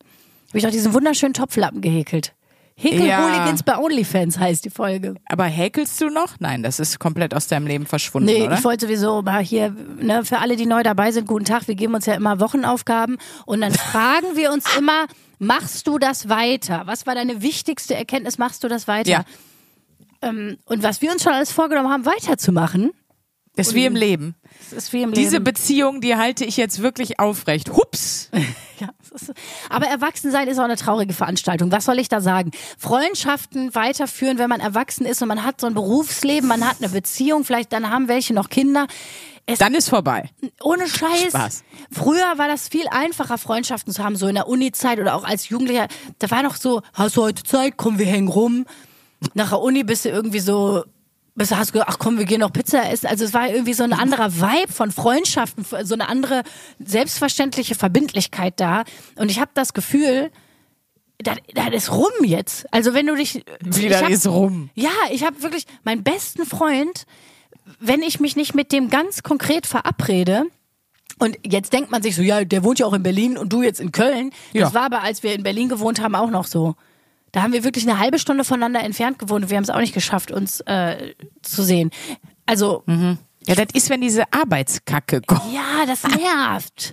Habe 0.48 0.58
ich 0.58 0.66
auch 0.66 0.70
diesen 0.70 0.92
wunderschönen 0.94 1.34
Topflappen 1.34 1.80
gehäkelt. 1.80 2.34
Häkel-Hooligans 2.76 3.62
bei 3.62 3.78
OnlyFans 3.78 4.38
heißt 4.38 4.64
die 4.64 4.70
Folge. 4.70 5.14
Aber 5.26 5.44
häkelst 5.44 6.00
du 6.00 6.08
noch? 6.08 6.34
Nein, 6.40 6.62
das 6.62 6.80
ist 6.80 6.98
komplett 6.98 7.32
aus 7.34 7.46
deinem 7.46 7.66
Leben 7.66 7.86
verschwunden, 7.86 8.26
Nee, 8.26 8.42
oder? 8.46 8.58
ich 8.58 8.64
wollte 8.64 8.86
sowieso 8.86 9.22
mal 9.22 9.42
hier, 9.42 9.70
ne, 10.00 10.24
für 10.24 10.38
alle, 10.38 10.56
die 10.56 10.66
neu 10.66 10.82
dabei 10.82 11.12
sind, 11.12 11.26
guten 11.28 11.44
Tag. 11.44 11.68
Wir 11.68 11.76
geben 11.76 11.94
uns 11.94 12.06
ja 12.06 12.14
immer 12.14 12.40
Wochenaufgaben 12.40 13.18
und 13.46 13.60
dann 13.60 13.72
fragen 13.92 14.34
wir 14.34 14.52
uns 14.52 14.64
immer, 14.76 15.06
machst 15.38 15.86
du 15.86 15.98
das 15.98 16.28
weiter? 16.28 16.82
Was 16.86 17.06
war 17.06 17.14
deine 17.14 17.42
wichtigste 17.42 17.94
Erkenntnis? 17.94 18.38
Machst 18.38 18.64
du 18.64 18.68
das 18.68 18.88
weiter? 18.88 19.10
Ja. 19.10 19.24
Ähm, 20.22 20.58
und 20.64 20.82
was 20.82 21.00
wir 21.00 21.12
uns 21.12 21.22
schon 21.22 21.32
alles 21.32 21.52
vorgenommen 21.52 21.90
haben, 21.90 22.06
weiterzumachen, 22.06 22.90
Das 23.56 23.68
ist 23.68 23.74
wie 23.74 23.84
im 23.84 23.94
Leben. 23.94 24.34
das 24.70 24.72
ist 24.84 24.92
wie 24.92 25.02
im 25.02 25.12
Diese 25.12 25.32
Leben. 25.36 25.44
Beziehung, 25.44 26.00
die 26.00 26.16
halte 26.16 26.44
ich 26.44 26.56
jetzt 26.56 26.82
wirklich 26.82 27.20
aufrecht. 27.20 27.70
Hups! 27.70 28.30
Ja, 28.80 28.88
aber 29.70 29.86
Erwachsensein 29.86 30.48
ist 30.48 30.58
auch 30.58 30.64
eine 30.64 30.74
traurige 30.74 31.12
Veranstaltung. 31.14 31.70
Was 31.70 31.84
soll 31.84 32.00
ich 32.00 32.08
da 32.08 32.20
sagen? 32.20 32.50
Freundschaften 32.76 33.72
weiterführen, 33.72 34.38
wenn 34.38 34.48
man 34.48 34.58
erwachsen 34.58 35.06
ist 35.06 35.22
und 35.22 35.28
man 35.28 35.44
hat 35.44 35.60
so 35.60 35.68
ein 35.68 35.74
Berufsleben, 35.74 36.48
man 36.48 36.66
hat 36.68 36.78
eine 36.80 36.88
Beziehung, 36.88 37.44
vielleicht 37.44 37.72
dann 37.72 37.88
haben 37.90 38.08
welche 38.08 38.34
noch 38.34 38.48
Kinder. 38.48 38.88
Es, 39.46 39.60
Dann 39.60 39.74
ist 39.74 39.88
vorbei. 39.90 40.28
ohne 40.60 40.88
Scheiß. 40.88 41.28
Spaß. 41.28 41.62
Früher 41.92 42.36
war 42.36 42.48
das 42.48 42.66
viel 42.68 42.88
einfacher, 42.90 43.38
Freundschaften 43.38 43.92
zu 43.92 44.02
haben, 44.02 44.16
so 44.16 44.26
in 44.26 44.34
der 44.34 44.48
Uni-Zeit 44.48 44.98
oder 44.98 45.14
auch 45.14 45.24
als 45.24 45.48
Jugendlicher. 45.48 45.86
Da 46.18 46.30
war 46.32 46.42
noch 46.42 46.56
so, 46.56 46.82
hast 46.94 47.16
du 47.16 47.22
heute 47.22 47.44
Zeit? 47.44 47.74
Komm, 47.76 47.98
wir 48.00 48.06
hängen 48.06 48.28
rum. 48.28 48.64
Nach 49.34 49.50
der 49.50 49.60
Uni 49.60 49.84
bist 49.84 50.04
du 50.04 50.08
irgendwie 50.08 50.40
so, 50.40 50.84
bist 51.34 51.54
hast 51.56 51.74
du 51.74 51.86
ach 51.86 51.98
komm, 51.98 52.18
wir 52.18 52.24
gehen 52.26 52.40
noch 52.40 52.52
Pizza 52.52 52.90
essen. 52.90 53.06
Also 53.06 53.24
es 53.24 53.34
war 53.34 53.48
irgendwie 53.48 53.74
so 53.74 53.82
ein 53.82 53.92
anderer 53.92 54.32
Vibe 54.34 54.72
von 54.72 54.90
Freundschaften, 54.92 55.64
so 55.82 55.94
eine 55.94 56.08
andere 56.08 56.42
selbstverständliche 56.78 57.74
Verbindlichkeit 57.74 58.60
da. 58.60 58.84
Und 59.16 59.30
ich 59.30 59.40
habe 59.40 59.50
das 59.54 59.72
Gefühl, 59.74 60.30
das, 61.18 61.36
das 61.54 61.68
ist 61.72 61.92
rum 61.92 62.12
jetzt. 62.24 62.66
Also 62.72 62.94
wenn 62.94 63.06
du 63.06 63.14
dich... 63.16 63.44
Wie, 63.60 63.88
das 63.88 64.02
hab- 64.02 64.10
ist 64.10 64.26
rum. 64.26 64.70
Ja, 64.74 64.90
ich 65.10 65.24
habe 65.24 65.42
wirklich 65.42 65.66
meinen 65.82 66.02
besten 66.02 66.44
Freund, 66.46 67.04
wenn 67.80 68.02
ich 68.02 68.20
mich 68.20 68.36
nicht 68.36 68.54
mit 68.54 68.72
dem 68.72 68.88
ganz 68.90 69.22
konkret 69.22 69.66
verabrede, 69.66 70.44
und 71.20 71.38
jetzt 71.46 71.72
denkt 71.72 71.92
man 71.92 72.02
sich 72.02 72.16
so, 72.16 72.22
ja, 72.22 72.44
der 72.44 72.64
wohnt 72.64 72.80
ja 72.80 72.86
auch 72.86 72.92
in 72.92 73.04
Berlin 73.04 73.38
und 73.38 73.52
du 73.52 73.62
jetzt 73.62 73.78
in 73.80 73.92
Köln. 73.92 74.30
Das 74.52 74.60
Ja. 74.72 74.74
war 74.74 74.82
aber, 74.82 75.02
als 75.02 75.22
wir 75.22 75.32
in 75.32 75.44
Berlin 75.44 75.68
gewohnt 75.68 76.00
haben, 76.00 76.16
auch 76.16 76.30
noch 76.30 76.44
so. 76.46 76.74
Da 77.34 77.42
haben 77.42 77.52
wir 77.52 77.64
wirklich 77.64 77.82
eine 77.88 77.98
halbe 77.98 78.20
Stunde 78.20 78.44
voneinander 78.44 78.80
entfernt 78.84 79.18
gewohnt 79.18 79.42
und 79.44 79.50
wir 79.50 79.56
haben 79.56 79.64
es 79.64 79.70
auch 79.70 79.80
nicht 79.80 79.92
geschafft, 79.92 80.30
uns 80.30 80.60
äh, 80.60 81.14
zu 81.42 81.64
sehen. 81.64 81.90
Also, 82.46 82.84
Ja, 82.86 83.54
das 83.56 83.66
ist, 83.74 83.90
wenn 83.90 84.00
diese 84.00 84.22
Arbeitskacke 84.32 85.20
kommt. 85.20 85.42
ja, 85.52 85.84
das 85.84 86.04
nervt. 86.04 86.92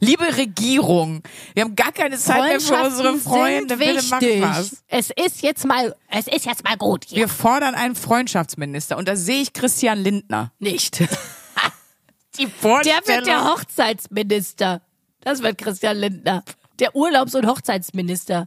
Liebe 0.00 0.24
Regierung, 0.38 1.22
wir 1.52 1.64
haben 1.64 1.76
gar 1.76 1.92
keine 1.92 2.16
Zeit 2.16 2.42
mehr 2.42 2.58
für 2.60 2.82
unsere 2.82 3.18
Freunde. 3.18 3.76
Bitte 3.76 4.02
mach 4.08 4.22
wichtig. 4.22 4.40
was. 4.42 4.82
Es 4.88 5.10
ist 5.10 5.42
jetzt 5.42 5.66
mal, 5.66 5.94
es 6.08 6.26
ist 6.26 6.46
jetzt 6.46 6.64
mal 6.64 6.78
gut 6.78 7.04
hier. 7.08 7.18
Wir 7.18 7.28
fordern 7.28 7.74
einen 7.74 7.94
Freundschaftsminister 7.94 8.96
und 8.96 9.06
da 9.06 9.14
sehe 9.16 9.42
ich 9.42 9.52
Christian 9.52 9.98
Lindner. 9.98 10.52
Nicht. 10.58 11.00
Die 12.38 12.46
Der 12.46 12.50
Vorstellung. 12.50 13.00
wird 13.06 13.26
der 13.26 13.44
Hochzeitsminister. 13.44 14.80
Das 15.20 15.42
wird 15.42 15.58
Christian 15.58 15.98
Lindner. 15.98 16.42
Der 16.78 16.96
Urlaubs- 16.96 17.34
und 17.34 17.46
Hochzeitsminister. 17.46 18.46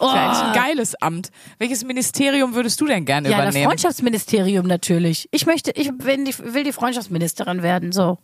Oh. 0.00 0.10
Das 0.12 0.42
ein 0.42 0.52
geiles 0.52 0.94
Amt. 0.96 1.30
Welches 1.58 1.84
Ministerium 1.84 2.54
würdest 2.54 2.80
du 2.80 2.86
denn 2.86 3.04
gerne 3.04 3.28
Ja, 3.28 3.38
das 3.38 3.46
übernehmen? 3.48 3.66
Freundschaftsministerium 3.70 4.66
natürlich. 4.66 5.28
Ich 5.32 5.46
möchte, 5.46 5.70
ich 5.72 5.90
will 5.98 6.24
die, 6.24 6.34
will 6.38 6.64
die 6.64 6.72
Freundschaftsministerin 6.72 7.62
werden. 7.62 7.92
So. 7.92 8.18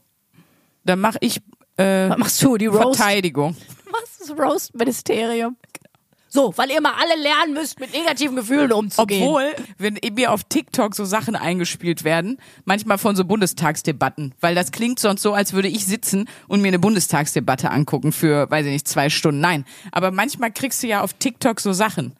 Dann 0.84 1.00
mache 1.00 1.18
ich 1.20 1.40
äh, 1.76 2.08
Was 2.10 2.18
machst 2.18 2.42
du? 2.42 2.56
Die 2.56 2.66
Roast? 2.66 2.98
Verteidigung. 2.98 3.56
Was 3.90 4.20
ist 4.28 4.38
Roast-Ministerium? 4.38 5.56
So, 6.34 6.52
weil 6.56 6.68
ihr 6.72 6.80
mal 6.80 6.94
alle 7.00 7.22
lernen 7.22 7.54
müsst, 7.54 7.78
mit 7.78 7.92
negativen 7.92 8.34
Gefühlen 8.34 8.72
umzugehen. 8.72 9.22
Obwohl, 9.22 9.54
wenn 9.78 10.00
mir 10.14 10.32
auf 10.32 10.42
TikTok 10.42 10.96
so 10.96 11.04
Sachen 11.04 11.36
eingespielt 11.36 12.02
werden, 12.02 12.38
manchmal 12.64 12.98
von 12.98 13.14
so 13.14 13.24
Bundestagsdebatten, 13.24 14.34
weil 14.40 14.56
das 14.56 14.72
klingt 14.72 14.98
sonst 14.98 15.22
so, 15.22 15.32
als 15.32 15.52
würde 15.52 15.68
ich 15.68 15.86
sitzen 15.86 16.28
und 16.48 16.60
mir 16.60 16.68
eine 16.68 16.80
Bundestagsdebatte 16.80 17.70
angucken 17.70 18.10
für, 18.10 18.50
weiß 18.50 18.66
ich 18.66 18.72
nicht, 18.72 18.88
zwei 18.88 19.10
Stunden. 19.10 19.40
Nein, 19.40 19.64
aber 19.92 20.10
manchmal 20.10 20.50
kriegst 20.50 20.82
du 20.82 20.88
ja 20.88 21.02
auf 21.02 21.12
TikTok 21.12 21.60
so 21.60 21.72
Sachen. 21.72 22.16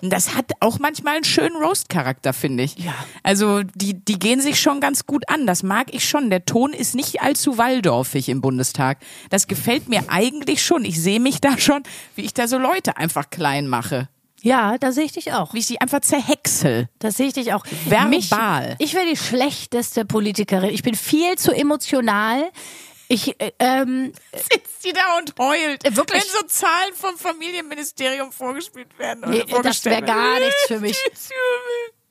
Und 0.00 0.12
das 0.12 0.34
hat 0.36 0.52
auch 0.60 0.78
manchmal 0.78 1.16
einen 1.16 1.24
schönen 1.24 1.56
Roast-Charakter, 1.56 2.32
finde 2.32 2.62
ich. 2.62 2.76
Ja. 2.78 2.94
Also 3.22 3.62
die, 3.62 3.94
die 3.94 4.18
gehen 4.18 4.40
sich 4.40 4.60
schon 4.60 4.80
ganz 4.80 5.06
gut 5.06 5.28
an. 5.28 5.46
Das 5.46 5.62
mag 5.62 5.92
ich 5.92 6.08
schon. 6.08 6.30
Der 6.30 6.44
Ton 6.44 6.72
ist 6.72 6.94
nicht 6.94 7.20
allzu 7.20 7.58
waldorfig 7.58 8.28
im 8.28 8.40
Bundestag. 8.40 8.98
Das 9.30 9.48
gefällt 9.48 9.88
mir 9.88 10.04
eigentlich 10.08 10.62
schon. 10.62 10.84
Ich 10.84 11.00
sehe 11.00 11.20
mich 11.20 11.40
da 11.40 11.58
schon, 11.58 11.82
wie 12.14 12.22
ich 12.22 12.34
da 12.34 12.46
so 12.46 12.58
Leute 12.58 12.96
einfach 12.96 13.30
klein 13.30 13.66
mache. 13.66 14.08
Ja, 14.40 14.78
da 14.78 14.92
sehe 14.92 15.04
ich 15.04 15.12
dich 15.12 15.32
auch. 15.32 15.52
Wie 15.52 15.58
ich 15.58 15.66
die 15.66 15.80
einfach 15.80 16.00
zerhäcksel. 16.00 16.88
Das 17.00 17.16
sehe 17.16 17.26
ich 17.26 17.32
dich 17.32 17.52
auch. 17.52 17.64
Verbal. 17.86 18.08
Mich, 18.08 18.30
ich 18.78 18.94
wäre 18.94 19.06
die 19.06 19.16
schlechteste 19.16 20.04
Politikerin. 20.04 20.70
Ich 20.70 20.82
bin 20.82 20.94
viel 20.94 21.36
zu 21.36 21.52
emotional. 21.52 22.44
Ich, 23.08 23.40
äh, 23.40 23.52
ähm, 23.58 24.12
sitzt 24.34 24.82
sie 24.82 24.92
da 24.92 25.18
und 25.18 25.34
heult. 25.38 25.84
Äh, 25.84 25.96
wirklich? 25.96 26.22
Wenn 26.22 26.30
so 26.30 26.46
Zahlen 26.46 26.94
vom 26.94 27.16
Familienministerium 27.16 28.30
vorgespielt 28.32 28.98
werden. 28.98 29.24
Oder 29.24 29.32
Nee, 29.32 29.40
das 29.40 29.50
vorgestellt 29.50 30.06
wär 30.06 30.14
gar 30.14 30.38
nichts 30.38 30.66
für 30.66 30.80
mich. 30.80 30.96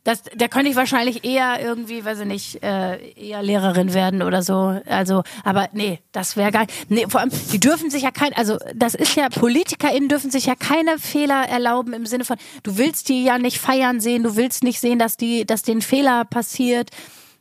Das, 0.03 0.23
da 0.35 0.47
könnte 0.47 0.69
ich 0.69 0.77
wahrscheinlich 0.77 1.25
eher 1.25 1.59
irgendwie, 1.61 2.05
weiß 2.05 2.21
ich 2.21 2.25
nicht, 2.25 2.63
äh, 2.63 3.11
eher 3.11 3.43
Lehrerin 3.43 3.93
werden 3.93 4.21
oder 4.21 4.41
so. 4.41 4.81
Also, 4.85 5.23
aber 5.43 5.67
nee, 5.73 5.99
das 6.13 6.37
wäre 6.37 6.49
geil. 6.49 6.65
Nee, 6.87 7.07
vor 7.09 7.19
allem, 7.19 7.29
die 7.51 7.59
dürfen 7.59 7.91
sich 7.91 8.03
ja 8.03 8.11
kein, 8.11 8.31
also 8.33 8.57
das 8.73 8.95
ist 8.95 9.15
ja, 9.15 9.27
PolitikerInnen 9.27 10.07
dürfen 10.07 10.31
sich 10.31 10.45
ja 10.45 10.55
keine 10.55 10.97
Fehler 10.97 11.49
erlauben 11.49 11.91
im 11.91 12.05
Sinne 12.05 12.23
von, 12.23 12.37
du 12.63 12.77
willst 12.77 13.09
die 13.09 13.25
ja 13.25 13.37
nicht 13.37 13.59
feiern 13.59 13.99
sehen, 13.99 14.23
du 14.23 14.37
willst 14.37 14.63
nicht 14.63 14.79
sehen, 14.79 14.97
dass 14.97 15.17
die, 15.17 15.45
dass 15.45 15.63
denen 15.63 15.81
Fehler 15.81 16.23
passiert. 16.23 16.89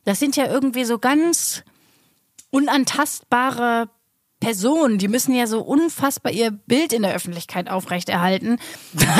Das 0.03 0.19
sind 0.19 0.35
ja 0.35 0.47
irgendwie 0.47 0.83
so 0.83 0.99
ganz 0.99 1.63
unantastbare 2.49 3.89
Personen, 4.39 4.99
die 4.99 5.07
müssen 5.07 5.33
ja 5.33 5.47
so 5.47 5.61
unfassbar 5.61 6.31
ihr 6.31 6.51
Bild 6.51 6.93
in 6.93 7.01
der 7.01 7.15
Öffentlichkeit 7.15 7.69
aufrechterhalten. 7.69 8.59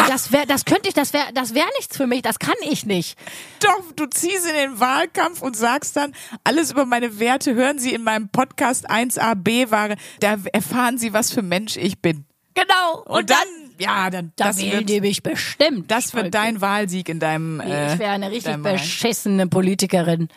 Das 0.08 0.32
wäre, 0.32 0.46
das 0.46 0.66
könnte 0.66 0.88
ich, 0.88 0.94
das 0.94 1.12
wäre, 1.12 1.26
das 1.34 1.56
wäre 1.56 1.68
nichts 1.78 1.98
für 1.98 2.06
mich. 2.06 2.22
Das 2.22 2.38
kann 2.38 2.56
ich 2.70 2.86
nicht. 2.86 3.18
Doch, 3.62 3.92
du 3.96 4.06
ziehst 4.06 4.48
in 4.48 4.54
den 4.56 4.80
Wahlkampf 4.80 5.42
und 5.42 5.58
sagst 5.58 5.96
dann, 5.96 6.14
alles 6.44 6.72
über 6.72 6.86
meine 6.86 7.20
Werte 7.20 7.56
hören 7.56 7.80
Sie 7.80 7.94
in 7.94 8.04
meinem 8.04 8.30
Podcast 8.30 8.90
1AB-Ware. 8.90 9.96
Da 10.20 10.38
erfahren 10.54 11.00
Sie, 11.00 11.14
was 11.14 11.32
für 11.32 11.42
Mensch 11.42 11.78
ich 11.78 12.00
bin. 12.00 12.26
Genau. 12.54 13.04
Und, 13.06 13.30
dann, 13.30 13.38
ja, 13.80 14.10
dann, 14.12 14.34
da 14.36 14.46
das 14.46 14.60
wählen 14.60 14.80
wird, 14.80 14.90
die 14.90 15.02
mich 15.02 15.24
bestimmt. 15.24 15.90
das 15.90 16.14
wird 16.14 16.34
dein 16.34 16.62
Wahlsieg 16.62 17.10
in 17.10 17.20
deinem, 17.20 17.60
äh, 17.60 17.94
ich 17.94 18.00
wäre 18.00 18.12
eine 18.12 18.32
richtig 18.32 18.56
beschissene 18.58 19.48
Politikerin. 19.48 20.30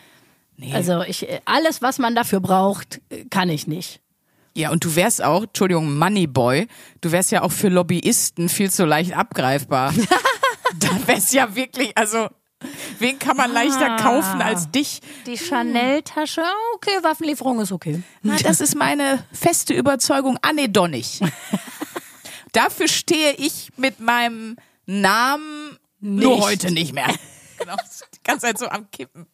Also 0.73 1.01
ich, 1.01 1.27
alles, 1.45 1.81
was 1.81 1.97
man 1.97 2.15
dafür 2.15 2.39
braucht, 2.39 3.01
kann 3.29 3.49
ich 3.49 3.67
nicht. 3.67 4.01
Ja, 4.53 4.69
und 4.71 4.83
du 4.83 4.95
wärst 4.95 5.23
auch, 5.23 5.43
Entschuldigung, 5.43 5.97
Moneyboy, 5.97 6.67
du 6.99 7.11
wärst 7.11 7.31
ja 7.31 7.41
auch 7.41 7.51
für 7.51 7.69
Lobbyisten 7.69 8.49
viel 8.49 8.69
zu 8.69 8.85
leicht 8.85 9.13
abgreifbar. 9.15 9.93
da 10.79 10.89
wär's 11.07 11.31
ja 11.31 11.55
wirklich, 11.55 11.97
also, 11.97 12.27
wen 12.99 13.17
kann 13.17 13.37
man 13.37 13.51
leichter 13.51 13.95
kaufen 13.95 14.41
als 14.41 14.69
dich? 14.69 14.99
Die 15.25 15.37
Chanel-Tasche, 15.37 16.41
ah, 16.43 16.75
okay, 16.75 16.91
Waffenlieferung 17.01 17.61
ist 17.61 17.71
okay. 17.71 18.03
Na, 18.23 18.35
das 18.35 18.59
ist 18.59 18.75
meine 18.75 19.23
feste 19.31 19.73
Überzeugung, 19.73 20.37
Anne 20.41 20.67
Donnig. 20.67 21.21
Dafür 22.51 22.89
stehe 22.89 23.31
ich 23.33 23.69
mit 23.77 24.01
meinem 24.01 24.57
Namen 24.85 25.77
nur 26.01 26.35
Nicht. 26.35 26.43
heute 26.43 26.71
nicht 26.71 26.93
mehr. 26.93 27.07
Genau, 27.57 27.75
die 28.13 28.23
ganze 28.23 28.47
Zeit 28.47 28.57
so 28.57 28.67
am 28.67 28.91
Kippen. 28.91 29.27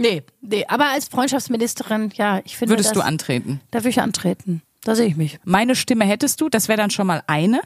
Nee, 0.00 0.22
nee, 0.40 0.64
aber 0.66 0.86
als 0.88 1.08
Freundschaftsministerin, 1.08 2.10
ja, 2.14 2.40
ich 2.44 2.56
finde 2.56 2.72
Würdest 2.72 2.88
das, 2.90 2.94
du 2.94 3.02
antreten? 3.02 3.60
Da 3.70 3.80
würde 3.80 3.90
ich 3.90 4.00
antreten. 4.00 4.62
Da 4.82 4.94
sehe 4.94 5.06
ich 5.06 5.16
mich. 5.16 5.38
Meine 5.44 5.76
Stimme 5.76 6.06
hättest 6.06 6.40
du, 6.40 6.48
das 6.48 6.68
wäre 6.68 6.78
dann 6.78 6.88
schon 6.88 7.06
mal 7.06 7.22
eine. 7.26 7.60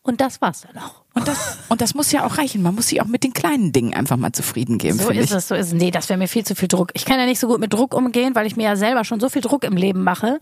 Und 0.00 0.22
das 0.22 0.40
war's 0.40 0.62
dann 0.62 0.82
auch. 0.82 1.02
Und 1.12 1.28
das, 1.28 1.58
und 1.68 1.82
das 1.82 1.94
muss 1.94 2.10
ja 2.12 2.24
auch 2.24 2.38
reichen. 2.38 2.62
Man 2.62 2.74
muss 2.74 2.86
sich 2.88 3.02
auch 3.02 3.06
mit 3.06 3.24
den 3.24 3.34
kleinen 3.34 3.72
Dingen 3.72 3.92
einfach 3.92 4.16
mal 4.16 4.32
zufrieden 4.32 4.78
geben, 4.78 4.98
So 4.98 5.10
ist 5.10 5.24
ich. 5.24 5.30
es, 5.36 5.48
so 5.48 5.54
ist 5.54 5.66
es. 5.66 5.72
Nee, 5.74 5.90
das 5.90 6.08
wäre 6.08 6.18
mir 6.18 6.28
viel 6.28 6.46
zu 6.46 6.54
viel 6.54 6.68
Druck. 6.68 6.92
Ich 6.94 7.04
kann 7.04 7.18
ja 7.20 7.26
nicht 7.26 7.40
so 7.40 7.46
gut 7.46 7.60
mit 7.60 7.74
Druck 7.74 7.92
umgehen, 7.94 8.34
weil 8.34 8.46
ich 8.46 8.56
mir 8.56 8.62
ja 8.62 8.76
selber 8.76 9.04
schon 9.04 9.20
so 9.20 9.28
viel 9.28 9.42
Druck 9.42 9.64
im 9.64 9.76
Leben 9.76 10.02
mache. 10.02 10.38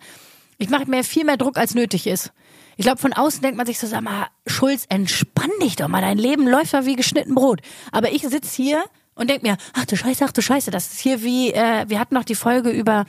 Ich 0.58 0.70
mache 0.70 0.88
mir 0.88 1.02
viel 1.02 1.24
mehr 1.24 1.36
Druck, 1.36 1.58
als 1.58 1.74
nötig 1.74 2.06
ist. 2.06 2.30
Ich 2.76 2.84
glaube, 2.84 3.00
von 3.00 3.12
außen 3.12 3.42
denkt 3.42 3.56
man 3.56 3.66
sich 3.66 3.80
so, 3.80 3.88
sag 3.88 4.02
mal, 4.02 4.28
Schulz, 4.46 4.84
entspann 4.88 5.50
dich 5.60 5.74
doch 5.74 5.88
mal. 5.88 6.00
Dein 6.00 6.18
Leben 6.18 6.46
läuft 6.46 6.74
doch 6.74 6.84
wie 6.84 6.94
geschnitten 6.94 7.34
Brot. 7.34 7.60
Aber 7.90 8.12
ich 8.12 8.22
sitz 8.22 8.52
hier 8.54 8.84
und 9.16 9.28
denk 9.30 9.42
mir, 9.42 9.56
ach 9.72 9.86
du 9.86 9.96
Scheiße, 9.96 10.24
ach 10.24 10.32
du 10.32 10.42
Scheiße, 10.42 10.70
das 10.70 10.92
ist 10.92 11.00
hier 11.00 11.22
wie, 11.22 11.52
äh, 11.52 11.86
wir 11.88 11.98
hatten 11.98 12.14
noch 12.14 12.24
die 12.24 12.34
Folge 12.34 12.70
über 12.70 13.06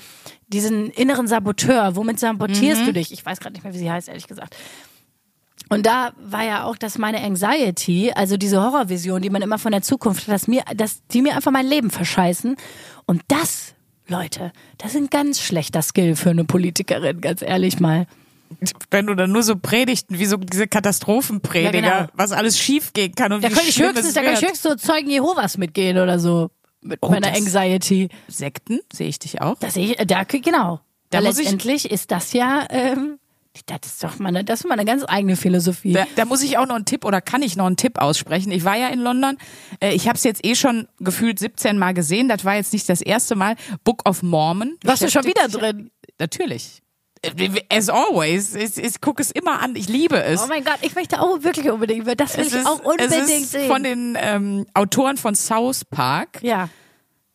diesen 0.47 0.89
inneren 0.89 1.27
Saboteur. 1.27 1.95
Womit 1.95 2.19
sabotierst 2.19 2.87
du 2.87 2.93
dich? 2.93 3.11
Ich 3.11 3.23
weiß 3.25 3.39
gerade 3.39 3.53
nicht 3.53 3.63
mehr, 3.63 3.73
wie 3.73 3.77
sie 3.77 3.91
heißt, 3.91 4.07
ehrlich 4.07 4.27
gesagt. 4.27 4.55
Und 5.69 5.85
da 5.85 6.13
war 6.17 6.45
ja 6.45 6.63
auch, 6.63 6.77
dass 6.77 6.97
meine 6.97 7.21
Anxiety, 7.21 8.11
also 8.15 8.37
diese 8.37 8.61
Horrorvision, 8.61 9.21
die 9.21 9.29
man 9.29 9.41
immer 9.41 9.59
von 9.59 9.73
der 9.73 9.81
Zukunft 9.81 10.27
hat, 10.27 10.33
dass 10.33 10.47
mir, 10.47 10.63
dass 10.75 11.05
die 11.07 11.21
mir 11.21 11.35
einfach 11.35 11.51
mein 11.51 11.67
Leben 11.67 11.89
verscheißen. 11.89 12.55
Und 13.05 13.21
das, 13.27 13.75
Leute, 14.07 14.53
das 14.77 14.91
ist 14.91 15.01
ein 15.01 15.09
ganz 15.09 15.41
schlechter 15.41 15.81
Skill 15.81 16.15
für 16.15 16.29
eine 16.29 16.45
Politikerin, 16.45 17.19
ganz 17.19 17.41
ehrlich 17.41 17.81
mal. 17.81 18.07
Wenn 18.91 19.05
du 19.07 19.15
dann 19.15 19.31
nur 19.31 19.43
so 19.43 19.55
Predigten, 19.55 20.17
wie 20.19 20.25
so 20.25 20.37
diese 20.37 20.67
Katastrophenprediger, 20.67 21.87
Ja, 21.87 21.99
genau. 22.01 22.11
was 22.13 22.31
alles 22.31 22.57
schief 22.59 22.93
gehen 22.93 23.13
kann 23.15 23.31
und 23.33 23.43
Da 23.43 23.49
wie 23.49 23.53
könnte 23.53 23.69
ich 23.69 23.79
höchstens, 23.81 24.13
da 24.13 24.21
könnte 24.21 24.39
ich 24.43 24.49
höchstens 24.49 24.61
so 24.63 24.75
Zeugen 24.75 25.09
Jehovas 25.09 25.57
mitgehen 25.57 25.97
oder 25.97 26.19
so. 26.19 26.49
Mit 26.81 26.99
Oh, 27.01 27.09
meiner 27.09 27.27
Anxiety. 27.35 28.09
Sekten 28.27 28.79
sehe 28.93 29.07
ich 29.09 29.19
dich 29.19 29.41
auch. 29.41 29.57
Das 29.59 29.73
sehe 29.73 29.95
ich, 29.95 30.07
da, 30.07 30.23
genau. 30.23 30.79
Da 31.09 31.19
letztendlich 31.19 31.89
ist 31.89 32.11
das 32.11 32.33
ja, 32.33 32.65
ähm, 32.69 33.17
das 33.65 33.79
ist 33.85 34.03
doch 34.03 34.19
mal 34.19 34.29
eine, 34.29 34.43
das 34.43 34.59
ist 34.61 34.65
mal 34.67 34.73
eine 34.73 34.85
ganz 34.85 35.03
eigene 35.07 35.35
Philosophie. 35.35 35.93
Da, 35.93 36.05
da 36.15 36.25
muss 36.25 36.43
ich 36.43 36.57
auch 36.57 36.67
noch 36.67 36.75
einen 36.75 36.85
Tipp 36.85 37.03
oder 37.05 37.21
kann 37.21 37.41
ich 37.41 37.55
noch 37.55 37.65
einen 37.65 37.77
Tipp 37.77 37.97
aussprechen. 37.99 38.51
Ich 38.51 38.63
war 38.63 38.75
ja 38.77 38.89
in 38.89 38.99
London. 38.99 39.37
Äh, 39.79 39.93
Ich 39.95 40.07
habe 40.07 40.17
es 40.17 40.23
jetzt 40.23 40.45
eh 40.45 40.53
schon 40.55 40.87
gefühlt 40.99 41.39
17 41.39 41.77
Mal 41.77 41.93
gesehen. 41.93 42.29
Das 42.29 42.45
war 42.45 42.55
jetzt 42.55 42.73
nicht 42.73 42.87
das 42.87 43.01
erste 43.01 43.35
Mal. 43.35 43.55
Book 43.83 44.07
of 44.07 44.21
Mormon. 44.21 44.77
Warst 44.83 45.01
du 45.01 45.09
schon 45.09 45.25
wieder 45.25 45.47
drin? 45.47 45.89
Natürlich. 46.19 46.81
As 47.69 47.89
always. 47.89 48.55
Ich, 48.55 48.77
ich 48.77 49.01
gucke 49.01 49.21
es 49.21 49.31
immer 49.31 49.61
an. 49.61 49.75
Ich 49.75 49.87
liebe 49.87 50.21
es. 50.21 50.41
Oh 50.43 50.47
mein 50.47 50.63
Gott, 50.63 50.79
ich 50.81 50.95
möchte 50.95 51.19
auch 51.19 51.43
wirklich 51.43 51.69
unbedingt, 51.69 52.07
das 52.19 52.37
will 52.37 52.45
es 52.45 52.53
ich 52.53 52.65
auch 52.65 52.79
unbedingt 52.83 53.11
es 53.23 53.29
ist 53.29 53.51
sehen. 53.51 53.67
von 53.67 53.83
den 53.83 54.17
ähm, 54.19 54.65
Autoren 54.73 55.17
von 55.17 55.35
South 55.35 55.85
Park. 55.85 56.39
ja. 56.41 56.69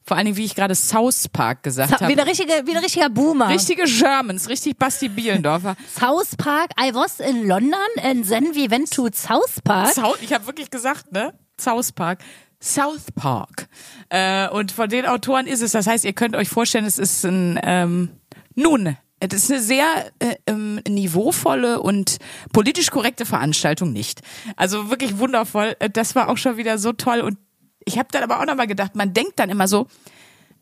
Vor 0.05 0.17
allen 0.17 0.27
Dingen, 0.27 0.37
wie 0.37 0.45
ich 0.45 0.57
gerade 0.57 0.75
South 0.75 1.29
Park 1.29 1.63
gesagt 1.63 2.01
Wie, 2.01 2.05
habe. 2.05 2.17
der 2.17 2.27
richtige, 2.27 2.53
wie 2.65 2.73
ein 2.73 2.83
richtiger 2.83 3.09
Boomer. 3.09 3.51
Richtige 3.51 3.85
Germans, 3.85 4.49
richtig 4.49 4.77
Basti 4.77 5.09
Bielendorfer. 5.09 5.77
South 5.97 6.37
Park. 6.37 6.71
I 6.77 6.93
was 6.93 7.21
in 7.21 7.47
London 7.47 7.79
and 8.03 8.29
then 8.29 8.47
we 8.53 8.69
went 8.69 8.91
to 8.91 9.09
South 9.13 9.63
Park. 9.63 9.93
South, 9.93 10.19
ich 10.21 10.33
habe 10.33 10.45
wirklich 10.49 10.71
gesagt, 10.71 11.13
ne? 11.13 11.33
South 11.57 11.93
Park. 11.93 12.19
South 12.61 13.13
Park. 13.15 13.69
Äh, 14.09 14.49
und 14.49 14.73
von 14.73 14.89
den 14.89 15.07
Autoren 15.07 15.47
ist 15.47 15.63
es. 15.63 15.71
Das 15.71 15.87
heißt, 15.87 16.05
ihr 16.05 16.13
könnt 16.15 16.35
euch 16.35 16.49
vorstellen, 16.49 16.85
es 16.85 16.99
ist 16.99 17.25
ein 17.25 17.61
ähm, 17.63 18.11
nun. 18.57 18.97
Es 19.31 19.45
ist 19.45 19.51
eine 19.51 19.61
sehr 19.61 19.87
äh, 20.19 20.35
ähm, 20.47 20.81
niveauvolle 20.89 21.81
und 21.81 22.19
politisch 22.53 22.91
korrekte 22.91 23.25
Veranstaltung 23.25 23.93
nicht. 23.93 24.21
Also 24.57 24.91
wirklich 24.91 25.19
wundervoll. 25.19 25.77
Äh, 25.79 25.91
Das 25.91 26.15
war 26.15 26.29
auch 26.29 26.37
schon 26.37 26.57
wieder 26.57 26.79
so 26.79 26.93
toll. 26.93 27.21
Und 27.21 27.39
ich 27.85 27.99
habe 27.99 28.09
dann 28.11 28.23
aber 28.25 28.41
auch 28.41 28.47
nochmal 28.47 28.67
gedacht, 28.67 28.97
man 28.97 29.13
denkt 29.13 29.39
dann 29.39 29.51
immer 29.51 29.69
so, 29.69 29.87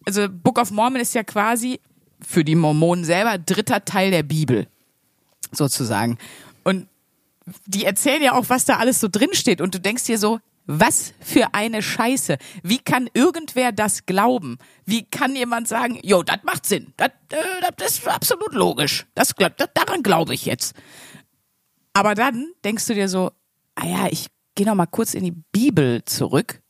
also 0.06 0.28
Book 0.28 0.58
of 0.58 0.70
Mormon 0.70 1.00
ist 1.00 1.14
ja 1.14 1.22
quasi 1.22 1.80
für 2.26 2.44
die 2.44 2.54
Mormonen 2.54 3.04
selber 3.04 3.38
dritter 3.38 3.84
Teil 3.84 4.10
der 4.10 4.22
Bibel, 4.22 4.66
sozusagen. 5.52 6.18
Und 6.64 6.86
die 7.66 7.84
erzählen 7.84 8.22
ja 8.22 8.32
auch, 8.32 8.48
was 8.48 8.66
da 8.66 8.76
alles 8.76 9.00
so 9.00 9.08
drin 9.10 9.30
steht. 9.32 9.60
Und 9.60 9.74
du 9.74 9.80
denkst 9.80 10.04
dir 10.04 10.18
so, 10.18 10.38
was 10.72 11.12
für 11.20 11.52
eine 11.52 11.82
Scheiße. 11.82 12.38
Wie 12.62 12.78
kann 12.78 13.08
irgendwer 13.12 13.72
das 13.72 14.06
glauben? 14.06 14.58
Wie 14.84 15.04
kann 15.04 15.34
jemand 15.34 15.66
sagen, 15.66 15.98
jo, 16.02 16.22
das 16.22 16.38
macht 16.44 16.64
Sinn. 16.64 16.92
Das, 16.96 17.10
äh, 17.32 17.84
ist 17.84 18.06
absolut 18.06 18.54
logisch. 18.54 19.06
Das, 19.14 19.34
das, 19.36 19.68
daran 19.74 20.02
glaube 20.02 20.34
ich 20.34 20.46
jetzt. 20.46 20.74
Aber 21.92 22.14
dann 22.14 22.52
denkst 22.64 22.86
du 22.86 22.94
dir 22.94 23.08
so, 23.08 23.32
ah 23.74 23.86
ja, 23.86 24.06
ich 24.10 24.26
gehe 24.54 24.66
noch 24.66 24.76
mal 24.76 24.86
kurz 24.86 25.14
in 25.14 25.24
die 25.24 25.34
Bibel 25.52 26.04
zurück. 26.04 26.62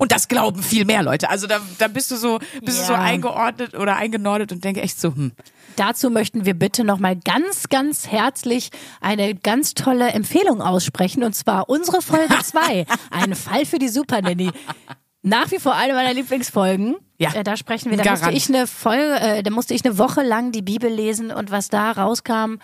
Und 0.00 0.12
das 0.12 0.28
glauben 0.28 0.62
viel 0.62 0.86
mehr 0.86 1.02
Leute. 1.02 1.28
Also 1.28 1.46
da, 1.46 1.60
da 1.78 1.86
bist 1.86 2.10
du 2.10 2.16
so, 2.16 2.38
bist 2.62 2.80
du 2.80 2.84
so 2.86 2.92
Ja. 2.94 3.00
eingeordnet 3.02 3.74
oder 3.74 3.96
eingenordet 3.96 4.50
und 4.50 4.64
denke 4.64 4.80
echt 4.80 4.98
so, 4.98 5.14
hm, 5.14 5.32
Dazu 5.76 6.10
möchten 6.10 6.44
wir 6.46 6.54
bitte 6.54 6.84
nochmal 6.84 7.16
ganz, 7.16 7.68
ganz 7.68 8.08
herzlich 8.08 8.70
eine 9.00 9.34
ganz 9.34 9.74
tolle 9.74 10.08
Empfehlung 10.08 10.62
aussprechen. 10.62 11.22
Und 11.22 11.34
zwar 11.34 11.68
unsere 11.68 12.00
Folge 12.02 12.34
2. 12.42 12.86
Ein 13.10 13.34
Fall 13.34 13.64
für 13.66 13.78
die 13.78 13.88
Super 13.88 14.20
Nanny. 14.22 14.50
Nach 15.22 15.50
wie 15.50 15.58
vor 15.58 15.74
eine 15.76 15.92
meiner 15.92 16.14
Lieblingsfolgen. 16.14 16.96
Ja. 17.18 17.34
Äh, 17.34 17.44
Da 17.44 17.56
sprechen 17.58 17.90
wir. 17.90 17.98
Da 17.98 18.04
Garant. 18.04 18.22
musste 18.22 18.36
ich 18.36 18.48
eine 18.48 18.66
Folge, 18.66 19.20
äh, 19.20 19.42
da 19.42 19.50
musste 19.50 19.74
ich 19.74 19.84
eine 19.84 19.98
Woche 19.98 20.22
lang 20.22 20.50
die 20.50 20.62
Bibel 20.62 20.90
lesen 20.90 21.30
und 21.30 21.50
was 21.50 21.68
da 21.68 21.92
rauskam. 21.92 22.56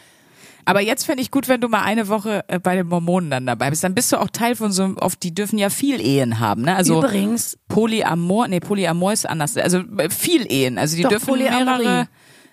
Aber 0.67 0.81
jetzt 0.83 1.07
fände 1.07 1.23
ich 1.23 1.31
gut, 1.31 1.49
wenn 1.49 1.61
du 1.61 1.69
mal 1.69 1.83
eine 1.83 2.09
Woche 2.09 2.45
äh, 2.49 2.59
bei 2.59 2.75
den 2.77 2.89
Mormonen 2.89 3.31
dann 3.31 3.47
dabei 3.47 3.71
bist. 3.71 3.83
Dann 3.85 3.95
bist 3.95 4.13
du 4.13 4.21
auch 4.21 4.29
Teil 4.31 4.55
von 4.57 4.73
so 4.73 4.83
einem, 4.83 4.99
oft, 4.99 5.23
die 5.23 5.33
dürfen 5.35 5.59
ja 5.59 5.71
viel 5.71 6.01
Ehen 6.05 6.39
haben, 6.41 6.63
ne? 6.63 6.75
Also 6.77 6.99
Übrigens, 6.99 7.57
Polyamor, 7.69 8.49
nee, 8.49 8.61
Polyamor 8.61 9.13
ist 9.13 9.29
anders. 9.29 9.57
Also 9.57 9.79
äh, 9.97 10.11
viel 10.11 10.51
Ehen. 10.53 10.77
Also 10.77 10.97
die 10.97 11.03
Doch, 11.03 11.11
dürfen 11.11 11.27
Polyamorie. 11.29 11.65
mehrere, 11.85 12.09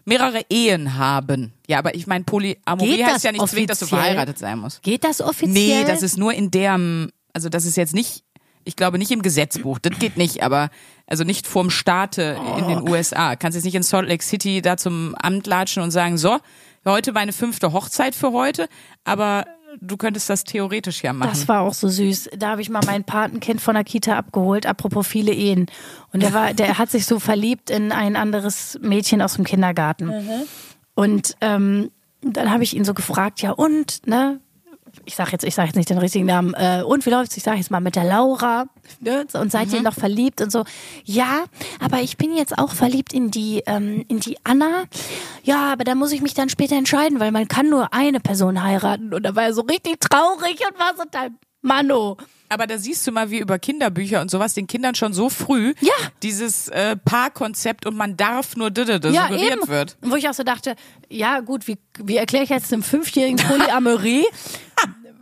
mehrere 0.05 0.41
Ehen 0.49 0.95
haben. 0.97 1.53
Ja, 1.67 1.79
aber 1.79 1.95
ich 1.95 2.07
meine, 2.07 2.23
Polyamorie 2.23 2.97
Geht 2.97 3.05
heißt 3.05 3.23
ja 3.23 3.31
nicht 3.31 3.47
zwingend, 3.47 3.71
dass 3.71 3.79
du 3.79 3.87
verheiratet 3.87 4.37
sein 4.37 4.59
musst. 4.59 4.83
geht 4.83 5.03
das 5.03 5.19
offiziell? 5.19 5.51
Nee, 5.51 5.83
das 5.85 6.03
ist 6.03 6.17
nur 6.17 6.33
in 6.33 6.51
der, 6.51 6.79
also 7.33 7.49
das 7.49 7.65
ist 7.65 7.77
jetzt 7.77 7.95
nicht, 7.95 8.23
ich 8.63 8.75
glaube 8.75 8.97
nicht 8.99 9.11
im 9.11 9.21
Gesetzbuch, 9.23 9.79
das 9.79 9.97
geht 9.99 10.17
nicht, 10.17 10.43
aber 10.43 10.69
also 11.07 11.23
nicht 11.23 11.47
vorm 11.47 11.69
Staate 11.69 12.37
in 12.57 12.63
Oh. 12.63 12.67
den 12.67 12.87
USA. 12.89 13.35
Kannst 13.35 13.55
jetzt 13.55 13.65
nicht 13.65 13.75
in 13.75 13.83
Salt 13.83 14.07
Lake 14.07 14.23
City 14.23 14.61
da 14.61 14.77
zum 14.77 15.15
Amt 15.15 15.47
latschen 15.47 15.81
und 15.83 15.91
sagen, 15.91 16.17
so, 16.17 16.37
heute 16.91 17.11
meine 17.11 17.33
fünfte 17.33 17.73
Hochzeit 17.73 18.15
für 18.15 18.31
heute, 18.31 18.67
aber 19.03 19.45
du 19.81 19.97
könntest 19.97 20.29
das 20.29 20.43
theoretisch 20.43 21.03
ja 21.03 21.13
machen. 21.13 21.29
Das 21.29 21.47
war 21.47 21.61
auch 21.61 21.73
so 21.73 21.87
süß. 21.87 22.31
Da 22.37 22.51
habe 22.51 22.61
ich 22.61 22.69
mal 22.69 22.81
mein 22.85 23.03
Patenkind 23.03 23.61
von 23.61 23.75
der 23.75 23.83
Kita 23.83 24.17
abgeholt, 24.17 24.65
apropos 24.65 25.07
viele 25.07 25.31
Ehen. 25.33 25.67
Und 26.11 26.21
der 26.23 26.33
war, 26.33 26.53
der 26.53 26.77
hat 26.77 26.91
sich 26.91 27.05
so 27.05 27.19
verliebt 27.19 27.69
in 27.69 27.91
ein 27.91 28.15
anderes 28.15 28.77
Mädchen 28.81 29.21
aus 29.21 29.35
dem 29.35 29.45
Kindergarten. 29.45 30.11
Und 30.95 31.35
ähm, 31.41 31.91
dann 32.21 32.51
habe 32.51 32.63
ich 32.63 32.75
ihn 32.75 32.85
so 32.85 32.93
gefragt, 32.93 33.41
ja 33.41 33.51
und, 33.51 34.07
ne? 34.07 34.39
Ich 35.05 35.15
sage 35.15 35.31
jetzt, 35.31 35.43
ich 35.43 35.55
sage 35.55 35.67
jetzt 35.67 35.75
nicht 35.75 35.89
den 35.89 35.97
richtigen 35.97 36.25
Namen. 36.25 36.53
Äh, 36.53 36.83
und 36.85 37.05
wie 37.05 37.09
läuft's? 37.09 37.35
Ich 37.37 37.43
sage 37.43 37.57
jetzt 37.57 37.71
mal 37.71 37.81
mit 37.81 37.95
der 37.95 38.03
Laura. 38.03 38.65
Ne? 38.99 39.25
Und 39.33 39.51
seid 39.51 39.73
ihr 39.73 39.81
noch 39.81 39.93
verliebt 39.93 40.41
und 40.41 40.51
so? 40.51 40.63
Ja, 41.03 41.45
aber 41.79 42.01
ich 42.01 42.17
bin 42.17 42.35
jetzt 42.35 42.57
auch 42.57 42.71
verliebt 42.71 43.13
in 43.13 43.31
die 43.31 43.63
ähm, 43.65 44.05
in 44.07 44.19
die 44.19 44.37
Anna. 44.43 44.85
Ja, 45.43 45.73
aber 45.73 45.83
da 45.83 45.95
muss 45.95 46.11
ich 46.11 46.21
mich 46.21 46.33
dann 46.33 46.49
später 46.49 46.75
entscheiden, 46.75 47.19
weil 47.19 47.31
man 47.31 47.47
kann 47.47 47.69
nur 47.69 47.93
eine 47.93 48.19
Person 48.19 48.63
heiraten. 48.63 49.13
Und 49.13 49.23
da 49.23 49.35
war 49.35 49.43
er 49.43 49.53
so 49.53 49.61
richtig 49.61 49.99
traurig 49.99 50.59
und 50.69 50.79
war 50.79 50.93
so, 50.95 51.03
dann 51.09 51.37
Mano. 51.63 52.17
Aber 52.49 52.67
da 52.67 52.77
siehst 52.77 53.07
du 53.07 53.11
mal, 53.11 53.31
wie 53.31 53.39
über 53.39 53.57
Kinderbücher 53.57 54.21
und 54.21 54.29
sowas 54.29 54.53
den 54.53 54.67
Kindern 54.67 54.93
schon 54.93 55.11
so 55.13 55.29
früh 55.29 55.73
Ja. 55.81 55.91
dieses 56.21 56.67
äh, 56.67 56.95
Paarkonzept 56.97 57.87
und 57.87 57.95
man 57.97 58.15
darf 58.15 58.55
nur 58.55 58.69
didede 58.69 59.09
Ja, 59.09 59.23
suggeriert 59.29 59.57
eben. 59.57 59.67
wird. 59.67 59.97
Wo 60.01 60.15
ich 60.15 60.29
auch 60.29 60.35
so 60.35 60.43
dachte, 60.43 60.75
ja 61.09 61.39
gut, 61.39 61.67
wie, 61.67 61.79
wie 61.97 62.17
erkläre 62.17 62.43
ich 62.43 62.51
jetzt 62.51 62.71
einem 62.71 62.83
fünfjährigen 62.83 63.37
Polyamorie? 63.37 64.25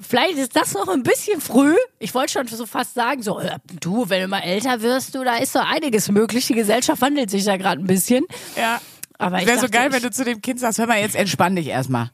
Vielleicht 0.02 0.40
ist 0.40 0.56
das 0.58 0.74
noch 0.74 0.90
ein 0.90 1.04
bisschen 1.04 1.40
früh. 1.40 1.76
Ich 2.00 2.14
wollte 2.14 2.34
schon 2.34 2.48
so 2.48 2.66
fast 2.66 2.96
sagen, 2.96 3.22
so, 3.24 3.40
du, 3.80 4.10
wenn 4.10 4.24
du 4.24 4.28
mal 4.28 4.40
älter 4.40 4.82
wirst, 4.82 5.16
du, 5.16 5.24
da 5.24 5.38
ist 5.38 5.56
doch 5.56 5.64
einiges 5.66 6.10
möglich. 6.10 6.48
Die 6.48 6.56
Gesellschaft 6.56 7.02
wandelt 7.02 7.30
sich 7.30 7.46
ja 7.46 7.56
gerade 7.56 7.82
ein 7.82 7.88
bisschen. 7.88 8.26
Ja. 8.58 8.82
Aber 9.20 9.38
Wäre 9.46 9.60
so 9.60 9.70
geil, 9.70 9.88
ich- 9.90 9.94
wenn 9.96 10.02
du 10.02 10.12
zu 10.12 10.26
dem 10.26 10.42
Kind 10.42 10.60
sagst, 10.60 10.80
hör 10.80 10.88
mal, 10.88 11.00
jetzt 11.00 11.16
entspann 11.16 11.56
dich 11.56 11.68
erstmal. 11.68 12.10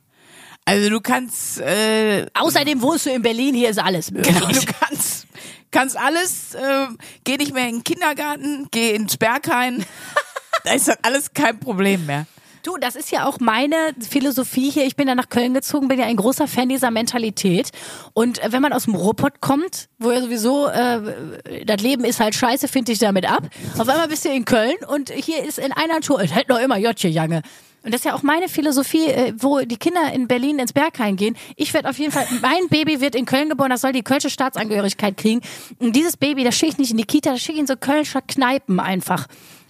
Also 0.67 0.89
du 0.89 0.99
kannst, 0.99 1.61
äh, 1.61 2.25
Außerdem 2.33 2.81
wohnst 2.81 3.05
du 3.05 3.11
in 3.11 3.21
Berlin, 3.21 3.55
hier 3.55 3.69
ist 3.69 3.79
alles 3.79 4.11
möglich. 4.11 4.35
genau, 4.35 4.49
du 4.51 4.59
kannst, 4.81 5.25
kannst 5.71 5.97
alles, 5.97 6.55
äh, 6.55 6.87
geh 7.23 7.37
nicht 7.37 7.53
mehr 7.53 7.69
in 7.69 7.77
den 7.77 7.83
Kindergarten, 7.85 8.67
geh 8.69 8.93
ins 8.93 9.15
Berghain. 9.15 9.85
da 10.65 10.73
ist 10.73 10.89
das 10.89 10.97
alles 11.03 11.33
kein 11.33 11.57
Problem 11.57 12.05
mehr. 12.05 12.25
Du, 12.63 12.75
das 12.75 12.97
ist 12.97 13.11
ja 13.11 13.25
auch 13.25 13.39
meine 13.39 13.77
Philosophie 14.09 14.69
hier. 14.69 14.85
Ich 14.85 14.97
bin 14.97 15.07
ja 15.07 15.15
nach 15.15 15.29
Köln 15.29 15.53
gezogen, 15.53 15.87
bin 15.87 15.99
ja 15.99 16.05
ein 16.05 16.17
großer 16.17 16.49
Fan 16.49 16.67
dieser 16.67 16.91
Mentalität. 16.91 17.69
Und 18.11 18.41
wenn 18.45 18.61
man 18.61 18.73
aus 18.73 18.83
dem 18.83 18.95
Ruhrpott 18.95 19.39
kommt, 19.39 19.87
wo 19.99 20.11
ja 20.11 20.19
sowieso 20.19 20.67
äh, 20.67 21.63
das 21.65 21.81
Leben 21.81 22.03
ist 22.03 22.19
halt 22.19 22.35
scheiße, 22.35 22.67
finde 22.67 22.91
ich 22.91 22.99
damit 22.99 23.25
ab. 23.31 23.43
Auf 23.77 23.87
einmal 23.87 24.09
bist 24.09 24.25
du 24.25 24.29
in 24.33 24.43
Köln 24.43 24.75
und 24.89 25.11
hier 25.11 25.45
ist 25.45 25.59
in 25.59 25.71
einer 25.71 26.01
Tour, 26.01 26.19
es 26.19 26.31
hält 26.35 26.49
noch 26.49 26.59
immer 26.59 26.75
Jotje 26.77 27.09
Jange. 27.09 27.41
Und 27.87 27.93
das 27.93 28.01
ist 28.01 28.05
ja 28.05 28.15
auch 28.15 28.21
meine 28.21 28.49
Philosophie, 28.49 29.05
äh, 29.05 29.33
wo 29.37 29.61
die 29.61 29.77
Kinder 29.77 30.11
in 30.11 30.27
Berlin 30.27 30.59
ins 30.59 30.73
Berghain 30.73 31.15
gehen. 31.15 31.37
Ich 31.55 31.73
werde 31.73 31.89
auf 31.89 31.97
jeden 31.97 32.11
Fall, 32.11 32.27
mein 32.41 32.67
Baby 32.67 32.99
wird 32.99 33.15
in 33.15 33.23
Köln 33.23 33.47
geboren, 33.47 33.69
das 33.69 33.79
soll 33.79 33.93
die 33.93 34.03
kölsche 34.03 34.29
Staatsangehörigkeit 34.29 35.15
kriegen. 35.15 35.39
Und 35.79 35.95
dieses 35.95 36.17
Baby, 36.17 36.43
das 36.43 36.53
schicke 36.57 36.73
ich 36.73 36.77
nicht 36.79 36.91
in 36.91 36.97
die 36.97 37.05
Kita, 37.05 37.31
das 37.31 37.39
schicke 37.39 37.53
ich 37.53 37.59
in 37.61 37.67
so 37.67 37.77
kölscher 37.77 38.21
Kneipen 38.21 38.81
einfach. 38.81 39.27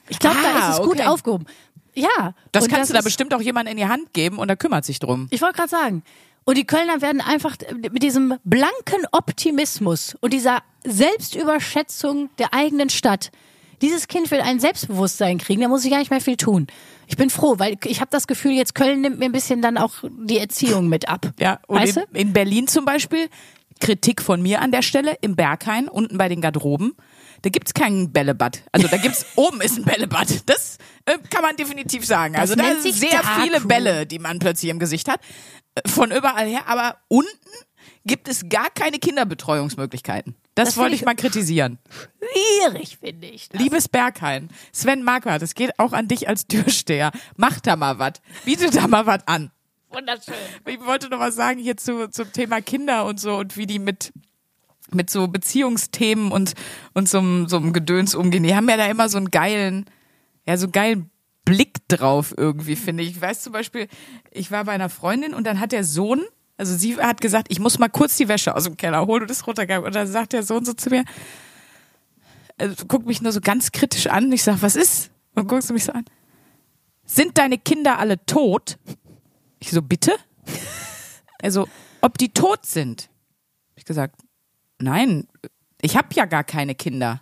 Ich 0.09 0.17
glaube, 0.17 0.37
da 0.41 0.49
Ah, 0.49 0.69
ist 0.71 0.79
es 0.79 0.81
gut 0.83 0.95
okay. 0.99 1.05
aufgehoben. 1.05 1.45
Ja. 1.93 2.33
Das 2.53 2.63
und 2.63 2.71
kannst 2.71 2.89
du 2.89 2.95
da 2.95 3.01
bestimmt 3.01 3.35
auch 3.35 3.41
jemandem 3.41 3.73
in 3.73 3.77
die 3.77 3.85
Hand 3.87 4.11
geben 4.13 4.39
und 4.39 4.49
er 4.49 4.57
kümmert 4.57 4.83
sich 4.83 4.97
drum. 4.97 5.27
ich 5.29 5.43
wollte 5.43 5.57
gerade 5.57 5.69
sagen. 5.69 6.01
Und 6.43 6.57
die 6.57 6.65
Kölner 6.65 7.01
werden 7.03 7.21
einfach 7.21 7.55
mit 7.91 8.01
diesem 8.01 8.33
blanken 8.43 9.05
Optimismus 9.11 10.15
und 10.21 10.33
dieser 10.33 10.63
Selbstüberschätzung 10.83 12.29
der 12.39 12.53
eigenen 12.53 12.89
Stadt, 12.89 13.31
dieses 13.81 14.07
Kind 14.07 14.31
will 14.31 14.41
ein 14.41 14.59
Selbstbewusstsein 14.59 15.37
kriegen, 15.37 15.61
da 15.61 15.67
muss 15.67 15.85
ich 15.85 15.91
gar 15.91 15.99
nicht 15.99 16.11
mehr 16.11 16.21
viel 16.21 16.37
tun. 16.37 16.67
Ich 17.07 17.17
bin 17.17 17.29
froh, 17.29 17.55
weil 17.57 17.77
ich 17.85 18.01
habe 18.01 18.09
das 18.11 18.27
Gefühl, 18.27 18.51
jetzt 18.51 18.75
Köln 18.75 19.01
nimmt 19.01 19.19
mir 19.19 19.25
ein 19.25 19.31
bisschen 19.31 19.61
dann 19.61 19.77
auch 19.77 19.93
die 20.09 20.39
Erziehung 20.39 20.87
mit 20.87 21.07
ab. 21.09 21.31
Ja, 21.39 21.59
und 21.67 21.79
weißt 21.79 21.97
in, 21.97 22.03
du? 22.11 22.19
in 22.19 22.33
Berlin 22.33 22.67
zum 22.67 22.85
Beispiel, 22.85 23.29
Kritik 23.79 24.21
von 24.21 24.41
mir 24.41 24.61
an 24.61 24.71
der 24.71 24.81
Stelle, 24.81 25.15
im 25.21 25.35
Berghain, 25.35 25.87
unten 25.87 26.17
bei 26.17 26.29
den 26.29 26.41
Garderoben, 26.41 26.93
da 27.43 27.49
gibt's 27.49 27.73
kein 27.73 28.11
Bällebad. 28.11 28.63
Also 28.71 28.87
da 28.87 28.97
gibt's, 28.97 29.25
oben 29.35 29.61
ist 29.61 29.77
ein 29.77 29.85
Bällebad. 29.85 30.49
Das 30.49 30.77
äh, 31.05 31.17
kann 31.29 31.43
man 31.43 31.55
definitiv 31.55 32.05
sagen. 32.05 32.35
Also 32.35 32.55
da 32.55 32.75
sind 32.79 32.95
sehr 32.95 33.11
Darkroom. 33.11 33.43
viele 33.43 33.61
Bälle, 33.61 34.05
die 34.07 34.19
man 34.19 34.39
plötzlich 34.39 34.71
im 34.71 34.79
Gesicht 34.79 35.07
hat. 35.07 35.21
Äh, 35.75 35.87
Von 35.87 36.11
überall 36.11 36.47
her. 36.47 36.67
Aber 36.67 36.97
unten 37.07 37.29
gibt 38.05 38.27
es 38.27 38.49
gar 38.49 38.69
keine 38.71 38.97
Kinderbetreuungsmöglichkeiten. 38.97 40.35
Das, 40.57 40.69
Das 40.69 40.77
wollte 40.77 40.95
ich 40.95 41.01
ich- 41.01 41.05
mal 41.05 41.15
kritisieren. 41.15 41.77
Schwierig, 42.19 42.97
finde 42.97 43.27
ich. 43.27 43.49
Das. 43.49 43.61
Liebes 43.61 43.87
Berghain, 43.87 44.49
Sven 44.73 45.03
Marquardt, 45.03 45.41
es 45.43 45.53
geht 45.55 45.77
auch 45.79 45.93
an 45.93 46.07
dich 46.07 46.27
als 46.27 46.47
Türsteher. 46.47 47.11
Mach 47.35 47.59
da 47.59 47.75
mal 47.75 47.99
was. 47.99 48.13
Biete 48.43 48.69
da 48.71 48.87
mal 48.87 49.05
was 49.05 49.27
an. 49.27 49.51
Wunderschön. 49.89 50.33
Ich 50.65 50.79
wollte 50.85 51.09
noch 51.09 51.19
was 51.19 51.35
sagen 51.35 51.59
hier 51.59 51.77
zu, 51.77 52.09
zum 52.09 52.31
Thema 52.33 52.59
Kinder 52.61 53.05
und 53.05 53.19
so 53.19 53.35
und 53.37 53.55
wie 53.55 53.67
die 53.67 53.79
mit 53.79 54.11
mit 54.91 55.09
so 55.09 55.27
Beziehungsthemen 55.27 56.31
und 56.31 56.53
und 56.93 57.07
so 57.09 57.21
so 57.47 57.57
einem 57.57 57.73
Gedöns 57.73 58.15
umgehen. 58.15 58.43
Die 58.43 58.55
haben 58.55 58.67
ja 58.69 58.77
da 58.77 58.87
immer 58.87 59.09
so 59.09 59.17
einen 59.17 59.31
geilen, 59.31 59.85
ja 60.47 60.57
so 60.57 60.65
einen 60.65 60.71
geilen 60.71 61.09
Blick 61.45 61.87
drauf 61.87 62.33
irgendwie 62.35 62.75
finde 62.75 63.03
ich. 63.03 63.11
Ich 63.11 63.21
weiß 63.21 63.41
zum 63.43 63.53
Beispiel, 63.53 63.87
ich 64.31 64.49
war 64.51 64.63
bei 64.65 64.71
einer 64.73 64.89
Freundin 64.89 65.33
und 65.33 65.45
dann 65.45 65.59
hat 65.59 65.71
der 65.71 65.83
Sohn, 65.83 66.21
also 66.57 66.75
sie 66.75 66.97
hat 66.97 67.21
gesagt, 67.21 67.47
ich 67.49 67.59
muss 67.59 67.79
mal 67.79 67.87
kurz 67.87 68.17
die 68.17 68.27
Wäsche 68.27 68.55
aus 68.55 68.63
dem 68.65 68.77
Keller 68.77 69.05
holen 69.05 69.23
und 69.23 69.29
das 69.29 69.45
runtergeben 69.45 69.83
und 69.85 69.95
dann 69.95 70.07
sagt 70.07 70.33
der 70.33 70.43
Sohn 70.43 70.65
so 70.65 70.73
zu 70.73 70.89
mir, 70.89 71.05
also, 72.57 72.85
guckt 72.87 73.05
mich 73.05 73.21
nur 73.21 73.31
so 73.31 73.39
ganz 73.39 73.71
kritisch 73.71 74.07
an. 74.07 74.31
Ich 74.31 74.43
sag, 74.43 74.61
was 74.61 74.75
ist? 74.75 75.11
Und 75.35 75.47
guckst 75.47 75.69
du 75.69 75.73
mich 75.73 75.83
so 75.83 75.91
an. 75.91 76.05
Sind 77.05 77.37
deine 77.37 77.57
Kinder 77.57 77.99
alle 77.99 78.23
tot? 78.25 78.79
Ich 79.59 79.69
so, 79.69 79.81
bitte? 79.81 80.15
Also, 81.41 81.67
ob 82.01 82.17
die 82.17 82.29
tot 82.29 82.65
sind? 82.65 83.09
Ich 83.75 83.85
gesagt, 83.85 84.19
nein, 84.79 85.27
ich 85.81 85.95
habe 85.95 86.07
ja 86.13 86.25
gar 86.25 86.43
keine 86.43 86.73
Kinder. 86.73 87.21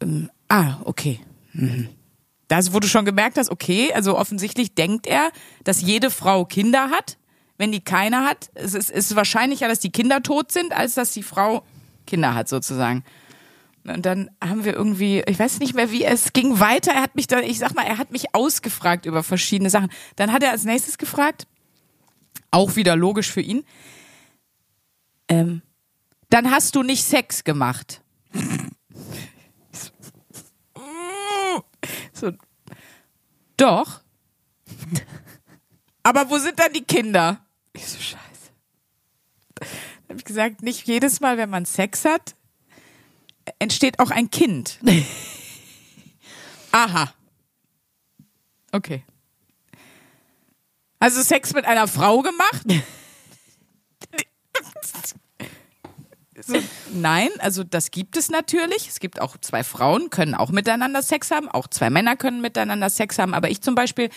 Ähm, 0.00 0.30
ah, 0.48 0.76
okay. 0.84 1.20
Mhm. 1.54 1.88
Das, 2.48 2.74
wo 2.74 2.80
du 2.80 2.88
schon 2.88 3.04
gemerkt 3.04 3.38
hast, 3.38 3.50
okay, 3.50 3.92
also 3.94 4.18
offensichtlich 4.18 4.74
denkt 4.74 5.06
er, 5.06 5.30
dass 5.64 5.80
jede 5.80 6.10
Frau 6.10 6.44
Kinder 6.44 6.90
hat. 6.90 7.16
Wenn 7.60 7.72
die 7.72 7.84
keine 7.84 8.24
hat, 8.24 8.48
es 8.54 8.72
ist, 8.72 8.90
ist 8.90 9.14
wahrscheinlicher, 9.16 9.68
dass 9.68 9.80
die 9.80 9.92
Kinder 9.92 10.22
tot 10.22 10.50
sind, 10.50 10.72
als 10.72 10.94
dass 10.94 11.12
die 11.12 11.22
Frau 11.22 11.62
Kinder 12.06 12.34
hat, 12.34 12.48
sozusagen. 12.48 13.04
Und 13.84 14.06
dann 14.06 14.30
haben 14.42 14.64
wir 14.64 14.72
irgendwie, 14.72 15.22
ich 15.26 15.38
weiß 15.38 15.58
nicht 15.58 15.74
mehr, 15.74 15.90
wie 15.90 16.02
es 16.02 16.32
ging 16.32 16.58
weiter. 16.58 16.92
Er 16.92 17.02
hat 17.02 17.16
mich 17.16 17.26
dann, 17.26 17.44
ich 17.44 17.58
sag 17.58 17.74
mal, 17.74 17.84
er 17.84 17.98
hat 17.98 18.12
mich 18.12 18.34
ausgefragt 18.34 19.04
über 19.04 19.22
verschiedene 19.22 19.68
Sachen. 19.68 19.92
Dann 20.16 20.32
hat 20.32 20.42
er 20.42 20.52
als 20.52 20.64
nächstes 20.64 20.96
gefragt, 20.96 21.46
auch 22.50 22.76
wieder 22.76 22.96
logisch 22.96 23.30
für 23.30 23.42
ihn, 23.42 23.62
ähm, 25.28 25.60
dann 26.30 26.50
hast 26.50 26.74
du 26.76 26.82
nicht 26.82 27.04
Sex 27.04 27.44
gemacht. 27.44 28.00
so, 32.14 32.32
doch. 33.58 34.00
Aber 36.02 36.30
wo 36.30 36.38
sind 36.38 36.58
dann 36.58 36.72
die 36.72 36.84
Kinder? 36.84 37.44
Ich 37.80 37.86
so, 37.88 37.98
scheiße. 37.98 38.18
Dann 39.54 39.68
habe 40.10 40.18
ich 40.18 40.24
gesagt, 40.24 40.62
nicht 40.62 40.86
jedes 40.86 41.20
Mal, 41.20 41.38
wenn 41.38 41.48
man 41.48 41.64
Sex 41.64 42.04
hat, 42.04 42.34
entsteht 43.58 43.98
auch 43.98 44.10
ein 44.10 44.30
Kind. 44.30 44.78
Aha. 46.72 47.14
Okay. 48.72 49.02
Also 50.98 51.22
Sex 51.22 51.54
mit 51.54 51.64
einer 51.64 51.88
Frau 51.88 52.20
gemacht? 52.20 52.66
so, 56.42 56.58
nein, 56.92 57.30
also 57.38 57.64
das 57.64 57.90
gibt 57.90 58.18
es 58.18 58.28
natürlich. 58.28 58.88
Es 58.88 59.00
gibt 59.00 59.22
auch 59.22 59.38
zwei 59.38 59.64
Frauen, 59.64 60.10
können 60.10 60.34
auch 60.34 60.50
miteinander 60.50 61.02
Sex 61.02 61.30
haben, 61.30 61.48
auch 61.48 61.66
zwei 61.66 61.88
Männer 61.88 62.16
können 62.16 62.42
miteinander 62.42 62.90
Sex 62.90 63.18
haben, 63.18 63.32
aber 63.32 63.50
ich 63.50 63.62
zum 63.62 63.74
Beispiel, 63.74 64.10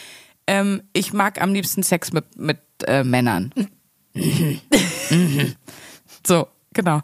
ähm, 0.47 0.83
ich 0.91 1.13
mag 1.13 1.41
am 1.41 1.53
liebsten 1.53 1.83
Sex 1.83 2.11
mit, 2.11 2.37
mit 2.37 2.59
äh, 2.87 3.03
Männern. 3.03 3.53
so, 6.25 6.47
genau. 6.73 7.01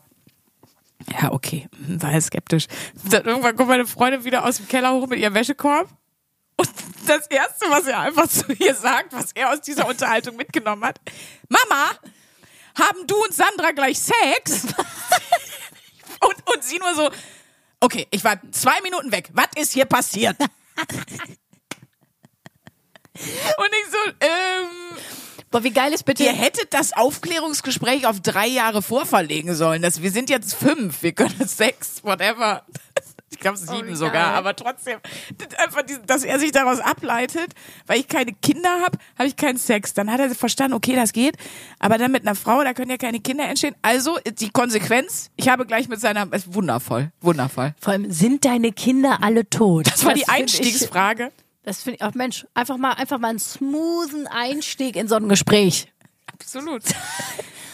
Ja, 1.12 1.32
okay, 1.32 1.68
war 1.88 2.12
er 2.12 2.22
skeptisch. 2.22 2.68
Dann 3.10 3.26
irgendwann 3.26 3.56
kommt 3.56 3.70
meine 3.70 3.88
Freundin 3.88 4.26
wieder 4.26 4.46
aus 4.46 4.58
dem 4.58 4.68
Keller 4.68 4.94
hoch 4.94 5.08
mit 5.08 5.20
ihrem 5.20 5.34
Wäschekorb. 5.34 5.90
Und 6.58 6.70
das 7.08 7.28
Erste, 7.28 7.66
was 7.70 7.88
er 7.88 8.02
einfach 8.02 8.28
zu 8.28 8.52
ihr 8.54 8.76
sagt, 8.76 9.14
was 9.14 9.32
er 9.32 9.52
aus 9.54 9.62
dieser 9.62 9.88
Unterhaltung 9.88 10.36
mitgenommen 10.36 10.84
hat, 10.84 11.00
Mama, 11.48 11.92
haben 12.78 13.08
du 13.08 13.16
und 13.24 13.34
Sandra 13.34 13.72
gleich 13.72 14.00
Sex? 14.00 14.64
und, 16.20 16.54
und 16.54 16.64
sie 16.64 16.78
nur 16.80 16.94
so, 16.96 17.10
okay, 17.80 18.08
ich 18.12 18.24
war 18.24 18.40
zwei 18.52 18.82
Minuten 18.82 19.12
weg. 19.12 19.30
Was 19.34 19.48
ist 19.56 19.72
hier 19.74 19.86
passiert? 19.86 20.36
und 20.40 20.50
ich 23.16 23.88
so, 23.90 23.98
ähm, 24.20 24.98
Boah, 25.52 25.64
wie 25.64 25.72
geil 25.72 25.92
ist 25.94 26.04
bitte. 26.06 26.24
Ihr 26.24 26.34
hättet 26.34 26.74
das 26.74 26.94
Aufklärungsgespräch 26.94 28.06
auf 28.06 28.20
drei 28.20 28.48
Jahre 28.48 28.82
vorverlegen 28.82 29.56
sollen. 29.56 29.82
Das, 29.82 30.02
wir 30.02 30.12
sind 30.12 30.30
jetzt 30.30 30.54
fünf, 30.54 31.02
wir 31.02 31.14
können 31.14 31.36
sechs, 31.48 32.04
whatever. 32.04 32.64
Ich 33.32 33.40
glaube 33.40 33.58
sieben 33.58 33.90
wie 33.90 33.96
sogar, 33.96 34.34
aber 34.34 34.56
trotzdem, 34.56 35.00
das 35.38 35.58
einfach, 35.60 35.84
dass 36.08 36.24
er 36.24 36.40
sich 36.40 36.52
daraus 36.52 36.80
ableitet, 36.80 37.54
weil 37.86 38.00
ich 38.00 38.08
keine 38.08 38.34
Kinder 38.34 38.70
habe, 38.84 38.98
habe 39.18 39.28
ich 39.28 39.36
keinen 39.36 39.58
Sex. 39.58 39.94
Dann 39.94 40.12
hat 40.12 40.20
er 40.20 40.34
verstanden, 40.34 40.74
okay, 40.74 40.96
das 40.96 41.14
geht, 41.14 41.36
aber 41.78 41.98
dann 41.98 42.12
mit 42.12 42.24
einer 42.24 42.36
Frau, 42.36 42.64
da 42.64 42.74
können 42.74 42.90
ja 42.90 42.98
keine 42.98 43.20
Kinder 43.20 43.48
entstehen. 43.48 43.76
Also 43.82 44.18
die 44.40 44.50
Konsequenz, 44.50 45.30
ich 45.36 45.48
habe 45.48 45.66
gleich 45.66 45.88
mit 45.88 46.02
seiner, 46.02 46.32
ist 46.34 46.54
wundervoll, 46.54 47.12
wundervoll. 47.22 47.76
Vor 47.80 47.94
allem, 47.94 48.12
sind 48.12 48.46
deine 48.46 48.72
Kinder 48.72 49.20
alle 49.22 49.48
tot? 49.50 49.88
Das 49.88 50.04
war 50.04 50.14
die 50.14 50.22
find 50.22 50.32
Einstiegsfrage. 50.32 51.32
Ich, 51.38 51.49
das 51.64 51.84
finde 51.84 51.98
ich 51.98 52.04
auch, 52.04 52.14
Mensch, 52.14 52.48
einfach 52.54 52.78
mal, 52.78 52.94
einfach 52.94 53.20
mal 53.20 53.30
einen 53.30 53.40
smoothen 53.40 54.28
Einstieg 54.28 54.96
in 54.96 55.08
so 55.08 55.16
ein 55.16 55.30
Gespräch. 55.30 55.92
Absolut. 56.32 56.84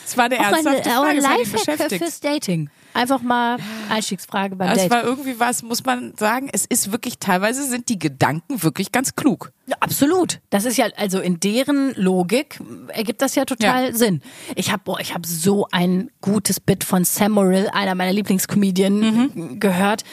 Das 0.05 0.17
war 0.17 0.31
ernsthafte 0.31 0.99
auch 0.99 1.03
ein 1.03 1.21
Frage, 1.21 1.43
das 1.43 1.63
Lifehack 1.63 1.97
fürs 1.97 2.19
Dating. 2.19 2.69
Einfach 2.93 3.21
mal 3.21 3.57
Einstiegsfrage 3.89 4.55
beim 4.55 4.69
Es 4.69 4.77
Date. 4.77 4.91
war 4.91 5.03
irgendwie 5.03 5.37
was, 5.39 5.63
muss 5.63 5.83
man 5.83 6.15
sagen, 6.15 6.49
es 6.53 6.65
ist 6.65 6.91
wirklich, 6.91 7.17
teilweise 7.19 7.67
sind 7.67 7.89
die 7.89 7.99
Gedanken 7.99 8.63
wirklich 8.63 8.91
ganz 8.91 9.15
klug. 9.15 9.51
Ja, 9.65 9.75
absolut. 9.81 10.39
Das 10.49 10.63
ist 10.63 10.77
ja 10.77 10.85
also 10.95 11.19
in 11.19 11.39
deren 11.39 11.93
Logik 11.95 12.59
ergibt 12.89 13.21
das 13.21 13.35
ja 13.35 13.43
total 13.45 13.93
Sinn. 13.95 14.21
Ich 14.55 14.71
habe 14.71 14.95
ich 15.01 15.13
habe 15.13 15.27
so 15.27 15.67
ein 15.71 16.09
gutes 16.21 16.59
Bit 16.59 16.83
von 16.83 17.03
Sam 17.03 17.33
Morrill, 17.33 17.67
einer 17.73 17.95
meiner 17.95 18.13
Lieblingscomedien 18.13 19.59
gehört 19.59 20.03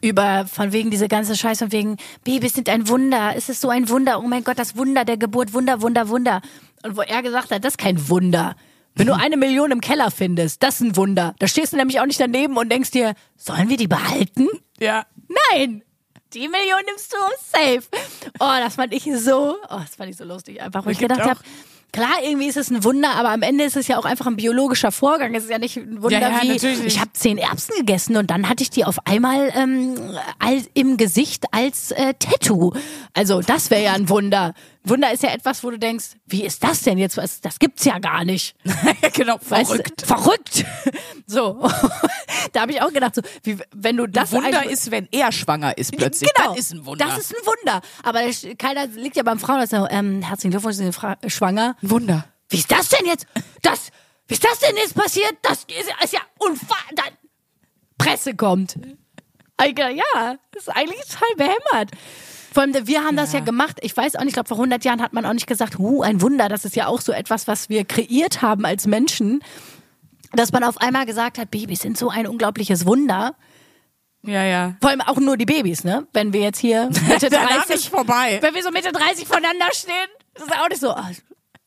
über 0.00 0.46
von 0.46 0.72
wegen 0.72 0.90
diese 0.90 1.08
ganze 1.08 1.36
Scheiß 1.36 1.58
von 1.58 1.72
wegen 1.72 1.96
Babys 2.24 2.54
sind 2.54 2.68
ein 2.68 2.88
Wunder, 2.88 3.34
es 3.36 3.48
ist 3.48 3.60
so 3.60 3.68
ein 3.68 3.88
Wunder. 3.88 4.20
Oh 4.20 4.26
mein 4.26 4.44
Gott, 4.44 4.58
das 4.58 4.76
Wunder 4.76 5.04
der 5.04 5.16
Geburt, 5.16 5.52
Wunder, 5.52 5.82
Wunder, 5.82 6.08
Wunder. 6.08 6.40
Und 6.82 6.96
wo 6.96 7.02
er 7.02 7.22
gesagt 7.22 7.50
hat, 7.50 7.64
das 7.64 7.74
ist 7.74 7.78
kein 7.78 8.08
Wunder. 8.08 8.56
Wenn 8.94 9.06
du 9.06 9.14
eine 9.14 9.36
Million 9.36 9.70
im 9.70 9.80
Keller 9.80 10.10
findest, 10.10 10.62
das 10.62 10.76
ist 10.76 10.80
ein 10.80 10.96
Wunder. 10.96 11.34
Da 11.38 11.46
stehst 11.46 11.72
du 11.72 11.76
nämlich 11.76 12.00
auch 12.00 12.06
nicht 12.06 12.20
daneben 12.20 12.56
und 12.56 12.70
denkst 12.70 12.90
dir, 12.90 13.14
sollen 13.36 13.68
wir 13.68 13.76
die 13.76 13.86
behalten? 13.86 14.48
Ja. 14.78 15.06
Nein! 15.52 15.82
Die 16.34 16.48
Million 16.48 16.80
nimmst 16.86 17.12
du 17.12 17.16
safe. 17.38 17.82
Oh, 18.38 18.54
das 18.62 18.76
fand 18.76 18.92
ich 18.94 19.04
so, 19.16 19.56
oh, 19.68 19.80
das 19.80 19.96
fand 19.96 20.10
ich 20.10 20.16
so 20.16 20.24
lustig 20.24 20.62
einfach, 20.62 20.84
wo 20.84 20.90
ich 20.90 20.98
gibt 20.98 21.10
gedacht 21.10 21.28
habe, 21.28 21.40
klar, 21.92 22.22
irgendwie 22.22 22.46
ist 22.46 22.56
es 22.56 22.70
ein 22.70 22.84
Wunder, 22.84 23.10
aber 23.16 23.30
am 23.30 23.42
Ende 23.42 23.64
ist 23.64 23.76
es 23.76 23.88
ja 23.88 23.98
auch 23.98 24.04
einfach 24.04 24.26
ein 24.26 24.36
biologischer 24.36 24.92
Vorgang. 24.92 25.34
Es 25.34 25.44
ist 25.44 25.50
ja 25.50 25.58
nicht 25.58 25.76
ein 25.76 26.02
Wunder 26.02 26.20
Ja, 26.20 26.42
ja, 26.42 26.42
wie, 26.42 26.86
ich 26.86 27.00
habe 27.00 27.12
zehn 27.12 27.38
Erbsen 27.38 27.74
gegessen 27.76 28.16
und 28.16 28.30
dann 28.30 28.48
hatte 28.48 28.62
ich 28.62 28.70
die 28.70 28.84
auf 28.84 29.06
einmal 29.06 29.52
ähm, 29.54 29.94
im 30.74 30.96
Gesicht 30.96 31.44
als 31.52 31.90
äh, 31.92 32.14
Tattoo. 32.18 32.72
Also 33.14 33.40
das 33.40 33.70
wäre 33.70 33.84
ja 33.84 33.92
ein 33.92 34.08
Wunder. 34.08 34.54
Wunder 34.82 35.12
ist 35.12 35.22
ja 35.22 35.30
etwas, 35.30 35.62
wo 35.62 35.70
du 35.70 35.78
denkst, 35.78 36.16
wie 36.26 36.42
ist 36.44 36.64
das 36.64 36.82
denn 36.82 36.96
jetzt? 36.96 37.18
Das 37.42 37.58
gibt's 37.58 37.84
ja 37.84 37.98
gar 37.98 38.24
nicht. 38.24 38.56
genau, 39.12 39.38
Weißt 39.46 39.70
du, 39.70 39.74
verrückt. 39.76 40.02
verrückt. 40.06 40.64
So. 41.26 41.60
da 42.52 42.62
habe 42.62 42.72
ich 42.72 42.82
auch 42.82 42.92
gedacht, 42.92 43.14
so, 43.14 43.22
wie, 43.44 43.56
wenn 43.72 43.96
du 43.96 44.08
das 44.08 44.32
Wunder 44.32 44.48
einfach- 44.48 44.64
ist, 44.64 44.90
wenn 44.90 45.06
er 45.12 45.30
schwanger 45.30 45.78
ist 45.78 45.96
plötzlich. 45.96 46.28
Genau. 46.34 46.50
Das 46.50 46.58
ist 46.58 46.72
ein 46.72 46.84
Wunder. 46.84 47.04
Das 47.06 47.18
ist 47.18 47.32
ein 47.36 47.46
Wunder. 47.46 47.80
Aber 48.02 48.20
keiner 48.58 48.86
liegt 48.88 49.14
ja 49.16 49.22
beim 49.22 49.38
Frauenarzt. 49.38 49.70
so, 49.70 49.86
Ähm, 49.90 50.22
herzlichen 50.22 50.50
Glückwunsch, 50.50 50.76
Sie 50.76 50.82
sind 50.82 50.92
fra- 50.92 51.16
schwanger. 51.28 51.76
ein 51.82 51.90
Wunder. 51.90 52.26
Wie 52.48 52.56
ist 52.56 52.72
das 52.72 52.88
denn 52.88 53.06
jetzt? 53.06 53.26
Das, 53.62 53.90
wie 54.26 54.34
ist 54.34 54.44
das 54.44 54.58
denn 54.58 54.76
jetzt 54.76 54.94
passiert? 54.96 55.34
Das 55.42 55.58
ist, 55.68 55.92
ist 56.02 56.12
ja 56.12 56.20
unfassbar. 56.38 56.78
Dann 56.96 57.14
Presse 57.96 58.34
kommt. 58.34 58.74
Alter, 59.56 59.90
ja, 59.90 60.36
das 60.50 60.62
ist 60.64 60.68
eigentlich 60.70 61.00
total 61.02 61.34
behämmert. 61.36 61.90
Vor 62.52 62.62
allem, 62.62 62.74
wir 62.86 63.04
haben 63.04 63.16
das 63.16 63.32
ja 63.32 63.40
gemacht. 63.40 63.78
Ich 63.82 63.96
weiß 63.96 64.16
auch 64.16 64.20
nicht, 64.20 64.28
ich 64.28 64.34
glaube, 64.34 64.48
vor 64.48 64.56
100 64.56 64.84
Jahren 64.84 65.00
hat 65.00 65.12
man 65.12 65.24
auch 65.24 65.32
nicht 65.32 65.46
gesagt, 65.46 65.78
huh, 65.78 66.02
ein 66.02 66.20
Wunder. 66.20 66.48
Das 66.48 66.64
ist 66.64 66.74
ja 66.76 66.86
auch 66.86 67.00
so 67.00 67.12
etwas, 67.12 67.46
was 67.46 67.68
wir 67.68 67.84
kreiert 67.84 68.42
haben 68.42 68.64
als 68.64 68.86
Menschen. 68.86 69.42
Dass 70.32 70.52
man 70.52 70.64
auf 70.64 70.78
einmal 70.78 71.06
gesagt 71.06 71.38
hat, 71.38 71.50
Babys 71.50 71.80
sind 71.80 71.96
so 71.98 72.08
ein 72.08 72.26
unglaubliches 72.26 72.86
Wunder. 72.86 73.34
Ja, 74.22 74.44
ja. 74.44 74.74
Vor 74.80 74.90
allem 74.90 75.00
auch 75.00 75.16
nur 75.16 75.36
die 75.36 75.46
Babys, 75.46 75.82
ne? 75.84 76.06
Wenn 76.12 76.32
wir 76.32 76.40
jetzt 76.42 76.58
hier 76.58 76.90
Mitte 77.08 77.30
Danach 77.30 77.64
30, 77.66 77.74
ist 77.76 77.88
vorbei. 77.88 78.38
wenn 78.40 78.54
wir 78.54 78.62
so 78.62 78.70
Mitte 78.70 78.92
30 78.92 79.26
voneinander 79.26 79.66
stehen, 79.72 79.94
das 80.34 80.44
ist 80.44 80.52
auch 80.52 80.68
nicht 80.68 80.80
so. 80.80 80.90
ah, 80.90 81.10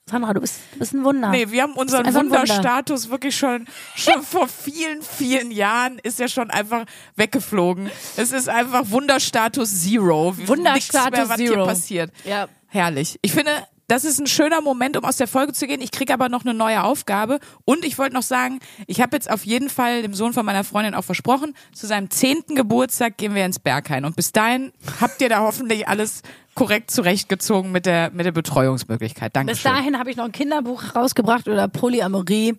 Sandra, 0.10 0.34
du 0.34 0.42
bist, 0.42 0.60
du 0.74 0.80
bist 0.80 0.94
ein 0.94 1.04
Wunder. 1.06 1.30
Nee, 1.30 1.50
wir 1.50 1.64
haben 1.64 1.74
unseren 1.74 2.06
ein 2.06 2.14
Wunder. 2.14 2.40
Wunderstatus 2.42 3.10
wirklich 3.10 3.38
schon, 3.38 3.66
schon 3.96 4.22
vor 4.24 4.50
vielen, 4.50 5.02
vielen 5.02 5.50
Jahren 5.50 5.98
ist 6.00 6.20
er 6.20 6.28
schon 6.28 6.52
einfach 6.52 6.86
weggeflogen. 7.16 7.90
Es 8.18 8.34
ist 8.34 8.50
einfach 8.50 8.90
Wunderstatus 8.90 9.84
Zero. 9.84 10.36
Wunderstatus 10.46 11.12
mehr, 11.12 11.30
was 11.30 11.38
Zero. 11.38 11.56
hier 11.56 11.66
passiert. 11.66 12.12
Ja. 12.26 12.48
Herrlich. 12.68 13.18
Ich 13.22 13.32
finde, 13.32 13.52
das 13.88 14.04
ist 14.04 14.20
ein 14.20 14.28
schöner 14.28 14.62
Moment, 14.62 14.98
um 14.98 15.06
aus 15.06 15.18
der 15.18 15.28
Folge 15.28 15.54
zu 15.54 15.68
gehen. 15.68 15.80
Ich 15.80 15.92
kriege 15.92 16.14
aber 16.14 16.28
noch 16.28 16.44
eine 16.44 16.54
neue 16.54 16.84
Aufgabe. 16.84 17.40
Und 17.64 17.86
ich 17.86 17.98
wollte 17.98 18.16
noch 18.16 18.24
sagen, 18.24 18.60
ich 18.88 19.00
habe 19.02 19.16
jetzt 19.16 19.30
auf 19.30 19.46
jeden 19.46 19.70
Fall 19.70 20.02
dem 20.02 20.14
Sohn 20.14 20.34
von 20.34 20.46
meiner 20.46 20.64
Freundin 20.64 20.96
auch 20.96 21.04
versprochen, 21.04 21.56
zu 21.74 21.88
seinem 21.88 22.10
zehnten 22.10 22.56
Geburtstag 22.56 23.18
gehen 23.18 23.36
wir 23.36 23.46
ins 23.46 23.60
Berghain. 23.60 24.04
Und 24.04 24.16
bis 24.16 24.32
dahin 24.32 24.74
habt 25.00 25.22
ihr 25.22 25.30
da 25.30 25.40
hoffentlich 25.42 25.88
alles 25.88 26.24
korrekt 26.56 26.92
zurechtgezogen 26.92 27.72
mit 27.72 27.86
der, 27.86 28.12
mit 28.12 28.26
der 28.26 28.32
Betreuungsmöglichkeit. 28.32 29.34
Bis 29.34 29.42
Dankeschön. 29.42 29.72
dahin 29.72 30.00
habe 30.00 30.12
ich 30.12 30.18
noch 30.18 30.26
ein 30.26 30.32
Kinderbuch 30.32 30.96
rausgebracht 30.96 31.48
oder 31.48 31.68
Polyamorie. 31.68 32.56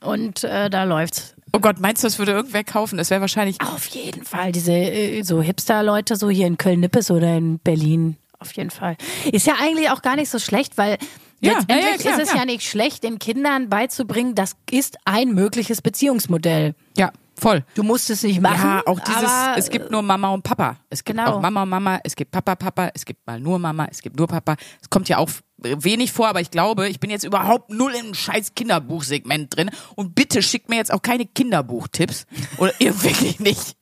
Und 0.00 0.44
äh, 0.44 0.70
da 0.70 0.84
läuft's. 0.84 1.34
Oh 1.52 1.58
Gott, 1.58 1.80
meinst 1.80 2.02
du, 2.02 2.06
das 2.06 2.18
würde 2.18 2.32
irgendwer 2.32 2.64
kaufen? 2.64 2.98
Das 2.98 3.10
wäre 3.10 3.20
wahrscheinlich. 3.20 3.60
Auf 3.60 3.86
jeden 3.86 4.24
Fall. 4.24 4.52
Diese 4.52 4.72
äh, 4.72 5.22
so 5.22 5.40
Hipster-Leute, 5.40 6.16
so 6.16 6.28
hier 6.28 6.46
in 6.46 6.58
Köln-Nippes 6.58 7.10
oder 7.10 7.36
in 7.36 7.58
Berlin. 7.58 8.16
Auf 8.38 8.52
jeden 8.52 8.70
Fall. 8.70 8.96
Ist 9.32 9.46
ja 9.46 9.54
eigentlich 9.60 9.90
auch 9.90 10.02
gar 10.02 10.16
nicht 10.16 10.28
so 10.28 10.38
schlecht, 10.38 10.76
weil 10.76 10.98
Ja, 11.40 11.52
letztendlich 11.52 11.84
ja, 11.84 11.90
ja, 11.90 11.96
klar, 11.98 12.14
ist 12.14 12.22
es 12.22 12.28
klar. 12.30 12.40
ja 12.42 12.46
nicht 12.46 12.62
schlecht, 12.68 13.04
den 13.04 13.18
Kindern 13.18 13.68
beizubringen, 13.68 14.34
das 14.34 14.56
ist 14.70 14.96
ein 15.04 15.30
mögliches 15.34 15.82
Beziehungsmodell. 15.82 16.74
Ja, 16.96 17.12
voll. 17.38 17.64
Du 17.74 17.82
musst 17.82 18.08
es 18.10 18.22
nicht 18.22 18.40
machen. 18.40 18.68
Ja, 18.68 18.82
auch 18.86 18.98
dieses, 19.00 19.30
aber, 19.30 19.58
es 19.58 19.68
gibt 19.70 19.90
nur 19.90 20.00
Mama 20.02 20.30
und 20.30 20.42
Papa. 20.42 20.76
Es 20.88 21.04
gibt 21.04 21.18
Genau. 21.18 21.34
auch 21.34 21.40
Mama 21.40 21.62
und 21.64 21.68
Mama, 21.68 22.00
es 22.04 22.16
gibt 22.16 22.30
Papa, 22.30 22.54
Papa, 22.56 22.90
es 22.94 23.04
gibt 23.04 23.26
mal 23.26 23.38
nur 23.38 23.58
Mama, 23.58 23.86
es 23.90 24.00
gibt 24.00 24.16
nur 24.16 24.26
Papa. 24.28 24.56
Es 24.80 24.88
kommt 24.88 25.08
ja 25.10 25.18
auch 25.18 25.28
wenig 25.58 26.12
vor, 26.12 26.28
aber 26.28 26.40
ich 26.40 26.50
glaube, 26.50 26.88
ich 26.88 27.00
bin 27.00 27.10
jetzt 27.10 27.24
überhaupt 27.24 27.70
null 27.70 27.92
im 27.94 28.14
scheiß 28.14 28.54
Kinderbuchsegment 28.54 29.54
drin. 29.56 29.70
Und 29.94 30.14
bitte 30.14 30.42
schickt 30.42 30.68
mir 30.70 30.76
jetzt 30.76 30.92
auch 30.92 31.02
keine 31.02 31.26
Kinderbuchtipps. 31.26 32.26
Oder 32.58 32.72
ihr 32.78 33.02
wirklich 33.02 33.40
nicht. 33.40 33.76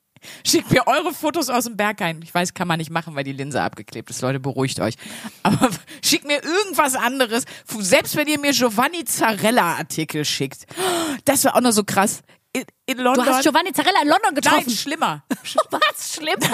Schickt 0.46 0.70
mir 0.70 0.86
eure 0.86 1.12
Fotos 1.12 1.50
aus 1.50 1.64
dem 1.64 1.76
Berg 1.76 2.00
ein. 2.02 2.20
Ich 2.22 2.34
weiß, 2.34 2.54
kann 2.54 2.68
man 2.68 2.78
nicht 2.78 2.90
machen, 2.90 3.14
weil 3.14 3.24
die 3.24 3.32
Linse 3.32 3.62
abgeklebt 3.62 4.10
ist. 4.10 4.22
Leute, 4.22 4.40
beruhigt 4.40 4.80
euch. 4.80 4.94
Aber 5.42 5.70
schickt 6.04 6.26
mir 6.26 6.42
irgendwas 6.42 6.94
anderes. 6.94 7.44
Selbst 7.78 8.16
wenn 8.16 8.28
ihr 8.28 8.38
mir 8.38 8.52
Giovanni 8.52 9.04
Zarella 9.04 9.74
Artikel 9.76 10.24
schickt. 10.24 10.66
Das 11.24 11.44
war 11.44 11.56
auch 11.56 11.60
noch 11.60 11.72
so 11.72 11.84
krass. 11.84 12.22
In, 12.52 12.64
in 12.86 12.98
Du 12.98 13.02
London. 13.02 13.26
hast 13.26 13.42
Giovanni 13.42 13.72
Zarella 13.72 14.02
in 14.02 14.08
London 14.08 14.34
getroffen. 14.34 14.64
Nein, 14.66 14.76
schlimmer. 14.76 15.24
Was? 15.70 16.14
Schlimm? 16.14 16.38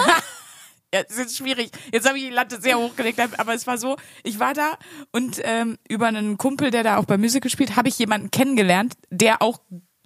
Ja, 0.93 1.03
es 1.07 1.15
ist 1.17 1.37
schwierig. 1.37 1.71
Jetzt 1.93 2.05
habe 2.05 2.17
ich 2.17 2.25
die 2.25 2.31
Latte 2.31 2.59
sehr 2.59 2.77
hochgelegt, 2.77 3.17
aber 3.39 3.53
es 3.53 3.65
war 3.65 3.77
so, 3.77 3.95
ich 4.23 4.39
war 4.39 4.53
da 4.53 4.77
und 5.13 5.39
ähm, 5.45 5.77
über 5.87 6.07
einen 6.07 6.37
Kumpel, 6.37 6.69
der 6.69 6.83
da 6.83 6.97
auch 6.97 7.05
bei 7.05 7.17
Musical 7.17 7.49
spielt, 7.49 7.77
habe 7.77 7.87
ich 7.87 7.97
jemanden 7.97 8.29
kennengelernt, 8.29 8.95
der 9.09 9.41
auch, 9.41 9.61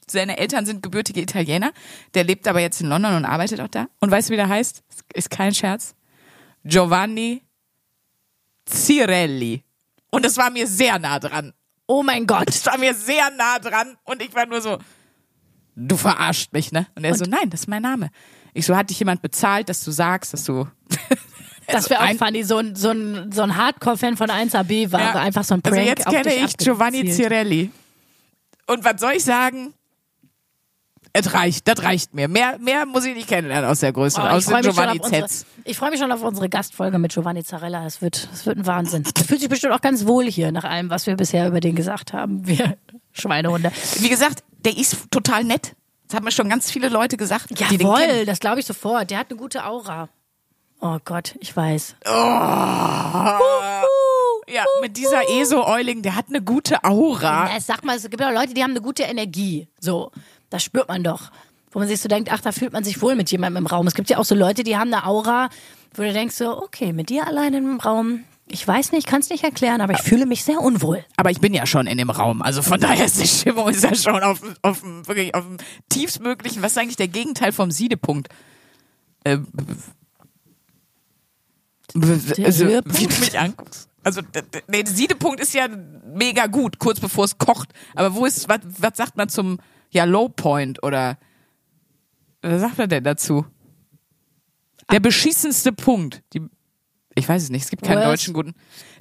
seine 0.07 0.37
Eltern 0.37 0.65
sind 0.65 0.81
gebürtige 0.83 1.21
Italiener, 1.21 1.71
der 2.13 2.23
lebt 2.23 2.47
aber 2.47 2.59
jetzt 2.61 2.79
in 2.81 2.87
London 2.87 3.15
und 3.15 3.25
arbeitet 3.25 3.59
auch 3.61 3.67
da. 3.67 3.87
Und 3.99 4.11
weißt 4.11 4.29
du, 4.29 4.33
wie 4.33 4.37
der 4.37 4.49
heißt? 4.49 4.83
Ist 5.13 5.29
kein 5.29 5.53
Scherz. 5.53 5.95
Giovanni 6.63 7.41
Cirelli. 8.67 9.63
Und 10.11 10.25
das 10.25 10.37
war 10.37 10.49
mir 10.49 10.67
sehr 10.67 10.97
nah 10.99 11.19
dran. 11.19 11.53
Oh 11.87 12.01
mein 12.03 12.25
Gott. 12.25 12.47
Das 12.47 12.65
war 12.65 12.77
mir 12.77 12.93
sehr 12.93 13.29
nah 13.31 13.59
dran 13.59 13.95
und 14.05 14.21
ich 14.21 14.33
war 14.33 14.45
nur 14.45 14.61
so, 14.61 14.77
du 15.75 15.97
verarscht 15.97 16.51
mich, 16.53 16.71
ne? 16.71 16.87
Und 16.95 17.03
er 17.03 17.13
so, 17.15 17.25
nein, 17.25 17.49
das 17.49 17.61
ist 17.61 17.67
mein 17.67 17.81
Name. 17.83 18.09
Ich 18.53 18.65
so, 18.65 18.75
hat 18.75 18.89
dich 18.89 18.97
jemand 18.99 19.21
bezahlt, 19.21 19.69
dass 19.69 19.83
du 19.83 19.91
sagst, 19.91 20.33
dass 20.33 20.45
du 20.45 20.67
Das 21.67 21.89
wäre 21.89 21.99
auch 22.01 22.05
ein- 22.05 22.17
funny, 22.17 22.43
so 22.43 22.57
ein, 22.57 22.75
so 22.75 22.89
ein, 22.91 23.31
so 23.31 23.41
ein 23.41 23.55
Hardcore-Fan 23.55 24.17
von 24.17 24.29
1AB 24.29 24.91
war, 24.91 24.99
Ja. 25.01 25.13
einfach 25.15 25.43
so 25.43 25.55
ein 25.55 25.61
Prank 25.63 25.77
Also 25.77 25.89
jetzt 25.89 26.05
kenne 26.05 26.33
ich 26.35 26.57
Giovanni 26.57 26.99
abgezielt. 26.99 27.15
Cirelli. 27.31 27.71
Und 28.67 28.83
was 28.85 29.01
soll 29.01 29.13
ich 29.13 29.23
sagen? 29.23 29.73
Es 31.17 31.33
reicht, 31.33 31.65
das 31.67 31.81
reicht 31.81 32.13
mir. 32.13 32.27
Mehr, 32.27 32.57
mehr 32.59 32.85
muss 32.85 33.05
ich 33.05 33.15
nicht 33.15 33.29
kennenlernen 33.29 33.69
aus 33.69 33.79
der 33.79 33.93
Größe, 33.93 34.19
Oh, 34.21 34.25
ich 34.25 34.31
aus 34.31 34.45
freue 34.45 34.63
schon 34.63 34.73
Giovanni 34.73 34.99
auf 34.99 35.05
unsere- 35.05 35.27
Zs. 35.27 35.45
ich 35.63 35.77
freu 35.77 35.89
mich 35.89 35.99
schon 35.99 36.11
auf 36.11 36.21
unsere 36.21 36.49
Gastfolge 36.49 36.99
mit 36.99 37.13
Giovanni 37.13 37.41
Zarella. 37.43 37.83
Das 37.85 38.01
wird, 38.01 38.27
das 38.33 38.45
wird 38.45 38.57
ein 38.57 38.65
Wahnsinn. 38.65 39.05
Fühlt 39.05 39.39
sich 39.39 39.47
bestimmt 39.47 39.71
auch 39.73 39.79
ganz 39.81 40.05
wohl 40.05 40.25
hier, 40.25 40.51
nach 40.51 40.65
allem, 40.65 40.89
was 40.89 41.07
wir 41.07 41.15
bisher 41.15 41.47
über 41.47 41.61
den 41.61 41.75
gesagt 41.75 42.11
haben. 42.11 42.45
Wir 42.45 42.75
Schweinehunde. 43.13 43.71
Wie 43.99 44.09
gesagt, 44.09 44.43
der 44.65 44.75
ist 44.77 45.09
total 45.09 45.45
nett. 45.45 45.73
Das 46.07 46.17
haben 46.17 46.25
mir 46.25 46.31
schon 46.31 46.49
ganz 46.49 46.69
viele 46.69 46.89
Leute 46.89 47.15
gesagt, 47.15 47.49
die 47.49 47.53
den 47.55 47.67
kennen. 47.67 47.79
Jawohl, 47.81 48.25
das 48.25 48.39
glaube 48.39 48.59
ich 48.59 48.65
sofort. 48.65 49.09
Der 49.09 49.17
hat 49.19 49.27
eine 49.29 49.39
gute 49.39 49.65
Aura. 49.65 50.09
Oh 50.81 50.97
Gott, 51.05 51.35
ich 51.39 51.55
weiß. 51.55 51.95
Ja, 54.47 54.63
mit 54.81 54.95
dieser 54.97 55.27
ESO-Euling, 55.29 56.01
der 56.03 56.15
hat 56.15 56.25
eine 56.29 56.41
gute 56.41 56.83
Aura. 56.83 57.49
Ja, 57.51 57.59
sag 57.59 57.83
mal, 57.83 57.95
es 57.97 58.03
gibt 58.09 58.19
ja 58.21 58.29
Leute, 58.29 58.53
die 58.53 58.61
haben 58.61 58.71
eine 58.71 58.81
gute 58.81 59.03
Energie. 59.03 59.67
So, 59.79 60.11
das 60.49 60.63
spürt 60.63 60.87
man 60.87 61.03
doch. 61.03 61.31
Wo 61.71 61.79
man 61.79 61.87
sich 61.87 61.99
so 61.99 62.07
denkt, 62.07 62.31
ach, 62.31 62.39
da 62.41 62.51
fühlt 62.51 62.71
man 62.73 62.83
sich 62.83 63.01
wohl 63.01 63.15
mit 63.15 63.29
jemandem 63.31 63.63
im 63.63 63.67
Raum. 63.67 63.85
Es 63.87 63.95
gibt 63.95 64.09
ja 64.09 64.17
auch 64.17 64.23
so 64.25 64.33
Leute, 64.35 64.63
die 64.63 64.77
haben 64.77 64.93
eine 64.93 65.05
Aura, 65.05 65.49
wo 65.93 66.03
du 66.03 66.13
denkst 66.13 66.35
so, 66.35 66.61
okay, 66.63 66.93
mit 66.93 67.09
dir 67.09 67.27
allein 67.27 67.53
im 67.53 67.79
Raum, 67.79 68.23
ich 68.47 68.65
weiß 68.65 68.91
nicht, 68.91 69.07
kann 69.07 69.21
es 69.21 69.29
nicht 69.29 69.43
erklären, 69.43 69.81
aber 69.81 69.93
ich 69.93 70.01
fühle 70.01 70.25
mich 70.25 70.43
sehr 70.43 70.61
unwohl. 70.61 71.03
Aber 71.17 71.31
ich 71.31 71.41
bin 71.41 71.53
ja 71.53 71.65
schon 71.65 71.87
in 71.87 71.97
dem 71.97 72.09
Raum. 72.11 72.41
Also 72.41 72.61
von 72.61 72.79
daher 72.79 73.05
ist 73.05 73.19
die 73.19 73.27
Stimmung 73.27 73.67
ist 73.69 73.83
ja 73.83 73.93
schon 73.95 74.21
auf, 74.23 74.39
auf, 74.61 74.81
dem- 74.81 75.05
wirklich 75.07 75.33
auf 75.33 75.43
dem 75.45 75.57
tiefstmöglichen. 75.89 76.61
Was 76.61 76.73
ist 76.73 76.77
eigentlich 76.77 76.95
der 76.95 77.07
Gegenteil 77.07 77.51
vom 77.51 77.71
Siedepunkt? 77.71 78.29
Äh, 79.23 79.39
also, 81.95 82.67
wie 82.67 83.07
du 83.07 83.19
mich 83.19 83.39
anguckst. 83.39 83.89
Also, 84.03 84.21
der 84.21 84.85
Siedepunkt 84.87 85.39
ist 85.39 85.53
ja 85.53 85.67
mega 86.13 86.45
gut, 86.47 86.77
kurz 86.77 86.99
bevor 86.99 87.25
es 87.25 87.37
kocht. 87.37 87.69
Aber 87.95 88.13
wo 88.13 88.25
ist, 88.25 88.47
was, 88.47 88.59
was 88.77 88.95
sagt 88.97 89.17
man 89.17 89.29
zum, 89.29 89.59
ja, 89.91 90.03
Low 90.05 90.29
Point 90.29 90.83
oder, 90.83 91.17
was 92.41 92.61
sagt 92.61 92.77
man 92.77 92.89
denn 92.89 93.03
dazu? 93.03 93.45
Der 94.91 94.99
beschissenste 94.99 95.71
Punkt. 95.71 96.21
Die, 96.33 96.41
Ich 97.17 97.27
weiß 97.29 97.43
es 97.43 97.49
nicht. 97.49 97.63
Es 97.63 97.69
gibt 97.69 97.83
keinen 97.83 97.97
Worst- 97.99 98.07
deutschen 98.07 98.33
guten. 98.33 98.53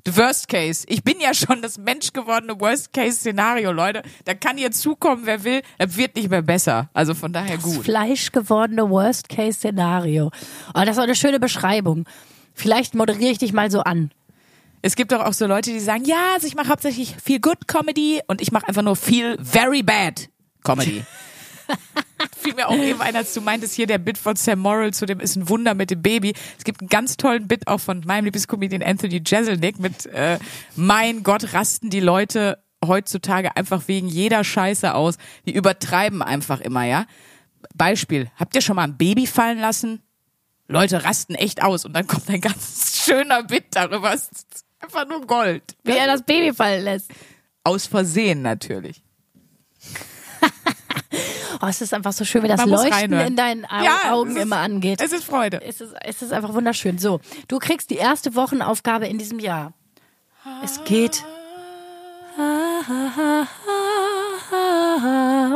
The 0.06 0.16
Worst 0.16 0.48
Case. 0.48 0.84
Ich 0.88 1.02
bin 1.02 1.18
ja 1.20 1.34
schon 1.34 1.62
das 1.62 1.78
menschgewordene 1.78 2.60
Worst 2.60 2.92
Case 2.92 3.16
Szenario, 3.18 3.72
Leute. 3.72 4.02
Da 4.24 4.34
kann 4.34 4.56
hier 4.56 4.70
zukommen, 4.70 5.22
wer 5.24 5.42
will. 5.44 5.62
Das 5.78 5.96
wird 5.96 6.14
nicht 6.16 6.30
mehr 6.30 6.42
besser. 6.42 6.90
Also 6.94 7.14
von 7.14 7.32
daher 7.32 7.58
gut. 7.58 7.84
Fleischgewordene 7.84 8.88
Worst-Case-Szenario. 8.88 10.26
Oh, 10.74 10.80
das 10.80 10.90
ist 10.90 10.98
auch 10.98 11.02
eine 11.04 11.16
schöne 11.16 11.40
Beschreibung. 11.40 12.04
Vielleicht 12.54 12.94
moderiere 12.94 13.32
ich 13.32 13.38
dich 13.38 13.52
mal 13.52 13.70
so 13.70 13.80
an. 13.80 14.10
Es 14.82 14.94
gibt 14.96 15.12
doch 15.12 15.20
auch 15.24 15.32
so 15.32 15.46
Leute, 15.46 15.70
die 15.72 15.80
sagen, 15.80 16.04
ja, 16.04 16.34
also 16.34 16.46
ich 16.46 16.54
mache 16.54 16.68
hauptsächlich 16.68 17.16
viel 17.22 17.40
Good 17.40 17.66
Comedy 17.66 18.20
und 18.28 18.40
ich 18.42 18.52
mache 18.52 18.68
einfach 18.68 18.82
nur 18.82 18.96
viel 18.96 19.36
Very 19.42 19.82
Bad 19.82 20.28
Comedy. 20.64 21.04
Fiel 22.36 22.54
mir 22.54 22.68
auch 22.68 22.76
eben 22.76 23.00
ein, 23.00 23.16
als 23.16 23.32
du 23.32 23.40
meintest, 23.40 23.74
hier 23.74 23.86
der 23.86 23.98
Bit 23.98 24.18
von 24.18 24.36
Sam 24.36 24.58
Morrill 24.58 24.92
zu 24.92 25.06
dem 25.06 25.20
ist 25.20 25.36
ein 25.36 25.48
Wunder 25.48 25.74
mit 25.74 25.90
dem 25.90 26.02
Baby. 26.02 26.34
Es 26.58 26.64
gibt 26.64 26.80
einen 26.80 26.88
ganz 26.88 27.16
tollen 27.16 27.48
Bit 27.48 27.68
auch 27.68 27.80
von 27.80 28.00
meinem 28.04 28.24
Lieblingscomedian 28.24 28.82
Anthony 28.82 29.22
Jeselnik 29.24 29.78
mit 29.78 30.06
äh, 30.06 30.38
Mein 30.76 31.22
Gott, 31.22 31.54
rasten 31.54 31.90
die 31.90 32.00
Leute 32.00 32.62
heutzutage 32.84 33.56
einfach 33.56 33.88
wegen 33.88 34.08
jeder 34.08 34.44
Scheiße 34.44 34.94
aus. 34.94 35.16
Die 35.46 35.54
übertreiben 35.54 36.22
einfach 36.22 36.60
immer, 36.60 36.84
ja. 36.84 37.06
Beispiel, 37.74 38.30
habt 38.36 38.54
ihr 38.54 38.60
schon 38.60 38.76
mal 38.76 38.84
ein 38.84 38.96
Baby 38.96 39.26
fallen 39.26 39.58
lassen? 39.58 40.02
Leute 40.68 41.04
rasten 41.04 41.34
echt 41.34 41.62
aus 41.62 41.84
und 41.84 41.94
dann 41.94 42.06
kommt 42.06 42.28
ein 42.30 42.40
ganz 42.40 43.02
schöner 43.04 43.42
Bit 43.42 43.66
darüber. 43.72 44.12
Es 44.12 44.28
ist 44.28 44.64
einfach 44.80 45.06
nur 45.06 45.26
Gold. 45.26 45.62
Wie 45.82 45.92
er 45.92 46.06
das 46.06 46.22
Baby 46.22 46.54
fallen 46.54 46.84
lässt. 46.84 47.10
Aus 47.64 47.86
Versehen 47.86 48.42
natürlich. 48.42 49.03
Oh, 51.60 51.66
es 51.66 51.80
ist 51.80 51.94
einfach 51.94 52.12
so 52.12 52.24
schön, 52.24 52.42
wie 52.42 52.48
das 52.48 52.58
Man 52.60 52.70
Leuchten 52.70 53.12
in 53.12 53.36
deinen 53.36 53.64
Au 53.64 53.82
Ja, 53.82 54.12
Augen 54.12 54.36
ist- 54.36 54.42
immer 54.42 54.56
angeht. 54.58 55.00
Es 55.00 55.12
ist 55.12 55.24
Freude. 55.24 55.60
Es 55.62 55.80
ist, 55.80 55.94
es 56.02 56.22
ist 56.22 56.32
einfach 56.32 56.52
wunderschön. 56.54 56.98
So, 56.98 57.20
du 57.48 57.58
kriegst 57.58 57.90
die 57.90 57.96
erste 57.96 58.34
Wochenaufgabe 58.34 59.06
in 59.06 59.18
diesem 59.18 59.38
Jahr. 59.38 59.72
Es 60.62 60.82
geht. 60.84 61.24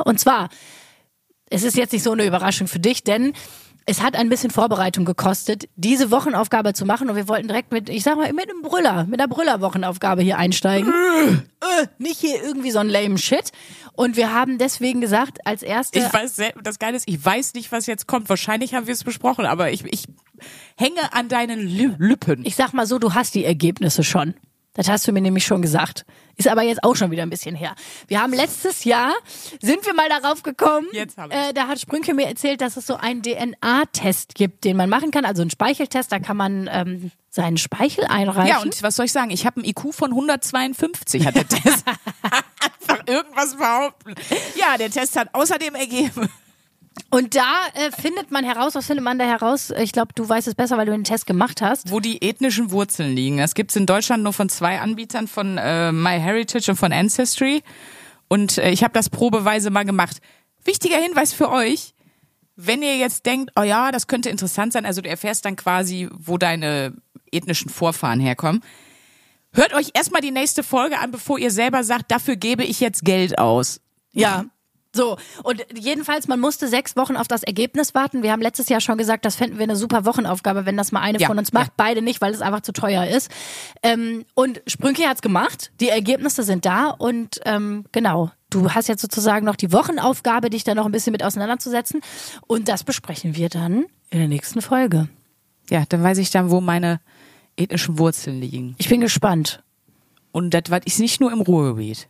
Und 0.04 0.18
zwar, 0.20 0.48
es 1.50 1.62
ist 1.62 1.76
jetzt 1.76 1.92
nicht 1.92 2.02
so 2.02 2.12
eine 2.12 2.24
Überraschung 2.24 2.66
für 2.68 2.78
dich, 2.78 3.02
denn 3.04 3.32
es 3.88 4.02
hat 4.02 4.16
ein 4.16 4.28
bisschen 4.28 4.50
Vorbereitung 4.50 5.06
gekostet, 5.06 5.66
diese 5.76 6.10
Wochenaufgabe 6.10 6.74
zu 6.74 6.84
machen 6.84 7.08
und 7.08 7.16
wir 7.16 7.26
wollten 7.26 7.48
direkt 7.48 7.72
mit, 7.72 7.88
ich 7.88 8.02
sag 8.02 8.18
mal, 8.18 8.30
mit 8.34 8.50
einem 8.50 8.60
Brüller, 8.60 9.04
mit 9.04 9.18
einer 9.18 9.28
Brüller-Wochenaufgabe 9.28 10.20
hier 10.20 10.36
einsteigen. 10.36 10.92
äh, 11.62 11.86
nicht 11.96 12.20
hier 12.20 12.42
irgendwie 12.42 12.70
so 12.70 12.80
ein 12.80 12.90
lame 12.90 13.16
Shit. 13.16 13.50
Und 13.94 14.18
wir 14.18 14.34
haben 14.34 14.58
deswegen 14.58 15.00
gesagt, 15.00 15.38
als 15.46 15.62
erste. 15.62 16.00
Ich 16.00 16.12
weiß, 16.12 16.36
das 16.62 16.78
Geile 16.78 16.98
ist, 16.98 17.08
ich 17.08 17.24
weiß 17.24 17.54
nicht, 17.54 17.72
was 17.72 17.86
jetzt 17.86 18.06
kommt. 18.06 18.28
Wahrscheinlich 18.28 18.74
haben 18.74 18.86
wir 18.86 18.92
es 18.92 19.04
besprochen, 19.04 19.46
aber 19.46 19.70
ich, 19.70 19.82
ich 19.86 20.04
hänge 20.76 21.14
an 21.14 21.30
deinen 21.30 21.66
Lippen. 21.66 22.44
Ich 22.44 22.56
sag 22.56 22.74
mal 22.74 22.86
so, 22.86 22.98
du 22.98 23.14
hast 23.14 23.34
die 23.34 23.44
Ergebnisse 23.46 24.04
schon. 24.04 24.34
Das 24.78 24.88
hast 24.88 25.08
du 25.08 25.12
mir 25.12 25.20
nämlich 25.20 25.44
schon 25.44 25.60
gesagt. 25.60 26.06
Ist 26.36 26.46
aber 26.46 26.62
jetzt 26.62 26.84
auch 26.84 26.94
schon 26.94 27.10
wieder 27.10 27.24
ein 27.24 27.30
bisschen 27.30 27.56
her. 27.56 27.74
Wir 28.06 28.22
haben 28.22 28.32
letztes 28.32 28.84
Jahr, 28.84 29.12
sind 29.60 29.84
wir 29.84 29.92
mal 29.92 30.08
darauf 30.08 30.44
gekommen, 30.44 30.86
Jetzt 30.92 31.18
hab 31.18 31.32
ich's. 31.32 31.48
äh, 31.50 31.52
da 31.52 31.66
hat 31.66 31.80
Sprünke 31.80 32.14
mir 32.14 32.26
erzählt, 32.28 32.60
dass 32.60 32.76
es 32.76 32.86
so 32.86 32.94
einen 32.94 33.20
DNA-Test 33.22 34.36
gibt, 34.36 34.62
den 34.62 34.76
man 34.76 34.88
machen 34.88 35.10
kann, 35.10 35.24
also 35.24 35.42
einen 35.42 35.50
Speicheltest, 35.50 36.12
da 36.12 36.20
kann 36.20 36.36
man 36.36 36.70
ähm, 36.72 37.10
seinen 37.28 37.56
Speichel 37.56 38.04
einreichen. 38.04 38.46
ja, 38.50 38.62
und 38.62 38.80
was 38.84 38.94
soll 38.94 39.06
ich 39.06 39.12
sagen? 39.12 39.30
Ich 39.30 39.46
habe 39.46 39.56
einen 39.56 39.64
IQ 39.68 39.92
von 39.92 40.10
152, 40.12 41.26
hat 41.26 41.34
der 41.34 41.48
Test. 41.48 41.84
Einfach 42.22 43.04
irgendwas 43.08 43.56
behaupten. 43.56 44.14
Ja, 44.54 44.76
der 44.78 44.90
Test 44.92 45.16
hat 45.16 45.34
außerdem 45.34 45.74
ergeben. 45.74 46.28
Und 47.10 47.34
da 47.34 47.66
äh, 47.74 47.90
findet 47.90 48.30
man 48.30 48.44
heraus, 48.44 48.74
was 48.74 48.86
findet 48.86 49.04
man 49.04 49.18
da 49.18 49.24
heraus? 49.24 49.70
Ich 49.78 49.92
glaube, 49.92 50.12
du 50.14 50.28
weißt 50.28 50.48
es 50.48 50.54
besser, 50.54 50.76
weil 50.76 50.86
du 50.86 50.92
den 50.92 51.04
Test 51.04 51.26
gemacht 51.26 51.62
hast. 51.62 51.90
wo 51.90 52.00
die 52.00 52.22
ethnischen 52.22 52.70
Wurzeln 52.70 53.14
liegen. 53.14 53.38
Das 53.38 53.54
gibt's 53.54 53.76
in 53.76 53.86
Deutschland 53.86 54.22
nur 54.22 54.32
von 54.32 54.48
zwei 54.48 54.80
Anbietern, 54.80 55.28
von 55.28 55.58
äh, 55.58 55.92
MyHeritage 55.92 56.70
und 56.70 56.76
von 56.76 56.92
Ancestry. 56.92 57.62
Und 58.28 58.58
äh, 58.58 58.70
ich 58.70 58.84
habe 58.84 58.92
das 58.92 59.10
probeweise 59.10 59.70
mal 59.70 59.84
gemacht. 59.84 60.18
Wichtiger 60.64 60.98
Hinweis 60.98 61.32
für 61.32 61.50
euch, 61.50 61.94
wenn 62.56 62.82
ihr 62.82 62.96
jetzt 62.96 63.24
denkt, 63.24 63.52
oh 63.56 63.62
ja, 63.62 63.90
das 63.92 64.06
könnte 64.06 64.28
interessant 64.30 64.72
sein, 64.72 64.84
also 64.84 65.00
du 65.00 65.08
erfährst 65.08 65.44
dann 65.44 65.56
quasi, 65.56 66.08
wo 66.12 66.36
deine 66.36 66.92
ethnischen 67.30 67.70
Vorfahren 67.70 68.20
herkommen. 68.20 68.62
Hört 69.52 69.72
euch 69.74 69.90
erstmal 69.94 70.20
die 70.20 70.30
nächste 70.30 70.62
Folge 70.62 70.98
an, 70.98 71.10
bevor 71.10 71.38
ihr 71.38 71.50
selber 71.50 71.84
sagt, 71.84 72.10
dafür 72.10 72.36
gebe 72.36 72.64
ich 72.64 72.80
jetzt 72.80 73.04
Geld 73.04 73.38
aus. 73.38 73.80
Ja. 74.12 74.44
So, 74.94 75.18
und 75.42 75.64
jedenfalls, 75.76 76.28
man 76.28 76.40
musste 76.40 76.66
sechs 76.66 76.96
Wochen 76.96 77.16
auf 77.16 77.28
das 77.28 77.42
Ergebnis 77.42 77.94
warten. 77.94 78.22
Wir 78.22 78.32
haben 78.32 78.40
letztes 78.40 78.68
Jahr 78.70 78.80
schon 78.80 78.96
gesagt, 78.96 79.24
das 79.26 79.36
fänden 79.36 79.58
wir 79.58 79.64
eine 79.64 79.76
super 79.76 80.06
Wochenaufgabe, 80.06 80.64
wenn 80.64 80.76
das 80.78 80.92
mal 80.92 81.00
eine 81.00 81.18
Ja, 81.18 81.26
von 81.26 81.38
uns 81.38 81.52
macht. 81.52 81.68
ja. 81.68 81.72
Beide 81.76 82.00
nicht, 82.02 82.20
weil 82.22 82.32
es 82.32 82.40
einfach 82.40 82.62
zu 82.62 82.72
teuer 82.72 83.06
ist. 83.06 83.30
Ähm, 83.82 84.24
und 84.34 84.62
Sprünki 84.66 85.02
hat's 85.02 85.20
gemacht. 85.20 85.72
Die 85.80 85.88
Ergebnisse 85.90 86.42
sind 86.42 86.64
da 86.64 86.88
und 86.88 87.40
ähm, 87.44 87.84
genau. 87.92 88.30
Du 88.50 88.70
hast 88.72 88.88
jetzt 88.88 89.02
sozusagen 89.02 89.44
noch 89.44 89.56
die 89.56 89.72
Wochenaufgabe, 89.72 90.48
dich 90.48 90.64
da 90.64 90.74
noch 90.74 90.86
ein 90.86 90.92
bisschen 90.92 91.12
mit 91.12 91.22
auseinanderzusetzen. 91.22 92.00
Und 92.46 92.68
das 92.68 92.82
besprechen 92.82 93.36
wir 93.36 93.50
dann 93.50 93.84
in 94.08 94.20
der 94.20 94.28
nächsten 94.28 94.62
Folge. 94.62 95.08
Ja, 95.68 95.84
dann 95.86 96.02
weiß 96.02 96.16
ich 96.16 96.30
dann, 96.30 96.50
wo 96.50 96.62
meine 96.62 97.00
ethnischen 97.56 97.98
Wurzeln 97.98 98.40
liegen. 98.40 98.74
Ich 98.78 98.88
bin 98.88 99.02
gespannt. 99.02 99.62
Und 100.32 100.54
das 100.54 100.70
war 100.70 100.80
ist 100.86 100.98
nicht 100.98 101.20
nur 101.20 101.30
im 101.30 101.42
Ruhrgebiet. 101.42 102.08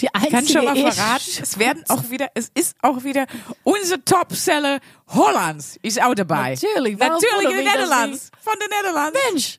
Die 0.00 0.12
einzige 0.14 0.30
kann 0.32 0.46
schon 0.46 0.64
mal 0.66 0.76
verraten, 0.92 1.30
es 1.42 1.58
werden 1.58 1.82
auch 1.88 2.10
wieder, 2.10 2.28
es 2.34 2.50
ist 2.54 2.76
auch 2.82 3.04
wieder 3.04 3.26
unser 3.62 4.04
Topseller 4.04 4.80
Hollands 5.08 5.78
ist 5.82 6.02
auch 6.02 6.14
dabei. 6.14 6.50
Natürlich, 6.54 6.98
natürlich 6.98 7.50
in 7.50 7.56
den 7.56 7.64
Netherlands, 7.64 8.30
von 8.40 8.54
den 8.60 8.68
Netherlands. 8.68 9.18
Mensch. 9.30 9.58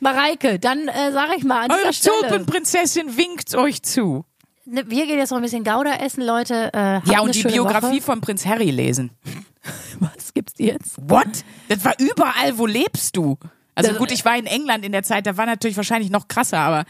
Mareike, 0.00 0.58
dann 0.58 0.88
äh, 0.88 1.12
sage 1.12 1.34
ich 1.36 1.44
mal 1.44 1.62
an 1.64 1.70
Eure 1.70 1.80
dieser 1.80 1.92
Stelle. 1.92 2.14
Tulpenprinzessin 2.20 3.16
winkt 3.16 3.54
euch 3.54 3.82
zu. 3.82 4.24
Ne, 4.64 4.84
Wir 4.88 5.06
gehen 5.06 5.18
jetzt 5.18 5.30
noch 5.30 5.38
ein 5.38 5.42
bisschen 5.42 5.64
Gouda 5.64 5.94
essen, 5.96 6.22
Leute. 6.24 6.70
Äh, 6.72 7.00
Ja, 7.10 7.20
und 7.20 7.34
die 7.34 7.42
Biografie 7.42 7.96
Woche. 7.96 8.02
von 8.02 8.20
Prinz 8.20 8.46
Harry 8.46 8.70
lesen. 8.70 9.10
Was 10.00 10.32
gibt's 10.34 10.54
jetzt? 10.58 10.96
What? 11.08 11.26
Das 11.68 11.84
war 11.84 11.94
überall, 11.98 12.58
wo 12.58 12.66
lebst 12.66 13.16
du? 13.16 13.38
Also 13.74 13.90
Das- 13.90 13.98
gut, 13.98 14.10
ich 14.12 14.24
war 14.24 14.36
in 14.36 14.46
England 14.46 14.84
in 14.84 14.92
der 14.92 15.02
Zeit, 15.02 15.26
da 15.26 15.36
war 15.36 15.46
natürlich 15.46 15.76
wahrscheinlich 15.76 16.10
noch 16.10 16.28
krasser, 16.28 16.58
aber 16.58 16.84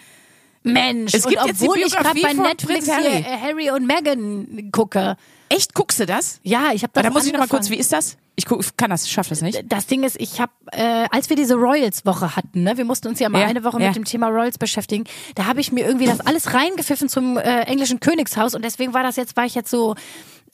Mensch, 0.65 1.13
Es 1.15 1.27
gibt 1.27 1.41
und 1.41 1.47
jetzt 1.49 1.61
die 1.61 1.67
obwohl 1.69 1.79
ich 1.79 1.95
gerade 1.95 2.21
bei 2.21 2.33
Netflix 2.33 2.87
Prinz 2.87 2.87
hier 2.87 2.95
Harry. 2.95 3.17
äh, 3.19 3.41
Harry 3.41 3.71
und 3.71 3.87
Meghan 3.87 4.71
gucke. 4.73 5.17
echt 5.51 5.75
guckst 5.75 6.01
du 6.01 6.07
das? 6.07 6.41
Ja, 6.43 6.73
ich 6.73 6.83
habe 6.83 6.93
Aber 6.95 7.03
das 7.03 7.05
da 7.05 7.11
muss 7.11 7.27
ich 7.27 7.33
noch 7.33 7.41
mal 7.41 7.49
kurz, 7.49 7.69
wie 7.71 7.75
angefangen. 7.75 7.81
ist 7.81 7.93
das? 7.93 8.17
Ich 8.37 8.47
guck, 8.47 8.65
kann 8.77 8.91
das, 8.91 9.09
schaff 9.09 9.29
das 9.29 9.43
nicht. 9.43 9.63
Das 9.69 9.87
Ding 9.87 10.03
ist, 10.03 10.21
ich 10.21 10.41
habe, 10.41 10.51
äh, 10.73 11.07
als 11.13 11.29
wir 11.29 11.37
diese 11.37 11.55
Royals-Woche 11.55 12.35
hatten, 12.35 12.65
ne, 12.65 12.77
wir 12.77 12.85
mussten 12.85 13.07
uns 13.09 13.21
ja 13.21 13.29
mal 13.29 13.43
Ja, 13.43 13.47
eine 13.47 13.63
Woche 13.63 13.79
ja. 13.81 13.89
mit 13.89 13.97
dem 13.97 14.05
Thema 14.05 14.27
Royals 14.29 14.59
beschäftigen, 14.59 15.05
da 15.37 15.45
habe 15.47 15.61
ich 15.61 15.71
mir 15.71 15.87
irgendwie 15.87 16.07
das 16.07 16.21
alles 16.21 16.53
reingepfiffen 16.53 17.09
zum 17.09 17.37
äh, 17.37 17.61
englischen 17.63 18.01
Königshaus 18.01 18.55
und 18.57 18.65
deswegen 18.65 18.93
war 18.95 19.03
das 19.05 19.15
jetzt, 19.17 19.37
war 19.37 19.45
ich 19.45 19.55
jetzt 19.55 19.71
so, 19.71 19.95